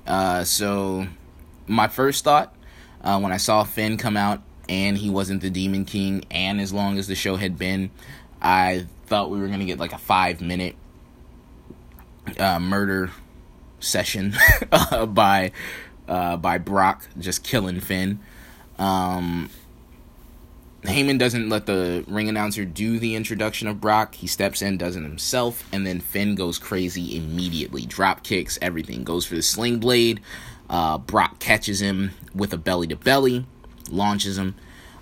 Uh, 0.06 0.44
so 0.44 1.06
my 1.66 1.88
first 1.88 2.24
thought 2.24 2.54
uh, 3.02 3.18
when 3.20 3.32
I 3.32 3.36
saw 3.36 3.64
Finn 3.64 3.96
come 3.96 4.16
out 4.16 4.42
and 4.68 4.96
he 4.96 5.10
wasn't 5.10 5.42
the 5.42 5.50
Demon 5.50 5.84
King, 5.84 6.24
and 6.30 6.60
as 6.60 6.72
long 6.72 6.98
as 6.98 7.06
the 7.06 7.14
show 7.14 7.36
had 7.36 7.58
been, 7.58 7.90
I 8.40 8.86
thought 9.06 9.30
we 9.30 9.38
were 9.38 9.48
gonna 9.48 9.66
get 9.66 9.78
like 9.78 9.92
a 9.92 9.98
five 9.98 10.40
minute 10.40 10.74
uh, 12.38 12.58
murder 12.58 13.10
session 13.80 14.34
by 15.08 15.52
uh, 16.08 16.36
by 16.36 16.58
Brock 16.58 17.06
just 17.18 17.44
killing 17.44 17.80
Finn. 17.80 18.20
Um, 18.78 19.50
Heyman 20.84 21.18
doesn't 21.18 21.48
let 21.48 21.64
the 21.64 22.04
ring 22.06 22.28
announcer 22.28 22.64
do 22.66 22.98
the 22.98 23.14
introduction 23.14 23.68
of 23.68 23.80
Brock. 23.80 24.14
He 24.14 24.26
steps 24.26 24.60
in, 24.60 24.76
does 24.76 24.96
it 24.96 25.02
himself, 25.02 25.66
and 25.72 25.86
then 25.86 25.98
Finn 26.00 26.34
goes 26.34 26.58
crazy 26.58 27.16
immediately. 27.16 27.86
Drop 27.86 28.22
kicks, 28.22 28.58
everything. 28.60 29.02
Goes 29.02 29.24
for 29.24 29.34
the 29.34 29.42
sling 29.42 29.78
blade. 29.78 30.20
Uh, 30.68 30.98
Brock 30.98 31.38
catches 31.38 31.80
him 31.80 32.10
with 32.34 32.52
a 32.52 32.58
belly 32.58 32.86
to 32.88 32.96
belly, 32.96 33.46
launches 33.90 34.36
him. 34.36 34.54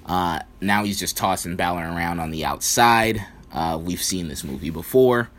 Uh, 0.07 0.41
now 0.61 0.85
he's 0.85 0.99
just 0.99 1.17
tossing 1.17 1.57
Balor 1.57 1.83
around 1.83 2.21
on 2.21 2.31
the 2.31 2.45
outside. 2.45 3.25
Uh, 3.53 3.79
we've 3.81 4.03
seen 4.03 4.29
this 4.29 4.45
movie 4.45 4.71
before. 4.71 5.31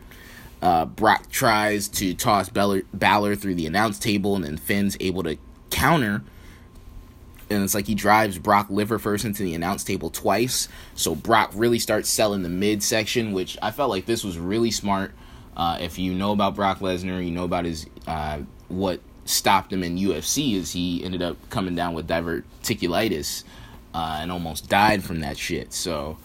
Uh, 0.62 0.86
Brock 0.86 1.30
tries 1.30 1.88
to 1.90 2.14
toss 2.14 2.50
Balor, 2.50 2.84
Balor 2.94 3.36
through 3.36 3.56
the 3.56 3.66
announce 3.66 4.00
table, 4.00 4.36
and 4.36 4.44
then 4.44 4.58
Finn's 4.58 4.96
able 5.00 5.24
to 5.24 5.38
counter 5.70 6.24
and 7.54 7.64
it's 7.64 7.76
like 7.76 7.88
he 7.88 7.96
drives 7.96 8.38
Brock 8.38 8.68
liver 8.70 9.00
first 9.00 9.26
into 9.26 9.44
the 9.44 9.54
announce 9.54 9.84
table 9.84 10.10
twice. 10.10 10.68
So 10.96 11.16
Brock 11.16 11.52
really 11.54 11.80
starts 11.80 12.10
selling 12.10 12.44
the 12.44 12.50
midsection, 12.50 13.32
which 13.32 13.58
I 13.62 13.72
felt 13.72 13.90
like 13.90 14.06
this 14.06 14.24
was 14.24 14.38
really 14.38 14.72
smart. 14.72 15.12
Uh, 15.56 15.78
if 15.80 16.00
you 16.00 16.14
know 16.14 16.32
about 16.32 16.56
Brock 16.56 16.80
Lesnar, 16.80 17.24
you 17.24 17.32
know 17.32 17.44
about 17.44 17.66
his 17.66 17.86
uh, 18.08 18.40
what 18.68 19.00
stopped 19.26 19.72
him 19.72 19.84
in 19.84 19.98
UFC 19.98 20.56
is 20.56 20.72
he 20.72 21.04
ended 21.04 21.22
up 21.22 21.38
coming 21.50 21.76
down 21.76 21.94
with 21.94 22.08
diverticulitis 22.08 23.44
uh, 23.94 24.18
and 24.22 24.32
almost 24.32 24.70
died 24.70 25.04
from 25.04 25.22
that 25.22 25.38
shit. 25.38 25.74
So, 25.74 26.18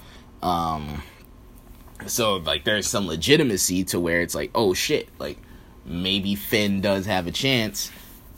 um, 0.42 1.02
so 2.06 2.36
like 2.36 2.64
there's 2.64 2.86
some 2.86 3.06
legitimacy 3.06 3.84
to 3.84 4.00
where 4.00 4.20
it's 4.20 4.34
like, 4.34 4.50
oh 4.54 4.74
shit, 4.74 5.08
like 5.18 5.38
maybe 5.84 6.34
Finn 6.34 6.80
does 6.80 7.06
have 7.06 7.26
a 7.26 7.32
chance. 7.32 7.90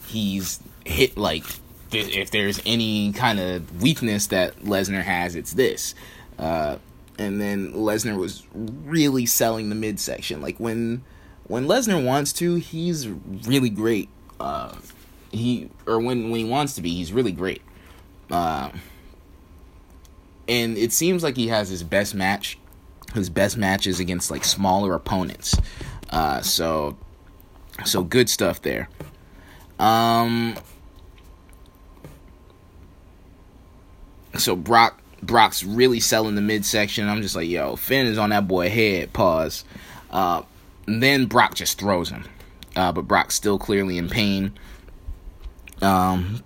He's 0.07 0.61
hit 0.85 1.17
like 1.17 1.45
if 1.93 2.31
there's 2.31 2.61
any 2.67 3.13
kind 3.13 3.41
of 3.41 3.83
weakness 3.83 4.29
that 4.29 4.59
Lesnar 4.61 5.03
has, 5.03 5.35
it's 5.35 5.53
this. 5.53 5.95
Uh, 6.39 6.77
and 7.19 7.41
then 7.41 7.73
Lesnar 7.73 8.17
was 8.17 8.47
really 8.55 9.27
selling 9.27 9.69
the 9.69 9.75
midsection. 9.75 10.41
Like 10.41 10.59
when 10.59 11.05
when 11.45 11.67
Lesnar 11.67 12.03
wants 12.03 12.33
to, 12.35 12.57
he's 12.57 13.09
really 13.09 13.71
great. 13.71 14.09
Uh, 14.39 14.75
he 15.31 15.69
or 15.87 16.01
when 16.01 16.31
when 16.31 16.41
he 16.41 16.45
wants 16.45 16.75
to 16.77 16.83
be, 16.83 16.95
he's 16.95 17.13
really 17.13 17.33
great. 17.33 17.63
Uh, 18.31 18.71
and 20.49 20.79
it 20.79 20.93
seems 20.93 21.23
like 21.23 21.37
he 21.37 21.49
has 21.49 21.69
his 21.69 21.83
best 21.83 22.15
match, 22.15 22.59
his 23.15 23.29
best 23.29 23.57
matches 23.57 24.01
against 24.01 24.31
like 24.31 24.45
smaller 24.45 24.95
opponents. 24.95 25.57
Uh, 26.09 26.41
so 26.41 26.97
so 27.85 28.03
good 28.03 28.29
stuff 28.29 28.63
there. 28.63 28.89
Um, 29.79 30.57
so 34.39 34.57
Brock 34.57 35.01
Brock's 35.23 35.63
really 35.63 36.01
selling 36.01 36.35
the 36.35 36.41
midsection. 36.41 37.09
I'm 37.09 37.23
just 37.23 37.37
like, 37.37 37.49
yo, 37.49 37.77
Finn 37.77 38.07
is 38.07 38.19
on 38.19 38.31
that 38.31 38.49
boy 38.49 38.71
head. 38.71 39.13
Pause. 39.13 39.65
Uh, 40.11 40.43
then 40.87 41.27
Brock 41.27 41.55
just 41.55 41.79
throws 41.79 42.09
him, 42.09 42.25
uh, 42.75 42.93
but 42.93 43.03
Brock's 43.03 43.35
still 43.35 43.59
clearly 43.59 43.99
in 43.99 44.09
pain. 44.09 44.53
Um, 45.83 46.43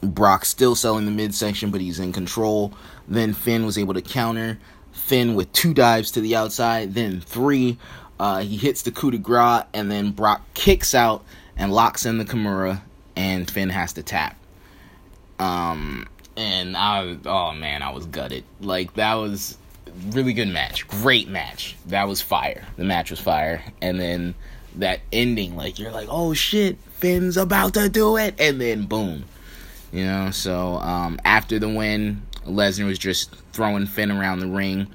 Brock 0.00 0.44
still 0.44 0.74
selling 0.74 1.06
the 1.06 1.10
midsection, 1.10 1.70
but 1.70 1.80
he's 1.80 1.98
in 1.98 2.12
control. 2.12 2.72
Then 3.08 3.32
Finn 3.32 3.66
was 3.66 3.78
able 3.78 3.94
to 3.94 4.02
counter. 4.02 4.58
Finn 4.92 5.34
with 5.34 5.52
two 5.52 5.74
dives 5.74 6.10
to 6.12 6.20
the 6.20 6.36
outside, 6.36 6.94
then 6.94 7.20
three. 7.20 7.78
Uh, 8.18 8.40
he 8.40 8.56
hits 8.56 8.82
the 8.82 8.92
coup 8.92 9.10
de 9.10 9.18
grace, 9.18 9.64
and 9.74 9.90
then 9.90 10.12
Brock 10.12 10.42
kicks 10.54 10.94
out 10.94 11.24
and 11.56 11.72
locks 11.72 12.06
in 12.06 12.18
the 12.18 12.24
Kimura, 12.24 12.80
and 13.16 13.50
Finn 13.50 13.70
has 13.70 13.92
to 13.94 14.02
tap. 14.02 14.36
Um, 15.38 16.06
and 16.36 16.76
I 16.76 17.16
oh 17.24 17.52
man, 17.52 17.82
I 17.82 17.90
was 17.90 18.06
gutted. 18.06 18.44
Like 18.60 18.94
that 18.94 19.14
was 19.14 19.58
really 20.10 20.32
good 20.32 20.48
match, 20.48 20.86
great 20.88 21.28
match. 21.28 21.76
That 21.86 22.08
was 22.08 22.20
fire. 22.20 22.64
The 22.76 22.84
match 22.84 23.10
was 23.10 23.20
fire, 23.20 23.62
and 23.80 24.00
then 24.00 24.34
that 24.76 25.00
ending, 25.12 25.56
like 25.56 25.78
you're 25.78 25.92
like, 25.92 26.08
oh 26.10 26.34
shit, 26.34 26.78
Finn's 26.94 27.36
about 27.36 27.74
to 27.74 27.88
do 27.88 28.16
it, 28.16 28.34
and 28.38 28.60
then 28.60 28.84
boom, 28.84 29.24
you 29.92 30.04
know. 30.04 30.30
So 30.30 30.76
um, 30.76 31.18
after 31.24 31.58
the 31.58 31.68
win, 31.68 32.22
Lesnar 32.46 32.86
was 32.86 32.98
just 32.98 33.34
throwing 33.52 33.86
Finn 33.86 34.10
around 34.10 34.40
the 34.40 34.48
ring. 34.48 34.88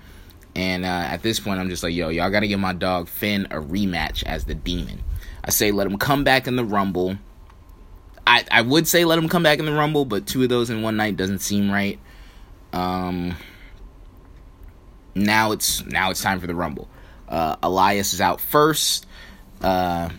And 0.56 0.84
uh, 0.84 0.88
at 0.88 1.22
this 1.22 1.40
point, 1.40 1.60
I'm 1.60 1.70
just 1.70 1.84
like, 1.84 1.94
yo, 1.94 2.10
y'all 2.10 2.30
got 2.30 2.42
to 2.42 2.48
give 2.48 2.60
my 2.60 2.74
dog 2.74 3.08
Finn 3.08 3.46
a 3.46 3.58
rematch 3.58 4.24
as 4.24 4.46
the 4.46 4.56
demon. 4.56 5.04
I 5.44 5.52
say, 5.52 5.72
let 5.72 5.88
him 5.88 5.98
come 5.98 6.24
back 6.24 6.48
in 6.48 6.56
the 6.56 6.66
Rumble 6.66 7.18
I, 8.30 8.46
I 8.52 8.62
would 8.62 8.88
say 8.88 9.06
let 9.06 9.18
him 9.18 9.28
come 9.28 9.42
back 9.42 9.58
in 9.58 9.66
the 9.66 9.74
Rumble, 9.74 10.06
but 10.06 10.28
two 10.28 10.44
of 10.44 10.50
those 10.50 10.70
in 10.70 10.84
one 10.84 10.96
night 10.96 11.18
doesn't 11.18 11.40
seem 11.40 11.72
right. 11.72 11.98
Um, 12.72 13.36
now 15.16 15.52
it's 15.52 15.84
now 15.84 16.12
it's 16.12 16.22
time 16.22 16.40
for 16.40 16.46
the 16.46 16.54
Rumble. 16.54 16.88
Uh, 17.28 17.56
Elias 17.64 18.14
is 18.14 18.22
out 18.22 18.40
first, 18.40 19.08
uh, 19.64 20.10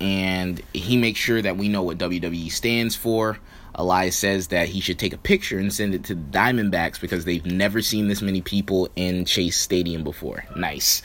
and 0.00 0.62
he 0.72 0.96
makes 0.96 1.18
sure 1.18 1.42
that 1.42 1.56
we 1.56 1.68
know 1.68 1.82
what 1.82 1.98
WWE 1.98 2.52
stands 2.52 2.94
for. 2.94 3.36
Elias 3.74 4.16
says 4.16 4.48
that 4.48 4.68
he 4.68 4.78
should 4.78 5.00
take 5.00 5.12
a 5.12 5.18
picture 5.18 5.58
and 5.58 5.72
send 5.72 5.96
it 5.96 6.04
to 6.04 6.14
the 6.14 6.22
Diamondbacks 6.22 7.00
because 7.00 7.24
they've 7.24 7.44
never 7.44 7.82
seen 7.82 8.06
this 8.06 8.22
many 8.22 8.42
people 8.42 8.88
in 8.94 9.24
Chase 9.24 9.58
Stadium 9.58 10.04
before. 10.04 10.44
Nice. 10.54 11.02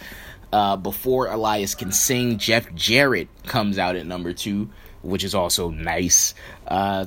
Uh, 0.54 0.78
before 0.78 1.26
Elias 1.28 1.74
can 1.74 1.92
sing, 1.92 2.38
Jeff 2.38 2.72
Jarrett 2.76 3.30
comes 3.48 3.80
out 3.80 3.96
at 3.96 4.06
number 4.06 4.32
two 4.32 4.70
which 5.08 5.24
is 5.24 5.34
also 5.34 5.70
nice. 5.70 6.34
Uh, 6.68 7.06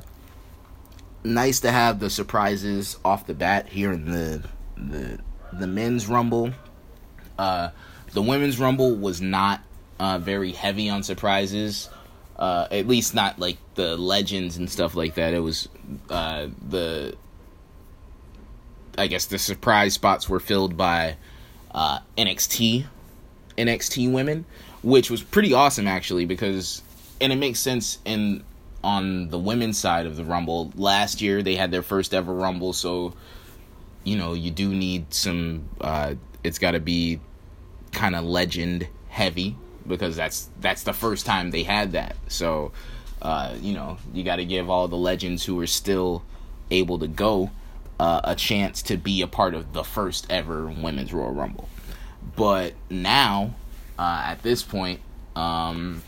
nice 1.22 1.60
to 1.60 1.70
have 1.70 2.00
the 2.00 2.08
surprises 2.08 2.98
off 3.04 3.26
the 3.26 3.34
bat 3.34 3.68
here 3.68 3.92
in 3.92 4.10
the 4.10 4.42
the 4.76 5.18
the 5.52 5.66
men's 5.66 6.06
rumble. 6.06 6.50
Uh, 7.38 7.70
the 8.12 8.22
women's 8.22 8.58
rumble 8.58 8.96
was 8.96 9.20
not 9.20 9.60
uh, 9.98 10.18
very 10.18 10.52
heavy 10.52 10.88
on 10.88 11.02
surprises. 11.02 11.90
Uh, 12.36 12.66
at 12.70 12.88
least 12.88 13.14
not 13.14 13.38
like 13.38 13.58
the 13.74 13.98
legends 13.98 14.56
and 14.56 14.70
stuff 14.70 14.96
like 14.96 15.14
that. 15.16 15.34
It 15.34 15.40
was 15.40 15.68
uh, 16.08 16.48
the 16.68 17.14
I 18.96 19.08
guess 19.08 19.26
the 19.26 19.38
surprise 19.38 19.92
spots 19.92 20.26
were 20.26 20.40
filled 20.40 20.76
by 20.76 21.16
uh, 21.72 21.98
NXT 22.16 22.86
NXT 23.58 24.10
women, 24.10 24.46
which 24.82 25.10
was 25.10 25.22
pretty 25.22 25.52
awesome 25.52 25.86
actually 25.86 26.24
because 26.24 26.82
and 27.20 27.32
it 27.32 27.36
makes 27.36 27.60
sense 27.60 27.98
in 28.04 28.44
on 28.82 29.28
the 29.28 29.38
women's 29.38 29.78
side 29.78 30.06
of 30.06 30.16
the 30.16 30.24
Rumble. 30.24 30.72
Last 30.74 31.20
year 31.20 31.42
they 31.42 31.54
had 31.54 31.70
their 31.70 31.82
first 31.82 32.14
ever 32.14 32.32
Rumble, 32.34 32.72
so 32.72 33.14
you 34.04 34.16
know 34.16 34.32
you 34.32 34.50
do 34.50 34.74
need 34.74 35.12
some. 35.12 35.68
Uh, 35.80 36.14
it's 36.42 36.58
got 36.58 36.72
to 36.72 36.80
be 36.80 37.20
kind 37.92 38.14
of 38.14 38.24
legend 38.24 38.88
heavy 39.08 39.56
because 39.86 40.16
that's 40.16 40.48
that's 40.60 40.82
the 40.84 40.92
first 40.92 41.26
time 41.26 41.50
they 41.50 41.62
had 41.62 41.92
that. 41.92 42.16
So 42.28 42.72
uh, 43.20 43.54
you 43.60 43.74
know 43.74 43.98
you 44.12 44.24
got 44.24 44.36
to 44.36 44.44
give 44.44 44.70
all 44.70 44.88
the 44.88 44.96
legends 44.96 45.44
who 45.44 45.60
are 45.60 45.66
still 45.66 46.22
able 46.70 46.98
to 47.00 47.08
go 47.08 47.50
uh, 47.98 48.20
a 48.24 48.34
chance 48.34 48.80
to 48.82 48.96
be 48.96 49.20
a 49.20 49.26
part 49.26 49.54
of 49.54 49.72
the 49.74 49.84
first 49.84 50.26
ever 50.30 50.66
women's 50.66 51.12
Royal 51.12 51.32
Rumble. 51.32 51.68
But 52.36 52.74
now, 52.88 53.54
uh, 53.98 54.22
at 54.24 54.42
this 54.42 54.62
point, 54.62 55.00
um, 55.36 56.02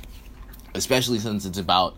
especially 0.75 1.19
since 1.19 1.45
it's 1.45 1.59
about 1.59 1.97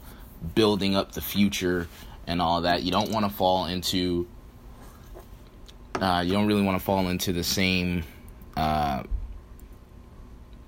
building 0.55 0.95
up 0.95 1.13
the 1.13 1.21
future 1.21 1.89
and 2.27 2.41
all 2.41 2.63
that. 2.63 2.83
You 2.83 2.91
don't 2.91 3.11
want 3.11 3.27
to 3.27 3.33
fall 3.33 3.67
into. 3.67 4.27
Uh, 5.95 6.23
you 6.27 6.33
don't 6.33 6.47
really 6.47 6.63
want 6.63 6.79
to 6.79 6.85
fall 6.85 7.09
into 7.09 7.33
the 7.33 7.45
same. 7.45 8.05
Uh, 8.57 9.05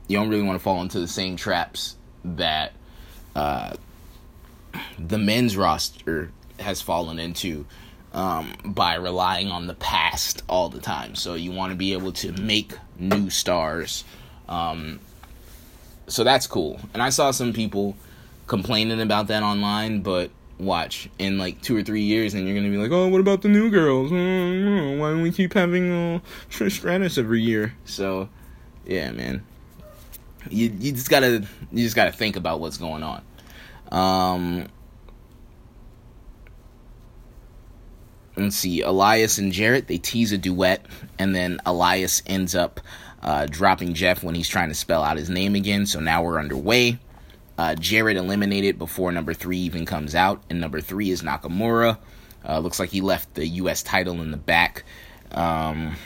you 0.08 0.16
don't 0.16 0.28
really 0.28 0.42
want 0.42 0.58
to 0.58 0.62
fall 0.62 0.82
into 0.82 1.00
the 1.00 1.08
same 1.08 1.36
traps 1.36 1.96
that 2.24 2.72
uh, 3.34 3.74
the 4.98 5.18
men's 5.18 5.56
roster 5.56 6.30
has 6.60 6.80
fallen 6.80 7.18
into 7.18 7.66
um, 8.12 8.52
by 8.64 8.94
relying 8.94 9.50
on 9.50 9.66
the 9.66 9.74
past 9.74 10.42
all 10.48 10.68
the 10.68 10.80
time. 10.80 11.14
So 11.14 11.34
you 11.34 11.52
want 11.52 11.72
to 11.72 11.76
be 11.76 11.92
able 11.92 12.12
to 12.12 12.32
make 12.32 12.72
new 12.98 13.30
stars. 13.30 14.04
Um, 14.48 15.00
so 16.08 16.24
that's 16.24 16.46
cool. 16.46 16.80
And 16.94 17.02
I 17.02 17.10
saw 17.10 17.30
some 17.30 17.52
people 17.52 17.96
complaining 18.46 19.00
about 19.00 19.26
that 19.28 19.42
online, 19.42 20.00
but 20.00 20.30
watch 20.58 21.08
in 21.18 21.38
like 21.38 21.60
two 21.62 21.76
or 21.76 21.82
three 21.82 22.02
years, 22.02 22.34
and 22.34 22.46
you're 22.46 22.56
gonna 22.56 22.70
be 22.70 22.78
like, 22.78 22.90
"Oh, 22.90 23.08
what 23.08 23.20
about 23.20 23.42
the 23.42 23.48
new 23.48 23.70
girls? 23.70 24.10
Oh, 24.12 24.96
why 24.98 25.10
don't 25.10 25.22
we 25.22 25.32
keep 25.32 25.52
having 25.52 25.92
uh, 25.92 26.20
Trish 26.50 26.72
Stratus 26.72 27.18
every 27.18 27.42
year?" 27.42 27.74
So, 27.84 28.28
yeah, 28.86 29.10
man, 29.12 29.44
you 30.50 30.72
you 30.78 30.92
just 30.92 31.10
gotta 31.10 31.46
you 31.72 31.84
just 31.84 31.96
gotta 31.96 32.12
think 32.12 32.36
about 32.36 32.60
what's 32.60 32.78
going 32.78 33.02
on. 33.02 33.22
Um, 33.92 34.66
let's 38.36 38.56
see, 38.56 38.80
Elias 38.82 39.38
and 39.38 39.52
Jarrett 39.52 39.88
they 39.88 39.98
tease 39.98 40.32
a 40.32 40.38
duet, 40.38 40.84
and 41.18 41.34
then 41.34 41.60
Elias 41.66 42.22
ends 42.26 42.54
up 42.54 42.80
uh, 43.22 43.46
dropping 43.46 43.94
Jeff 43.94 44.22
when 44.22 44.34
he's 44.34 44.48
trying 44.48 44.68
to 44.68 44.74
spell 44.74 45.02
out 45.02 45.16
his 45.16 45.30
name 45.30 45.54
again. 45.54 45.86
So 45.86 46.00
now 46.00 46.22
we're 46.22 46.38
underway. 46.38 46.98
Uh, 47.58 47.74
Jarrett 47.74 48.16
eliminated 48.16 48.78
before 48.78 49.12
number 49.12 49.32
three 49.32 49.58
even 49.58 49.86
comes 49.86 50.14
out, 50.14 50.42
and 50.50 50.60
number 50.60 50.80
three 50.80 51.10
is 51.10 51.22
Nakamura. 51.22 51.98
Uh, 52.46 52.58
looks 52.58 52.78
like 52.78 52.90
he 52.90 53.00
left 53.00 53.34
the 53.34 53.46
U.S. 53.46 53.82
title 53.82 54.20
in 54.20 54.30
the 54.30 54.36
back. 54.36 54.84
Um, 55.32 55.96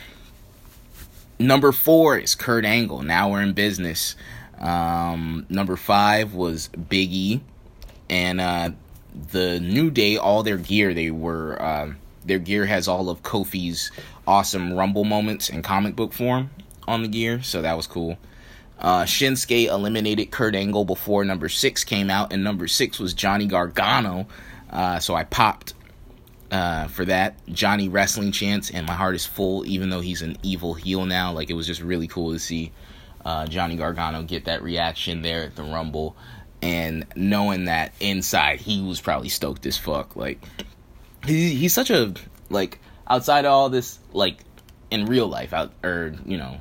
number 1.39 1.73
four 1.73 2.19
is 2.19 2.35
Kurt 2.35 2.65
Angle. 2.65 3.03
Now 3.03 3.31
we're 3.31 3.43
in 3.43 3.53
business. 3.53 4.15
Um, 4.59 5.47
number 5.49 5.77
five 5.77 6.35
was 6.35 6.69
Big 6.69 7.13
E, 7.13 7.41
and 8.09 8.41
uh, 8.41 8.71
the 9.33 9.59
New 9.59 9.91
Day. 9.91 10.17
All 10.17 10.43
their 10.43 10.57
gear, 10.57 10.95
they 10.95 11.11
were 11.11 11.61
uh, 11.61 11.93
their 12.25 12.39
gear 12.39 12.67
has 12.67 12.87
all 12.87 13.11
of 13.11 13.23
Kofi's 13.23 13.91
awesome 14.27 14.73
Rumble 14.73 15.05
moments 15.05 15.49
in 15.49 15.63
comic 15.63 15.97
book 15.97 16.13
form 16.13 16.51
on 16.91 17.03
the 17.03 17.09
gear, 17.09 17.43
so 17.43 17.63
that 17.63 17.77
was 17.77 17.87
cool. 17.87 18.19
Uh, 18.79 19.05
Shinsuke 19.05 19.67
eliminated 19.67 20.31
Kurt 20.31 20.55
Angle 20.55 20.85
before 20.85 21.25
number 21.25 21.49
six 21.49 21.85
came 21.85 22.09
out, 22.09 22.33
and 22.33 22.43
number 22.43 22.67
six 22.67 22.99
was 22.99 23.13
Johnny 23.13 23.47
Gargano. 23.47 24.27
Uh, 24.71 24.99
so 24.99 25.15
I 25.15 25.25
popped 25.25 25.75
uh, 26.51 26.87
for 26.89 27.05
that. 27.05 27.35
Johnny 27.49 27.89
wrestling 27.91 28.33
chance, 28.33 28.71
and 28.71 28.87
my 28.87 28.95
heart 28.95 29.15
is 29.15 29.27
full, 29.27 29.67
even 29.67 29.91
though 29.91 30.01
he's 30.01 30.23
an 30.23 30.37
evil 30.43 30.73
heel 30.73 31.05
now. 31.05 31.33
Like, 31.33 31.51
it 31.51 31.55
was 31.55 31.67
just 31.67 31.83
really 31.83 32.09
cool 32.09 32.33
to 32.33 32.39
see 32.39 32.73
uh, 33.23 33.47
Johnny 33.47 33.77
Gargano 33.77 34.23
get 34.23 34.47
that 34.47 34.63
reaction 34.63 35.21
there 35.21 35.45
at 35.45 35.57
the 35.57 35.63
Rumble, 35.63 36.17
and 36.63 37.05
knowing 37.15 37.67
that 37.67 37.93
inside 38.01 38.61
he 38.61 38.81
was 38.83 39.01
probably 39.01 39.29
stoked 39.29 39.67
as 39.67 39.77
fuck. 39.77 40.17
Like, 40.17 40.43
he, 41.27 41.55
he's 41.55 41.75
such 41.75 41.91
a, 41.91 42.15
like, 42.49 42.79
outside 43.07 43.45
of 43.45 43.53
all 43.53 43.69
this, 43.69 43.99
like, 44.15 44.39
in 44.91 45.05
real 45.05 45.27
life, 45.29 45.53
out, 45.53 45.73
or, 45.85 46.15
you 46.25 46.39
know, 46.39 46.61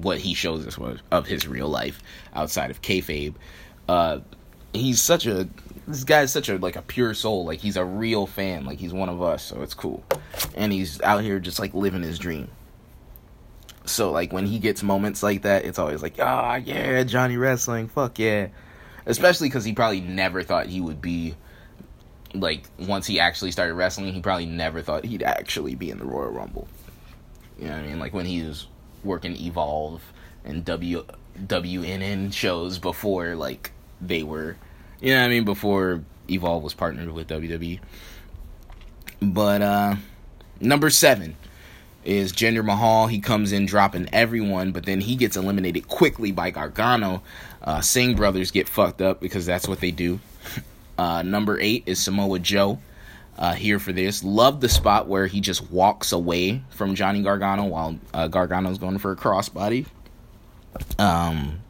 what 0.00 0.18
he 0.18 0.34
shows 0.34 0.66
us 0.66 0.78
was 0.78 1.00
of 1.10 1.26
his 1.26 1.46
real 1.46 1.68
life 1.68 2.02
outside 2.34 2.70
of 2.70 2.82
kayfabe. 2.82 3.34
Uh, 3.88 4.20
he's 4.72 5.00
such 5.00 5.26
a 5.26 5.48
this 5.86 6.04
guy's 6.04 6.32
such 6.32 6.48
a 6.48 6.56
like 6.56 6.76
a 6.76 6.82
pure 6.82 7.14
soul. 7.14 7.44
Like 7.44 7.60
he's 7.60 7.76
a 7.76 7.84
real 7.84 8.26
fan. 8.26 8.64
Like 8.64 8.78
he's 8.78 8.92
one 8.92 9.08
of 9.08 9.22
us. 9.22 9.44
So 9.44 9.62
it's 9.62 9.74
cool, 9.74 10.02
and 10.54 10.72
he's 10.72 11.00
out 11.02 11.22
here 11.22 11.38
just 11.38 11.58
like 11.58 11.74
living 11.74 12.02
his 12.02 12.18
dream. 12.18 12.48
So 13.86 14.10
like 14.10 14.32
when 14.32 14.46
he 14.46 14.58
gets 14.58 14.82
moments 14.82 15.22
like 15.22 15.42
that, 15.42 15.64
it's 15.64 15.78
always 15.78 16.02
like, 16.02 16.14
ah, 16.18 16.52
oh, 16.52 16.56
yeah, 16.56 17.02
Johnny 17.04 17.36
Wrestling, 17.36 17.88
fuck 17.88 18.18
yeah. 18.18 18.48
Especially 19.06 19.48
because 19.48 19.64
he 19.64 19.74
probably 19.74 20.00
never 20.00 20.42
thought 20.42 20.66
he 20.66 20.80
would 20.80 21.02
be 21.02 21.34
like 22.32 22.64
once 22.78 23.06
he 23.06 23.20
actually 23.20 23.50
started 23.50 23.74
wrestling, 23.74 24.12
he 24.14 24.20
probably 24.20 24.46
never 24.46 24.80
thought 24.80 25.04
he'd 25.04 25.22
actually 25.22 25.74
be 25.74 25.90
in 25.90 25.98
the 25.98 26.04
Royal 26.04 26.30
Rumble. 26.30 26.66
You 27.58 27.66
know 27.66 27.76
what 27.76 27.84
I 27.84 27.86
mean? 27.86 27.98
Like 27.98 28.14
when 28.14 28.26
he 28.26 28.42
was 28.42 28.66
working 29.04 29.36
Evolve 29.36 30.02
and 30.44 30.64
W 30.64 31.04
WNN 31.38 32.32
shows 32.32 32.78
before 32.78 33.34
like 33.34 33.72
they 34.00 34.22
were, 34.22 34.56
you 35.00 35.12
know 35.12 35.20
what 35.20 35.26
I 35.26 35.28
mean, 35.28 35.44
before 35.44 36.02
Evolve 36.28 36.62
was 36.62 36.74
partnered 36.74 37.10
with 37.10 37.28
WWE. 37.28 37.80
But 39.20 39.62
uh 39.62 39.96
number 40.60 40.90
7 40.90 41.36
is 42.04 42.32
Jinder 42.32 42.64
Mahal. 42.64 43.06
He 43.06 43.20
comes 43.20 43.52
in 43.52 43.66
dropping 43.66 44.08
everyone, 44.12 44.72
but 44.72 44.84
then 44.84 45.00
he 45.00 45.16
gets 45.16 45.36
eliminated 45.36 45.88
quickly 45.88 46.32
by 46.32 46.50
Gargano. 46.50 47.22
Uh, 47.62 47.80
Singh 47.80 48.14
brothers 48.14 48.50
get 48.50 48.68
fucked 48.68 49.00
up 49.00 49.20
because 49.20 49.46
that's 49.46 49.66
what 49.68 49.80
they 49.80 49.90
do. 49.90 50.20
Uh, 50.96 51.22
number 51.22 51.58
eight 51.58 51.82
is 51.86 51.98
Samoa 51.98 52.38
Joe 52.38 52.78
uh, 53.38 53.54
here 53.54 53.78
for 53.78 53.92
this. 53.92 54.22
Love 54.22 54.60
the 54.60 54.68
spot 54.68 55.08
where 55.08 55.26
he 55.26 55.40
just 55.40 55.70
walks 55.70 56.12
away 56.12 56.62
from 56.70 56.94
Johnny 56.94 57.22
Gargano 57.22 57.64
while 57.64 57.98
uh, 58.12 58.28
Gargano's 58.28 58.78
going 58.78 58.98
for 58.98 59.12
a 59.12 59.16
crossbody. 59.16 59.86
Um, 60.98 61.60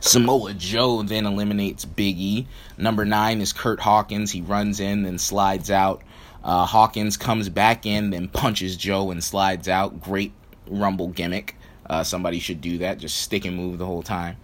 Samoa 0.00 0.54
Joe 0.54 1.02
then 1.02 1.26
eliminates 1.26 1.84
Big 1.84 2.18
E. 2.18 2.46
Number 2.76 3.04
nine 3.04 3.40
is 3.40 3.52
Kurt 3.52 3.80
Hawkins. 3.80 4.30
He 4.30 4.42
runs 4.42 4.80
in, 4.80 5.02
then 5.02 5.18
slides 5.18 5.70
out. 5.70 6.02
Uh, 6.42 6.66
Hawkins 6.66 7.16
comes 7.16 7.48
back 7.48 7.86
in, 7.86 8.10
then 8.10 8.28
punches 8.28 8.76
Joe 8.76 9.10
and 9.10 9.24
slides 9.24 9.68
out. 9.68 10.00
Great 10.00 10.32
Rumble 10.66 11.08
gimmick. 11.08 11.56
Uh, 11.86 12.02
somebody 12.02 12.38
should 12.38 12.60
do 12.60 12.78
that. 12.78 12.98
Just 12.98 13.18
stick 13.18 13.44
and 13.44 13.56
move 13.56 13.78
the 13.78 13.86
whole 13.86 14.02
time. 14.02 14.36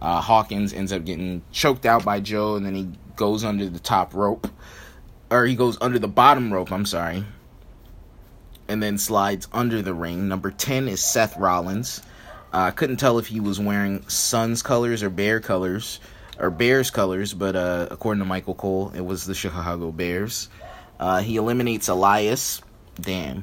Uh, 0.00 0.20
Hawkins 0.20 0.72
ends 0.72 0.92
up 0.92 1.04
getting 1.04 1.42
choked 1.50 1.86
out 1.86 2.04
by 2.04 2.20
Joe, 2.20 2.56
and 2.56 2.66
then 2.66 2.74
he 2.74 2.88
goes 3.16 3.44
under 3.44 3.68
the 3.68 3.78
top 3.78 4.14
rope 4.14 4.48
or 5.34 5.46
he 5.46 5.56
goes 5.56 5.76
under 5.80 5.98
the 5.98 6.08
bottom 6.08 6.52
rope, 6.52 6.70
I'm 6.70 6.86
sorry, 6.86 7.24
and 8.68 8.80
then 8.80 8.98
slides 8.98 9.48
under 9.52 9.82
the 9.82 9.92
ring. 9.92 10.28
Number 10.28 10.52
10 10.52 10.86
is 10.86 11.02
Seth 11.02 11.36
Rollins. 11.36 12.02
I 12.52 12.68
uh, 12.68 12.70
couldn't 12.70 12.98
tell 12.98 13.18
if 13.18 13.26
he 13.26 13.40
was 13.40 13.58
wearing 13.58 14.08
Suns 14.08 14.62
colors 14.62 15.02
or 15.02 15.10
Bear 15.10 15.40
colors, 15.40 15.98
or 16.38 16.50
Bears 16.50 16.90
colors, 16.90 17.34
but 17.34 17.56
uh, 17.56 17.88
according 17.90 18.20
to 18.20 18.24
Michael 18.24 18.54
Cole, 18.54 18.92
it 18.94 19.00
was 19.00 19.26
the 19.26 19.34
Chicago 19.34 19.90
Bears. 19.90 20.48
Uh, 21.00 21.20
he 21.20 21.36
eliminates 21.36 21.88
Elias. 21.88 22.62
Damn. 23.00 23.42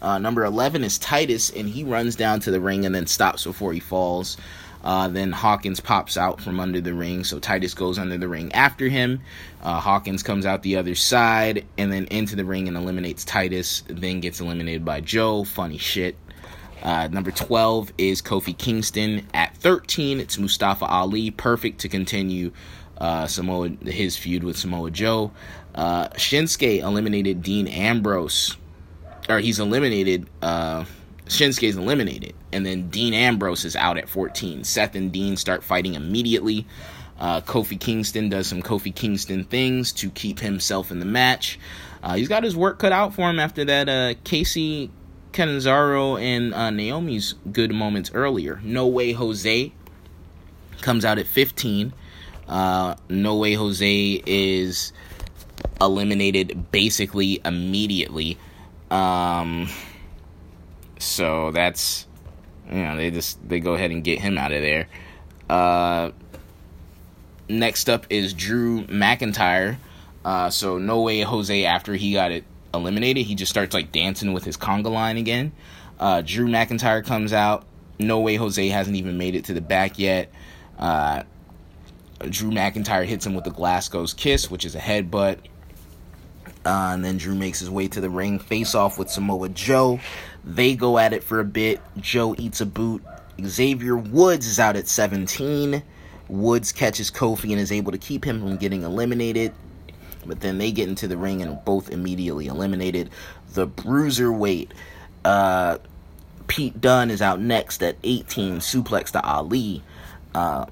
Uh, 0.00 0.16
number 0.18 0.42
11 0.42 0.84
is 0.84 0.96
Titus, 0.96 1.50
and 1.50 1.68
he 1.68 1.84
runs 1.84 2.16
down 2.16 2.40
to 2.40 2.50
the 2.50 2.60
ring 2.60 2.86
and 2.86 2.94
then 2.94 3.06
stops 3.06 3.44
before 3.44 3.74
he 3.74 3.80
falls. 3.80 4.38
Uh, 4.86 5.08
then 5.08 5.32
Hawkins 5.32 5.80
pops 5.80 6.16
out 6.16 6.40
from 6.40 6.60
under 6.60 6.80
the 6.80 6.94
ring, 6.94 7.24
so 7.24 7.40
Titus 7.40 7.74
goes 7.74 7.98
under 7.98 8.16
the 8.16 8.28
ring 8.28 8.52
after 8.52 8.88
him. 8.88 9.20
Uh, 9.60 9.80
Hawkins 9.80 10.22
comes 10.22 10.46
out 10.46 10.62
the 10.62 10.76
other 10.76 10.94
side 10.94 11.66
and 11.76 11.92
then 11.92 12.04
into 12.04 12.36
the 12.36 12.44
ring 12.44 12.68
and 12.68 12.76
eliminates 12.76 13.24
Titus, 13.24 13.82
then 13.88 14.20
gets 14.20 14.40
eliminated 14.40 14.84
by 14.84 15.00
Joe. 15.00 15.42
Funny 15.42 15.76
shit. 15.76 16.14
Uh, 16.84 17.08
number 17.08 17.32
12 17.32 17.94
is 17.98 18.22
Kofi 18.22 18.56
Kingston. 18.56 19.26
At 19.34 19.56
13, 19.56 20.20
it's 20.20 20.38
Mustafa 20.38 20.84
Ali. 20.84 21.32
Perfect 21.32 21.80
to 21.80 21.88
continue 21.88 22.52
uh, 22.96 23.26
Samoa 23.26 23.70
his 23.82 24.16
feud 24.16 24.44
with 24.44 24.56
Samoa 24.56 24.92
Joe. 24.92 25.32
Uh, 25.74 26.10
Shinsuke 26.10 26.80
eliminated 26.80 27.42
Dean 27.42 27.66
Ambrose, 27.66 28.56
or 29.28 29.40
he's 29.40 29.58
eliminated. 29.58 30.28
Uh, 30.40 30.84
Shinsuke's 31.26 31.76
eliminated, 31.76 32.34
and 32.52 32.64
then 32.64 32.88
Dean 32.88 33.12
Ambrose 33.14 33.64
is 33.64 33.76
out 33.76 33.98
at 33.98 34.08
14. 34.08 34.64
Seth 34.64 34.94
and 34.94 35.12
Dean 35.12 35.36
start 35.36 35.62
fighting 35.62 35.94
immediately. 35.94 36.66
Uh, 37.18 37.40
Kofi 37.40 37.80
Kingston 37.80 38.28
does 38.28 38.46
some 38.46 38.62
Kofi 38.62 38.94
Kingston 38.94 39.44
things 39.44 39.92
to 39.94 40.10
keep 40.10 40.40
himself 40.40 40.90
in 40.90 41.00
the 41.00 41.06
match. 41.06 41.58
Uh, 42.02 42.14
he's 42.14 42.28
got 42.28 42.44
his 42.44 42.54
work 42.56 42.78
cut 42.78 42.92
out 42.92 43.14
for 43.14 43.28
him 43.28 43.40
after 43.40 43.64
that 43.64 43.88
uh, 43.88 44.14
Kacy 44.24 44.90
Catanzaro 45.32 46.16
and 46.16 46.54
uh, 46.54 46.70
Naomi's 46.70 47.34
good 47.50 47.72
moments 47.72 48.10
earlier. 48.14 48.60
No 48.62 48.86
Way 48.86 49.12
Jose 49.12 49.72
comes 50.80 51.04
out 51.04 51.18
at 51.18 51.26
15. 51.26 51.92
Uh, 52.48 52.94
no 53.08 53.36
way 53.36 53.54
Jose 53.54 54.22
is 54.24 54.92
eliminated 55.80 56.70
basically 56.70 57.40
immediately. 57.44 58.38
Um, 58.90 59.68
so 60.98 61.50
that's 61.50 62.06
you 62.70 62.82
know 62.82 62.96
they 62.96 63.10
just 63.10 63.46
they 63.48 63.60
go 63.60 63.74
ahead 63.74 63.90
and 63.90 64.02
get 64.02 64.20
him 64.20 64.38
out 64.38 64.52
of 64.52 64.62
there. 64.62 64.88
Uh, 65.48 66.10
next 67.48 67.88
up 67.88 68.06
is 68.10 68.32
Drew 68.32 68.84
McIntyre. 68.84 69.76
Uh, 70.24 70.50
so 70.50 70.78
no 70.78 71.02
way 71.02 71.20
Jose 71.20 71.64
after 71.64 71.94
he 71.94 72.12
got 72.12 72.32
it 72.32 72.44
eliminated, 72.74 73.26
he 73.26 73.34
just 73.34 73.50
starts 73.50 73.74
like 73.74 73.92
dancing 73.92 74.32
with 74.32 74.44
his 74.44 74.56
conga 74.56 74.90
line 74.90 75.16
again. 75.16 75.52
Uh, 75.98 76.22
Drew 76.22 76.46
McIntyre 76.46 77.04
comes 77.04 77.32
out. 77.32 77.64
No 77.98 78.20
way 78.20 78.34
Jose 78.34 78.68
hasn't 78.68 78.96
even 78.96 79.16
made 79.16 79.34
it 79.34 79.44
to 79.44 79.54
the 79.54 79.60
back 79.60 79.98
yet. 79.98 80.30
Uh, 80.78 81.22
Drew 82.28 82.50
McIntyre 82.50 83.04
hits 83.04 83.24
him 83.24 83.34
with 83.34 83.44
the 83.44 83.50
Glasgow's 83.50 84.14
kiss, 84.14 84.50
which 84.50 84.64
is 84.64 84.74
a 84.74 84.78
headbutt. 84.80 85.38
Uh, 86.64 86.90
and 86.94 87.04
then 87.04 87.16
Drew 87.16 87.34
makes 87.34 87.60
his 87.60 87.70
way 87.70 87.86
to 87.88 88.00
the 88.00 88.10
ring, 88.10 88.38
face 88.38 88.74
off 88.74 88.98
with 88.98 89.08
Samoa 89.08 89.48
Joe. 89.50 90.00
They 90.46 90.76
go 90.76 90.96
at 90.96 91.12
it 91.12 91.24
for 91.24 91.40
a 91.40 91.44
bit. 91.44 91.80
Joe 91.98 92.34
eats 92.38 92.60
a 92.60 92.66
boot. 92.66 93.02
Xavier 93.44 93.96
Woods 93.96 94.46
is 94.46 94.60
out 94.60 94.76
at 94.76 94.86
17. 94.86 95.82
Woods 96.28 96.72
catches 96.72 97.10
Kofi 97.10 97.50
and 97.50 97.60
is 97.60 97.72
able 97.72 97.92
to 97.92 97.98
keep 97.98 98.24
him 98.24 98.40
from 98.40 98.56
getting 98.56 98.82
eliminated. 98.82 99.52
But 100.24 100.40
then 100.40 100.58
they 100.58 100.72
get 100.72 100.88
into 100.88 101.08
the 101.08 101.16
ring 101.16 101.42
and 101.42 101.62
both 101.64 101.90
immediately 101.90 102.46
eliminated. 102.46 103.10
The 103.54 103.66
bruiser 103.66 104.32
weight. 104.32 104.72
Uh, 105.24 105.78
Pete 106.46 106.80
Dunne 106.80 107.10
is 107.10 107.20
out 107.20 107.40
next 107.40 107.82
at 107.82 107.96
18. 108.04 108.58
Suplex 108.58 109.10
to 109.12 109.22
Ali. 109.22 109.82
Uh, 110.34 110.66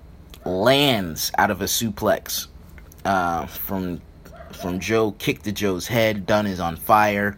lands 0.45 1.33
out 1.39 1.51
of 1.51 1.61
a 1.63 1.65
suplex 1.65 2.47
uh, 3.05 3.47
from 3.47 4.01
from 4.53 4.79
Joe. 4.79 5.13
Kick 5.13 5.43
to 5.43 5.53
Joe's 5.53 5.87
head. 5.89 6.27
Dunne 6.27 6.47
is 6.47 6.61
on 6.61 6.77
fire. 6.77 7.37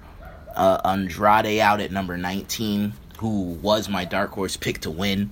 Uh, 0.56 0.80
Andrade 0.84 1.60
out 1.60 1.80
at 1.80 1.92
number 1.92 2.16
19, 2.16 2.94
who 3.18 3.42
was 3.62 3.88
my 3.88 4.04
dark 4.04 4.30
horse 4.30 4.56
pick 4.56 4.80
to 4.80 4.90
win. 4.90 5.30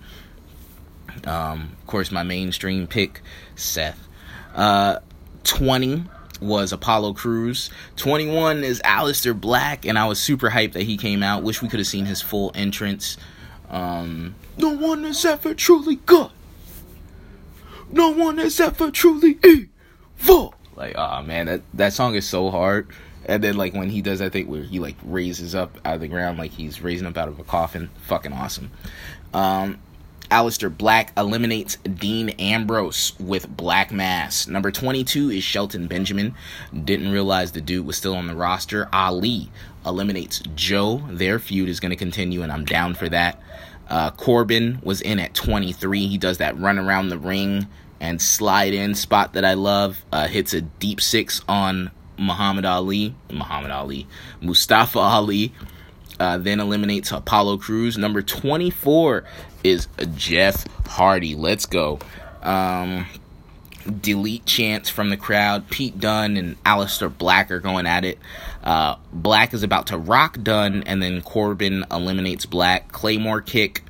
Um, 1.24 1.76
of 1.80 1.86
course, 1.86 2.10
my 2.10 2.22
mainstream 2.22 2.86
pick, 2.86 3.22
Seth. 3.56 4.08
Uh, 4.54 4.98
20 5.44 6.04
was 6.40 6.72
Apollo 6.72 7.14
Crews. 7.14 7.70
21 7.96 8.64
is 8.64 8.80
Aleister 8.84 9.38
Black, 9.38 9.84
and 9.84 9.98
I 9.98 10.06
was 10.06 10.20
super 10.20 10.50
hyped 10.50 10.72
that 10.72 10.82
he 10.82 10.96
came 10.96 11.22
out. 11.22 11.42
Wish 11.42 11.62
we 11.62 11.68
could 11.68 11.80
have 11.80 11.86
seen 11.86 12.06
his 12.06 12.20
full 12.20 12.52
entrance. 12.54 13.16
Um, 13.70 14.34
no 14.56 14.70
one 14.70 15.04
is 15.04 15.24
ever 15.24 15.54
truly 15.54 15.96
good. 15.96 16.30
No 17.90 18.10
one 18.10 18.38
is 18.38 18.60
ever 18.60 18.90
truly 18.90 19.38
evil. 19.44 20.54
Like, 20.76 20.94
oh 20.96 21.22
man, 21.22 21.46
that 21.46 21.62
that 21.74 21.92
song 21.92 22.14
is 22.14 22.26
so 22.26 22.50
hard. 22.50 22.88
And 23.26 23.42
then 23.42 23.56
like 23.56 23.74
when 23.74 23.90
he 23.90 24.02
does 24.02 24.18
that 24.18 24.32
thing 24.32 24.48
where 24.48 24.62
he 24.62 24.78
like 24.78 24.96
raises 25.04 25.54
up 25.54 25.78
out 25.84 25.94
of 25.94 26.00
the 26.00 26.08
ground 26.08 26.38
like 26.38 26.52
he's 26.52 26.80
raising 26.80 27.06
up 27.06 27.16
out 27.16 27.28
of 27.28 27.38
a 27.38 27.44
coffin, 27.44 27.90
fucking 28.02 28.32
awesome. 28.32 28.70
Um, 29.32 29.78
Aleister 30.30 30.74
Black 30.74 31.12
eliminates 31.16 31.76
Dean 31.76 32.30
Ambrose 32.30 33.12
with 33.20 33.54
Black 33.56 33.92
Mass. 33.92 34.46
Number 34.46 34.70
22 34.70 35.30
is 35.30 35.44
Shelton 35.44 35.86
Benjamin. 35.86 36.34
Didn't 36.84 37.12
realize 37.12 37.52
the 37.52 37.60
dude 37.60 37.86
was 37.86 37.96
still 37.96 38.16
on 38.16 38.26
the 38.26 38.34
roster. 38.34 38.88
Ali 38.92 39.50
eliminates 39.84 40.40
Joe. 40.54 41.02
Their 41.08 41.38
feud 41.38 41.68
is 41.68 41.78
going 41.78 41.90
to 41.90 41.96
continue, 41.96 42.42
and 42.42 42.50
I'm 42.50 42.64
down 42.64 42.94
for 42.94 43.08
that. 43.10 43.40
Uh, 43.88 44.10
Corbin 44.12 44.80
was 44.82 45.00
in 45.02 45.18
at 45.18 45.34
23. 45.34 46.06
He 46.06 46.18
does 46.18 46.38
that 46.38 46.58
run 46.58 46.78
around 46.78 47.10
the 47.10 47.18
ring 47.18 47.66
and 48.00 48.20
slide 48.20 48.74
in 48.74 48.94
spot 48.94 49.34
that 49.34 49.44
I 49.44 49.54
love. 49.54 50.04
Uh, 50.10 50.26
hits 50.26 50.54
a 50.54 50.62
deep 50.62 51.00
six 51.00 51.42
on 51.48 51.90
Muhammad 52.18 52.64
Ali. 52.64 53.14
Muhammad 53.32 53.70
Ali. 53.70 54.06
Mustafa 54.40 54.98
Ali. 54.98 55.52
Uh, 56.18 56.38
then 56.38 56.60
eliminates 56.60 57.10
Apollo 57.10 57.58
Crews. 57.58 57.98
Number 57.98 58.22
24 58.22 59.24
is 59.64 59.88
Jeff 60.14 60.64
Hardy. 60.86 61.34
Let's 61.34 61.66
go. 61.66 61.98
Um, 62.42 63.06
delete 64.00 64.46
chants 64.46 64.88
from 64.88 65.10
the 65.10 65.16
crowd. 65.16 65.68
Pete 65.70 65.98
Dunne 65.98 66.36
and 66.36 66.62
Aleister 66.64 67.16
Black 67.16 67.50
are 67.50 67.60
going 67.60 67.86
at 67.86 68.04
it. 68.04 68.18
Uh, 68.62 68.96
Black 69.12 69.52
is 69.52 69.62
about 69.62 69.88
to 69.88 69.98
rock 69.98 70.38
Dunne, 70.42 70.82
and 70.84 71.02
then 71.02 71.20
Corbin 71.22 71.84
eliminates 71.90 72.46
Black. 72.46 72.92
Claymore 72.92 73.40
kick 73.40 73.82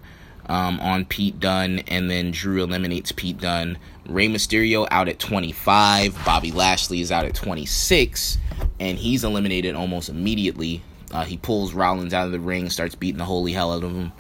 um, 0.47 0.81
on 0.81 1.05
Pete 1.05 1.39
Dunne, 1.39 1.81
and 1.81 2.11
then 2.11 2.31
Drew 2.31 2.63
eliminates 2.63 3.13
Pete 3.13 3.39
Dunne. 3.39 3.79
Rey 4.07 4.29
Mysterio 4.29 4.87
out 4.91 5.09
at 5.09 5.19
25. 5.19 6.25
Bobby 6.25 6.53
Lashley 6.53 7.01
is 7.01 7.11
out 7.11 7.25
at 7.25 7.35
26, 7.35 8.39
and 8.79 8.99
he's 8.99 9.25
eliminated 9.25 9.75
almost 9.75 10.09
immediately. 10.09 10.83
Uh, 11.11 11.25
he 11.25 11.37
pulls 11.37 11.73
Rollins 11.73 12.13
out 12.13 12.27
of 12.27 12.33
the 12.33 12.41
ring, 12.41 12.69
starts 12.71 12.95
beating 12.95 13.19
the 13.19 13.25
holy 13.25 13.53
hell 13.53 13.73
out 13.73 13.85
of 13.85 13.93
him, 13.93 14.13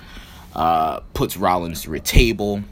uh, 0.55 1.01
puts 1.12 1.37
Rollins 1.37 1.82
through 1.82 1.99
a 1.99 2.01
table. 2.01 2.62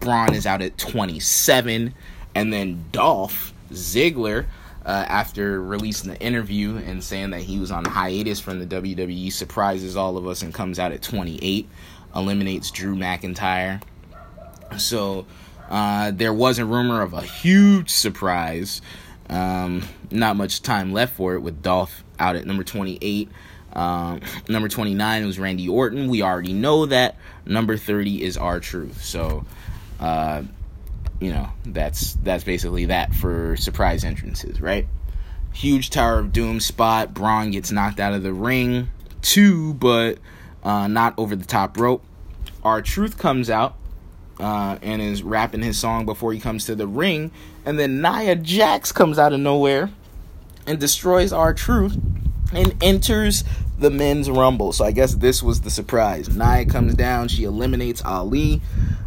Braun 0.00 0.34
is 0.34 0.46
out 0.46 0.62
at 0.62 0.76
27, 0.78 1.94
and 2.34 2.52
then 2.52 2.84
Dolph 2.92 3.52
Ziggler. 3.70 4.46
Uh, 4.84 5.04
after 5.08 5.60
releasing 5.60 6.12
the 6.12 6.20
interview 6.20 6.76
and 6.76 7.02
saying 7.02 7.30
that 7.30 7.40
he 7.40 7.58
was 7.58 7.72
on 7.72 7.84
hiatus 7.84 8.38
from 8.38 8.60
the 8.60 8.66
WWE, 8.66 9.32
surprises 9.32 9.96
all 9.96 10.16
of 10.16 10.28
us 10.28 10.42
and 10.42 10.54
comes 10.54 10.78
out 10.78 10.92
at 10.92 11.02
28, 11.02 11.68
eliminates 12.14 12.70
Drew 12.70 12.94
McIntyre. 12.94 13.82
So 14.78 15.26
uh, 15.68 16.10
there 16.12 16.32
was 16.32 16.58
a 16.58 16.64
rumor 16.64 17.02
of 17.02 17.12
a 17.12 17.22
huge 17.22 17.90
surprise. 17.90 18.80
Um, 19.28 19.82
not 20.10 20.36
much 20.36 20.62
time 20.62 20.92
left 20.92 21.14
for 21.14 21.34
it 21.34 21.40
with 21.40 21.62
Dolph 21.62 22.04
out 22.18 22.36
at 22.36 22.46
number 22.46 22.62
28. 22.62 23.28
Um, 23.72 24.20
number 24.48 24.68
29 24.68 25.26
was 25.26 25.38
Randy 25.38 25.68
Orton. 25.68 26.08
We 26.08 26.22
already 26.22 26.52
know 26.52 26.86
that. 26.86 27.16
Number 27.44 27.76
30 27.76 28.22
is 28.22 28.36
R-Truth. 28.36 29.02
So, 29.04 29.44
uh, 30.00 30.42
you 31.20 31.32
know, 31.32 31.48
that's 31.64 32.14
that's 32.14 32.44
basically 32.44 32.86
that 32.86 33.14
for 33.14 33.56
surprise 33.56 34.04
entrances, 34.04 34.60
right? 34.60 34.86
Huge 35.52 35.90
Tower 35.90 36.18
of 36.18 36.32
Doom 36.32 36.60
spot. 36.60 37.14
Braun 37.14 37.50
gets 37.50 37.72
knocked 37.72 37.98
out 37.98 38.12
of 38.12 38.22
the 38.22 38.32
ring. 38.32 38.90
too, 39.22 39.74
but 39.74 40.18
uh, 40.62 40.86
not 40.86 41.14
over 41.18 41.34
the 41.34 41.44
top 41.44 41.78
rope. 41.78 42.04
R-Truth 42.62 43.18
comes 43.18 43.48
out 43.48 43.76
uh, 44.38 44.78
and 44.82 45.00
is 45.00 45.22
rapping 45.22 45.62
his 45.62 45.78
song 45.78 46.04
before 46.04 46.32
he 46.32 46.40
comes 46.40 46.64
to 46.66 46.74
the 46.74 46.86
ring. 46.86 47.30
And 47.64 47.78
then 47.78 48.00
Nia 48.00 48.36
Jax 48.36 48.92
comes 48.92 49.18
out 49.18 49.32
of 49.32 49.40
nowhere 49.40 49.90
and 50.66 50.78
destroys 50.78 51.32
R-Truth 51.32 51.98
and 52.52 52.74
enters 52.82 53.44
the 53.78 53.90
men's 53.90 54.30
rumble. 54.30 54.72
So 54.72 54.84
I 54.84 54.92
guess 54.92 55.14
this 55.14 55.42
was 55.42 55.60
the 55.60 55.70
surprise. 55.70 56.34
Nia 56.34 56.64
comes 56.66 56.94
down, 56.94 57.28
she 57.28 57.44
eliminates 57.44 58.04
Ali. 58.04 58.60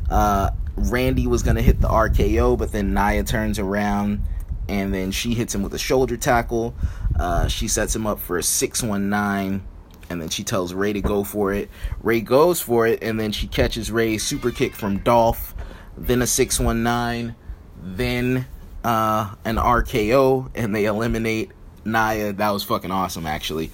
Uh, 0.09 0.51
Randy 0.75 1.27
was 1.27 1.43
gonna 1.43 1.61
hit 1.61 1.81
the 1.81 1.87
RKO, 1.87 2.57
but 2.57 2.71
then 2.71 2.93
Nia 2.93 3.23
turns 3.23 3.59
around 3.59 4.21
and 4.67 4.93
then 4.93 5.11
she 5.11 5.33
hits 5.33 5.53
him 5.53 5.63
with 5.63 5.73
a 5.73 5.79
shoulder 5.79 6.15
tackle. 6.15 6.75
Uh, 7.19 7.47
she 7.47 7.67
sets 7.67 7.95
him 7.95 8.05
up 8.05 8.19
for 8.19 8.37
a 8.37 8.43
619 8.43 9.61
and 10.09 10.21
then 10.21 10.29
she 10.29 10.43
tells 10.43 10.73
Rey 10.73 10.93
to 10.93 11.01
go 11.01 11.23
for 11.23 11.53
it. 11.53 11.69
Rey 12.01 12.21
goes 12.21 12.61
for 12.61 12.87
it, 12.87 13.03
and 13.03 13.19
then 13.19 13.31
she 13.31 13.47
catches 13.47 13.91
Rey's 13.91 14.23
super 14.23 14.51
kick 14.51 14.75
from 14.75 14.99
Dolph, 14.99 15.53
then 15.97 16.21
a 16.21 16.27
619, 16.27 17.35
then 17.81 18.47
uh, 18.83 19.35
an 19.45 19.57
RKO, 19.57 20.49
and 20.55 20.75
they 20.75 20.85
eliminate 20.85 21.51
Nia. 21.85 22.33
That 22.33 22.51
was 22.51 22.63
fucking 22.63 22.91
awesome, 22.91 23.25
actually. 23.25 23.71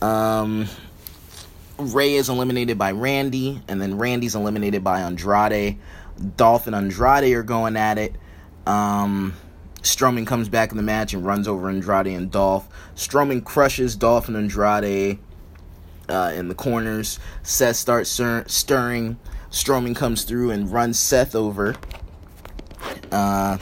Um, 0.00 0.68
Rey 1.78 2.14
is 2.14 2.28
eliminated 2.28 2.78
by 2.78 2.92
Randy, 2.92 3.60
and 3.68 3.80
then 3.80 3.98
Randy's 3.98 4.34
eliminated 4.34 4.84
by 4.84 5.00
Andrade. 5.00 5.78
Dolph 6.36 6.66
and 6.66 6.76
Andrade 6.76 7.32
are 7.34 7.42
going 7.42 7.76
at 7.76 7.98
it. 7.98 8.14
Um, 8.66 9.34
Strowman 9.82 10.26
comes 10.26 10.48
back 10.48 10.70
in 10.70 10.76
the 10.76 10.82
match 10.82 11.14
and 11.14 11.24
runs 11.24 11.48
over 11.48 11.68
Andrade 11.68 12.06
and 12.06 12.30
Dolph. 12.30 12.68
Strowman 12.94 13.44
crushes 13.44 13.96
Dolph 13.96 14.28
and 14.28 14.36
Andrade 14.36 15.18
uh, 16.12 16.32
in 16.34 16.48
the 16.48 16.54
corners. 16.54 17.18
Seth 17.42 17.76
starts 17.76 18.10
stir- 18.10 18.44
stirring. 18.46 19.18
Strowman 19.50 19.96
comes 19.96 20.24
through 20.24 20.50
and 20.50 20.70
runs 20.70 20.98
Seth 20.98 21.34
over. 21.34 21.74
Uh, 23.10 23.58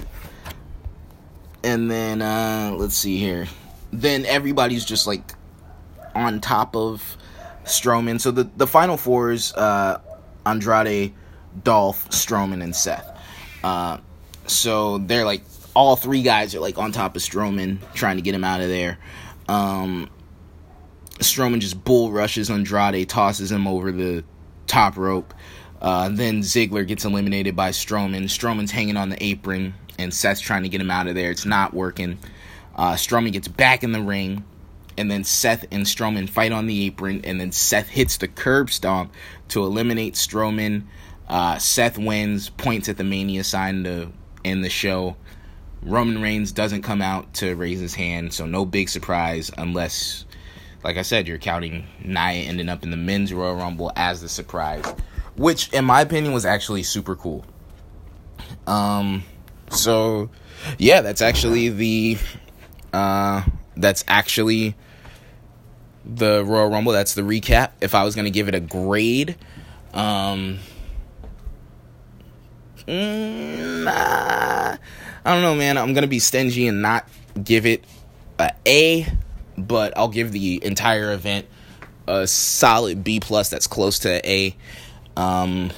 and 1.63 1.91
then 1.91 2.23
uh, 2.23 2.75
let's 2.77 2.97
see 2.97 3.19
here. 3.19 3.47
Then 3.93 4.27
everybody's 4.27 4.85
just 4.85 5.07
like 5.07 5.33
on 6.15 6.41
top 6.41 6.77
of 6.77 7.17
Strowman. 7.65 8.21
So 8.21 8.31
the 8.31 8.51
the 8.57 8.67
final 8.67 8.97
four 8.97 9.31
is 9.31 9.53
uh, 9.55 10.01
Andrade, 10.47 11.13
Dolph, 11.63 12.09
Strowman, 12.11 12.63
and 12.63 12.75
Seth. 12.75 13.07
Uh, 13.63 13.99
so 14.47 14.99
they're 14.99 15.25
like 15.25 15.43
all 15.75 15.97
three 15.97 16.23
guys 16.23 16.55
are 16.55 16.61
like 16.61 16.79
on 16.79 16.93
top 16.93 17.17
of 17.17 17.23
Strowman, 17.23 17.79
trying 17.95 18.17
to 18.17 18.23
get 18.23 18.35
him 18.35 18.45
out 18.45 18.61
of 18.61 18.69
there. 18.69 18.99
Um, 19.49 20.09
Strowman 21.21 21.61
just 21.61 21.85
bull 21.85 22.11
rushes 22.11 22.51
Andrade, 22.51 23.09
tosses 23.09 23.51
him 23.53 23.67
over 23.67 23.93
the 23.93 24.25
top 24.67 24.97
rope. 24.97 25.33
Uh, 25.81 26.09
then 26.11 26.41
Ziggler 26.41 26.87
gets 26.87 27.05
eliminated 27.05 27.57
by 27.57 27.71
Strowman. 27.71 28.25
Strowman's 28.25 28.71
hanging 28.71 28.97
on 28.97 29.09
the 29.09 29.23
apron, 29.23 29.75
and 29.99 30.13
Seth's 30.13 30.41
trying 30.41 30.63
to 30.63 30.69
get 30.69 30.81
him 30.81 30.91
out 30.91 31.07
of 31.07 31.15
there. 31.15 31.31
It's 31.31 31.47
not 31.47 31.73
working. 31.73 32.19
Uh, 32.77 32.95
Strowman 32.95 33.33
gets 33.33 33.49
back 33.49 33.83
in 33.83 33.93
the 33.93 34.03
ring, 34.03 34.45
and 34.97 35.11
then 35.11 35.25
Seth 35.25 35.65
and 35.71 35.85
Strowman 35.85 36.29
fight 36.29 36.53
on 36.53 36.67
the 36.67 36.87
apron, 36.87 37.23
and 37.25 37.41
then 37.41 37.53
Seth 37.53 37.89
hits 37.89 38.19
the 38.19 38.29
curb 38.29 38.71
stomp 38.71 39.13
to 39.49 39.63
eliminate 39.65 40.15
Strowman. 40.15 40.85
Uh, 41.29 41.59
Seth 41.59 41.97
wins, 41.97 42.51
points 42.51 42.89
at 42.89 42.97
the 42.97 43.05
Mania 43.05 43.45
sign 43.45 43.85
to 43.85 44.11
end 44.45 44.65
the 44.65 44.71
show. 44.71 45.17
Roman 45.83 46.21
Reigns 46.21 46.53
doesn't 46.53 46.83
come 46.83 47.01
out 47.01 47.33
to 47.35 47.55
raise 47.55 47.81
his 47.81 47.95
hand, 47.95 48.35
so 48.35 48.45
no 48.45 48.67
big 48.67 48.89
surprise 48.89 49.51
unless, 49.57 50.27
like 50.83 50.97
I 50.97 51.03
said, 51.03 51.29
you're 51.29 51.39
counting 51.39 51.87
Nia 52.03 52.43
ending 52.45 52.69
up 52.69 52.83
in 52.83 52.91
the 52.91 52.97
men's 52.97 53.33
Royal 53.33 53.55
Rumble 53.55 53.93
as 53.97 54.21
the 54.21 54.29
surprise, 54.29 54.85
which, 55.37 55.73
in 55.73 55.85
my 55.85 56.01
opinion, 56.01 56.33
was 56.33 56.47
actually 56.47 56.83
super 56.83 57.17
cool. 57.17 57.45
Um, 58.67 59.25
so 59.71 60.31
yeah, 60.79 61.01
that's 61.01 61.23
actually 61.23 61.69
the, 61.69 62.19
uh, 62.93 63.43
that's 63.77 64.05
actually 64.09 64.75
the 66.05 66.45
Royal 66.45 66.69
Rumble. 66.69 66.93
That's 66.93 67.15
the 67.15 67.23
recap. 67.23 67.73
If 67.81 67.95
I 67.95 68.05
was 68.05 68.15
gonna 68.15 68.31
give 68.31 68.49
it 68.49 68.55
a 68.55 68.61
grade, 68.61 69.37
um, 69.93 70.59
mm, 72.87 73.85
nah, 73.85 74.77
I 75.25 75.35
don't 75.35 75.43
know, 75.43 75.55
man. 75.55 75.77
I'm 75.79 75.93
gonna 75.93 76.07
be 76.07 76.19
stingy 76.19 76.67
and 76.69 76.83
not 76.83 77.09
give 77.43 77.67
it 77.67 77.85
a 78.39 78.51
A, 78.67 79.07
but 79.67 79.97
I'll 79.97 80.09
give 80.09 80.33
the 80.33 80.65
entire 80.65 81.13
event 81.13 81.47
a 82.07 82.27
solid 82.27 83.05
B 83.05 83.21
plus. 83.21 83.51
That's 83.51 83.67
close 83.67 84.01
to 84.01 84.29
A. 84.29 84.55
Um, 85.17 85.71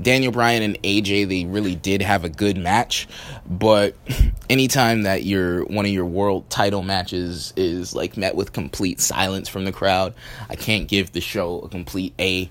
Daniel 0.00 0.32
Bryan 0.32 0.62
and 0.62 0.82
AJ, 0.82 1.28
they 1.28 1.44
really 1.44 1.74
did 1.74 2.02
have 2.02 2.24
a 2.24 2.28
good 2.28 2.56
match, 2.56 3.06
but 3.46 3.94
anytime 4.50 5.02
that 5.02 5.24
your 5.24 5.64
one 5.66 5.84
of 5.84 5.92
your 5.92 6.06
world 6.06 6.48
title 6.50 6.82
matches 6.82 7.52
is 7.56 7.94
like 7.94 8.16
met 8.16 8.34
with 8.34 8.52
complete 8.52 9.00
silence 9.00 9.48
from 9.48 9.64
the 9.64 9.72
crowd, 9.72 10.14
I 10.48 10.56
can't 10.56 10.88
give 10.88 11.12
the 11.12 11.20
show 11.20 11.60
a 11.60 11.68
complete 11.68 12.14
A. 12.18 12.50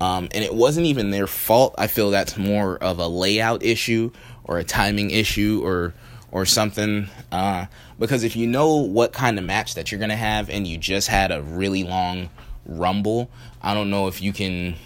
Um, 0.00 0.28
and 0.32 0.44
it 0.44 0.54
wasn't 0.54 0.86
even 0.86 1.10
their 1.10 1.26
fault. 1.26 1.74
I 1.76 1.88
feel 1.88 2.10
that's 2.10 2.36
more 2.36 2.76
of 2.78 2.98
a 2.98 3.08
layout 3.08 3.64
issue 3.64 4.12
or 4.44 4.58
a 4.58 4.64
timing 4.64 5.10
issue 5.10 5.60
or 5.64 5.92
or 6.30 6.44
something. 6.44 7.08
Uh, 7.32 7.66
because 7.98 8.24
if 8.24 8.36
you 8.36 8.46
know 8.46 8.76
what 8.76 9.12
kind 9.12 9.38
of 9.38 9.44
match 9.44 9.74
that 9.74 9.90
you're 9.90 10.00
gonna 10.00 10.16
have 10.16 10.50
and 10.50 10.66
you 10.66 10.78
just 10.78 11.08
had 11.08 11.32
a 11.32 11.42
really 11.42 11.84
long 11.84 12.30
rumble, 12.66 13.30
I 13.62 13.74
don't 13.74 13.90
know 13.90 14.06
if 14.08 14.22
you 14.22 14.32
can 14.32 14.76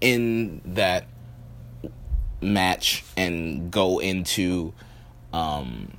in 0.00 0.60
that 0.64 1.06
match 2.40 3.04
and 3.16 3.70
go 3.70 3.98
into 3.98 4.72
um 5.32 5.96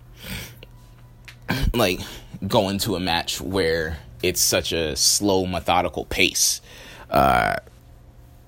like 1.73 1.99
go 2.47 2.69
into 2.69 2.95
a 2.95 2.99
match 2.99 3.41
where 3.41 3.97
it's 4.21 4.41
such 4.41 4.71
a 4.71 4.95
slow 4.95 5.45
methodical 5.45 6.05
pace 6.05 6.61
uh 7.09 7.55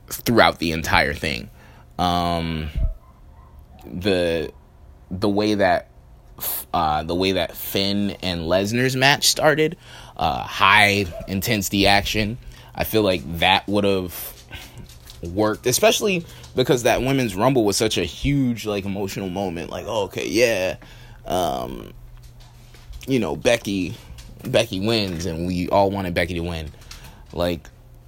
throughout 0.07 0.59
the 0.59 0.71
entire 0.71 1.13
thing 1.13 1.49
um 1.97 2.69
the 3.85 4.51
the 5.11 5.29
way 5.29 5.55
that 5.55 5.89
uh 6.73 7.03
the 7.03 7.15
way 7.15 7.33
that 7.33 7.55
Finn 7.55 8.11
and 8.21 8.41
Lesnar's 8.41 8.95
match 8.95 9.27
started 9.27 9.75
uh 10.15 10.41
high 10.43 11.05
intensity 11.27 11.85
action 11.85 12.37
I 12.79 12.85
feel 12.85 13.01
like 13.01 13.21
that 13.39 13.67
would 13.67 13.83
have 13.83 14.33
worked, 15.21 15.67
especially 15.67 16.25
because 16.55 16.83
that 16.83 17.01
women's 17.01 17.35
rumble 17.35 17.65
was 17.65 17.75
such 17.75 17.97
a 17.97 18.05
huge 18.05 18.65
like 18.65 18.85
emotional 18.85 19.29
moment. 19.29 19.69
Like, 19.69 19.85
oh, 19.85 20.03
okay, 20.03 20.25
yeah, 20.25 20.77
um, 21.25 21.93
you 23.05 23.19
know, 23.19 23.35
Becky, 23.35 23.95
Becky 24.43 24.79
wins, 24.79 25.25
and 25.25 25.45
we 25.45 25.67
all 25.67 25.91
wanted 25.91 26.13
Becky 26.13 26.35
to 26.35 26.39
win. 26.39 26.71
Like, 27.33 27.67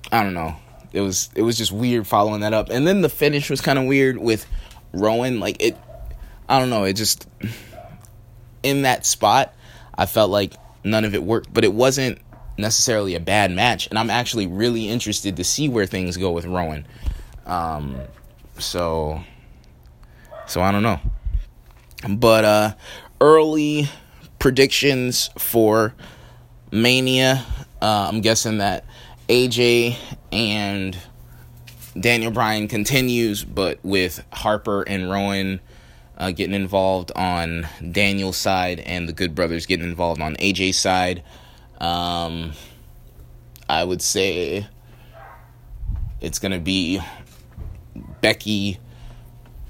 I 0.10 0.24
don't 0.24 0.34
know, 0.34 0.56
it 0.94 1.02
was 1.02 1.30
it 1.36 1.42
was 1.42 1.58
just 1.58 1.74
weird 1.74 2.08
following 2.08 2.40
that 2.40 2.54
up, 2.54 2.70
and 2.70 2.88
then 2.88 3.02
the 3.02 3.10
finish 3.10 3.50
was 3.50 3.60
kind 3.60 3.78
of 3.78 3.86
weird 3.86 4.18
with 4.18 4.46
Rowan. 4.94 5.42
Like 5.42 5.62
it, 5.62 5.78
I 6.52 6.60
don't 6.60 6.70
know, 6.70 6.84
it 6.84 6.94
just 6.94 7.30
in 8.62 8.82
that 8.82 9.06
spot, 9.06 9.56
I 9.96 10.06
felt 10.06 10.32
like 10.32 10.54
none 10.84 11.06
of 11.06 11.16
it 11.16 11.24
worked, 11.24 11.54
but 11.54 11.64
it 11.64 11.74
wasn't 11.74 12.20
necessarily 12.58 13.16
a 13.16 13.22
bad 13.22 13.52
match, 13.52 13.88
and 13.88 13.98
I'm 13.98 14.10
actually 14.10 14.48
really 14.48 14.90
interested 14.90 15.38
to 15.38 15.46
see 15.46 15.70
where 15.70 15.86
things 15.86 16.18
go 16.18 16.32
with 16.32 16.46
Rowan. 16.46 16.86
Um, 17.46 18.02
so, 18.60 19.24
so 20.46 20.62
I 20.62 20.74
don't 20.74 20.84
know. 20.84 21.00
But 22.10 22.44
uh, 22.44 22.74
early 23.22 23.88
predictions 24.38 25.30
for 25.38 25.94
Mania. 26.70 27.46
Uh, 27.82 28.10
I'm 28.12 28.20
guessing 28.20 28.58
that 28.58 28.84
AJ 29.30 29.96
and 30.34 30.98
Daniel 31.98 32.32
Bryan 32.32 32.68
continues, 32.68 33.46
but 33.46 33.80
with 33.84 34.22
Harper 34.34 34.82
and 34.82 35.10
Rowan 35.10 35.62
uh, 36.22 36.32
getting 36.32 36.54
involved 36.54 37.12
on 37.16 37.68
Daniel's 37.92 38.38
side 38.38 38.80
and 38.80 39.10
the 39.10 39.14
Good 39.14 39.34
Brothers 39.34 39.66
getting 39.66 39.86
involved 39.86 40.22
on 40.22 40.36
AJ's 40.36 40.78
side. 40.78 41.24
Um, 41.80 42.54
I 43.68 43.84
would 43.84 44.04
say 44.04 44.68
it's 46.22 46.38
going 46.38 46.52
to 46.52 46.60
be 46.60 47.02
Becky, 48.22 48.80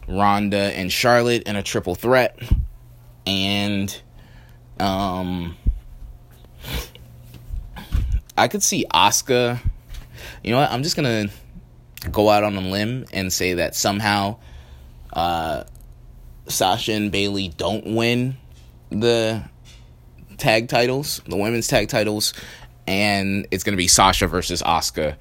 Ronda, 0.09 0.57
and 0.57 0.91
Charlotte 0.91 1.43
in 1.43 1.55
a 1.55 1.63
triple 1.63 1.95
threat. 1.95 2.37
And 3.25 4.01
um 4.79 5.55
I 8.37 8.47
could 8.47 8.63
see 8.63 8.85
Asuka. 8.91 9.59
You 10.43 10.51
know 10.51 10.59
what? 10.59 10.71
I'm 10.71 10.83
just 10.83 10.95
gonna 10.95 11.29
go 12.11 12.29
out 12.29 12.43
on 12.43 12.55
a 12.55 12.61
limb 12.61 13.05
and 13.13 13.31
say 13.31 13.53
that 13.53 13.75
somehow 13.75 14.37
uh, 15.13 15.65
Sasha 16.47 16.93
and 16.93 17.11
Bayley 17.11 17.49
don't 17.49 17.95
win 17.95 18.37
the 18.89 19.43
tag 20.37 20.67
titles, 20.67 21.21
the 21.27 21.37
women's 21.37 21.67
tag 21.67 21.87
titles, 21.87 22.33
and 22.87 23.47
it's 23.51 23.63
gonna 23.63 23.77
be 23.77 23.87
Sasha 23.87 24.27
versus 24.27 24.61
Asuka 24.61 25.15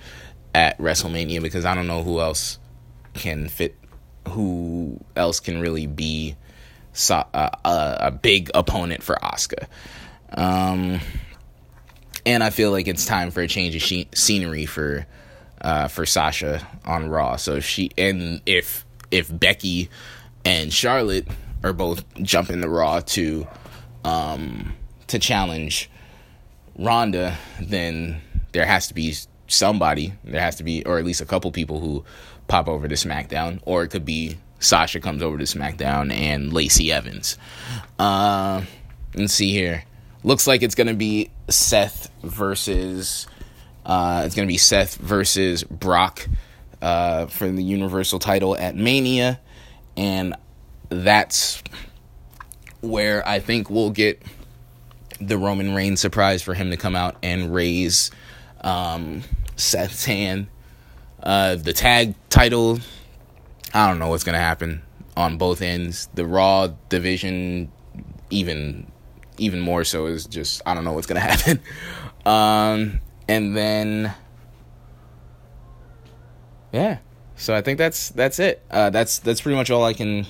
at 0.55 0.79
WrestleMania 0.79 1.43
because 1.43 1.64
I 1.64 1.75
don't 1.75 1.87
know 1.87 2.03
who 2.03 2.21
else 2.21 2.59
can 3.14 3.49
fit 3.49 3.77
who 4.29 5.01
else 5.16 5.41
can 5.41 5.61
really 5.61 5.87
be 5.87 6.37
so, 6.93 7.25
uh, 7.33 7.51
a, 7.64 7.97
a, 8.07 8.11
big 8.11 8.51
opponent 8.55 9.03
for 9.03 9.16
Asuka. 9.16 9.66
Um, 10.33 11.01
and 12.27 12.43
I 12.43 12.51
feel 12.51 12.71
like 12.71 12.89
it's 12.89 13.07
time 13.07 13.31
for 13.31 13.41
a 13.41 13.49
change 13.49 13.75
of 13.77 13.83
she- 13.83 14.09
scenery 14.14 14.66
for 14.66 15.07
uh, 15.61 15.89
for 15.89 16.07
Sasha 16.07 16.66
on 16.85 17.09
Raw. 17.09 17.37
So 17.37 17.61
she 17.61 17.91
and 17.97 18.41
if 18.47 18.85
if 19.11 19.29
Becky 19.37 19.89
and 20.45 20.72
Charlotte 20.72 21.28
are 21.62 21.72
both 21.72 22.05
jumping 22.22 22.61
the 22.61 22.68
Raw 22.68 23.01
to 23.01 23.47
um, 24.05 24.74
to 25.09 25.18
challenge 25.18 25.91
Ronda, 26.78 27.36
then 27.61 28.20
there 28.53 28.64
has 28.64 28.88
to 28.88 28.95
be 28.95 29.14
somebody. 29.47 30.14
There 30.24 30.41
has 30.41 30.57
to 30.57 30.64
be, 30.64 30.84
or 30.84 30.99
at 30.99 31.05
least 31.05 31.20
a 31.20 31.26
couple 31.26 31.51
people 31.53 31.80
who 31.80 32.05
pop 32.49 32.68
over 32.68 32.88
to 32.88 32.95
SmackDown, 32.95 33.61
or 33.64 33.82
it 33.82 33.88
could 33.88 34.05
be 34.05 34.38
Sasha 34.61 35.01
comes 35.01 35.22
over 35.22 35.38
to 35.38 35.45
SmackDown 35.45 36.12
and 36.12 36.53
Lacey 36.53 36.93
Evans. 36.93 37.36
Uh, 37.99 38.62
let's 39.14 39.34
see 39.34 39.53
here. 39.53 39.84
Looks 40.22 40.47
like 40.47 40.62
it's 40.62 40.74
gonna 40.74 40.95
be 40.95 41.30
Seth 41.49 42.11
versus. 42.22 43.26
Uh, 43.84 44.22
it's 44.26 44.34
gonna 44.34 44.47
be 44.47 44.59
Seth 44.59 44.97
versus 44.97 45.64
Brock 45.64 46.28
uh, 46.82 47.26
for 47.26 47.51
the 47.51 47.62
Universal 47.62 48.18
title 48.18 48.57
at 48.57 48.76
Mania, 48.76 49.41
and 50.01 50.35
that's 50.89 51.63
where 52.81 53.27
I 53.29 53.39
think 53.39 53.71
we'll 53.71 53.91
get 53.91 54.21
the 55.21 55.39
Roman 55.39 55.75
Reigns 55.75 56.01
surprise 56.01 56.43
for 56.43 56.55
him 56.55 56.71
to 56.71 56.77
come 56.77 56.97
out 56.97 57.17
and 57.23 57.55
raise 57.55 58.11
um, 58.63 59.23
Seth's 59.55 60.05
hand 60.07 60.49
uh, 61.23 61.57
the 61.57 61.73
tag 61.73 62.15
title, 62.31 62.81
I 63.75 63.89
don't 63.89 63.99
know 63.99 64.09
what's 64.09 64.25
gonna 64.25 64.39
happen 64.39 64.83
on 65.17 65.37
both 65.37 65.61
ends. 65.63 66.09
The 66.15 66.25
Raw 66.25 66.69
division, 66.89 67.71
even 68.31 68.91
even 69.39 69.61
more 69.61 69.85
so, 69.85 70.07
is 70.07 70.27
just 70.27 70.63
I 70.65 70.75
don't 70.75 70.85
know 70.85 70.93
what's 70.93 71.07
gonna 71.07 71.21
happen. 71.35 71.61
um, 72.25 73.01
and 73.29 73.57
then, 73.57 74.15
yeah. 76.73 76.99
So 77.41 77.57
I 77.57 77.62
think 77.62 77.78
that's 77.78 78.11
that's 78.11 78.38
it. 78.38 78.62
Uh, 78.70 78.91
that's 78.91 79.18
that's 79.18 79.41
pretty 79.41 79.57
much 79.57 79.70
all 79.70 79.82
I 79.82 79.95
can 79.95 80.26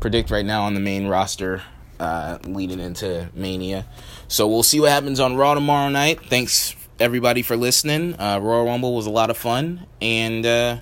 predict 0.00 0.30
right 0.30 0.44
now 0.44 0.62
on 0.62 0.72
the 0.72 0.80
main 0.80 1.06
roster 1.06 1.62
uh, 2.00 2.38
leading 2.44 2.80
into 2.80 3.28
Mania. 3.34 3.84
So 4.26 4.48
we'll 4.48 4.62
see 4.62 4.80
what 4.80 4.90
happens 4.90 5.20
on 5.20 5.36
Raw 5.36 5.52
tomorrow 5.52 5.90
night. 5.90 6.24
Thanks 6.24 6.74
everybody 6.98 7.42
for 7.42 7.58
listening. 7.58 8.18
Uh, 8.18 8.38
Royal 8.38 8.64
Rumble 8.64 8.94
was 8.94 9.04
a 9.04 9.10
lot 9.10 9.28
of 9.28 9.36
fun. 9.36 9.86
And 10.00 10.46
uh, 10.46 10.78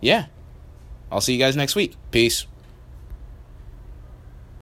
yeah, 0.00 0.26
I'll 1.10 1.20
see 1.20 1.32
you 1.32 1.40
guys 1.40 1.56
next 1.56 1.74
week. 1.74 1.96
Peace. 2.12 2.46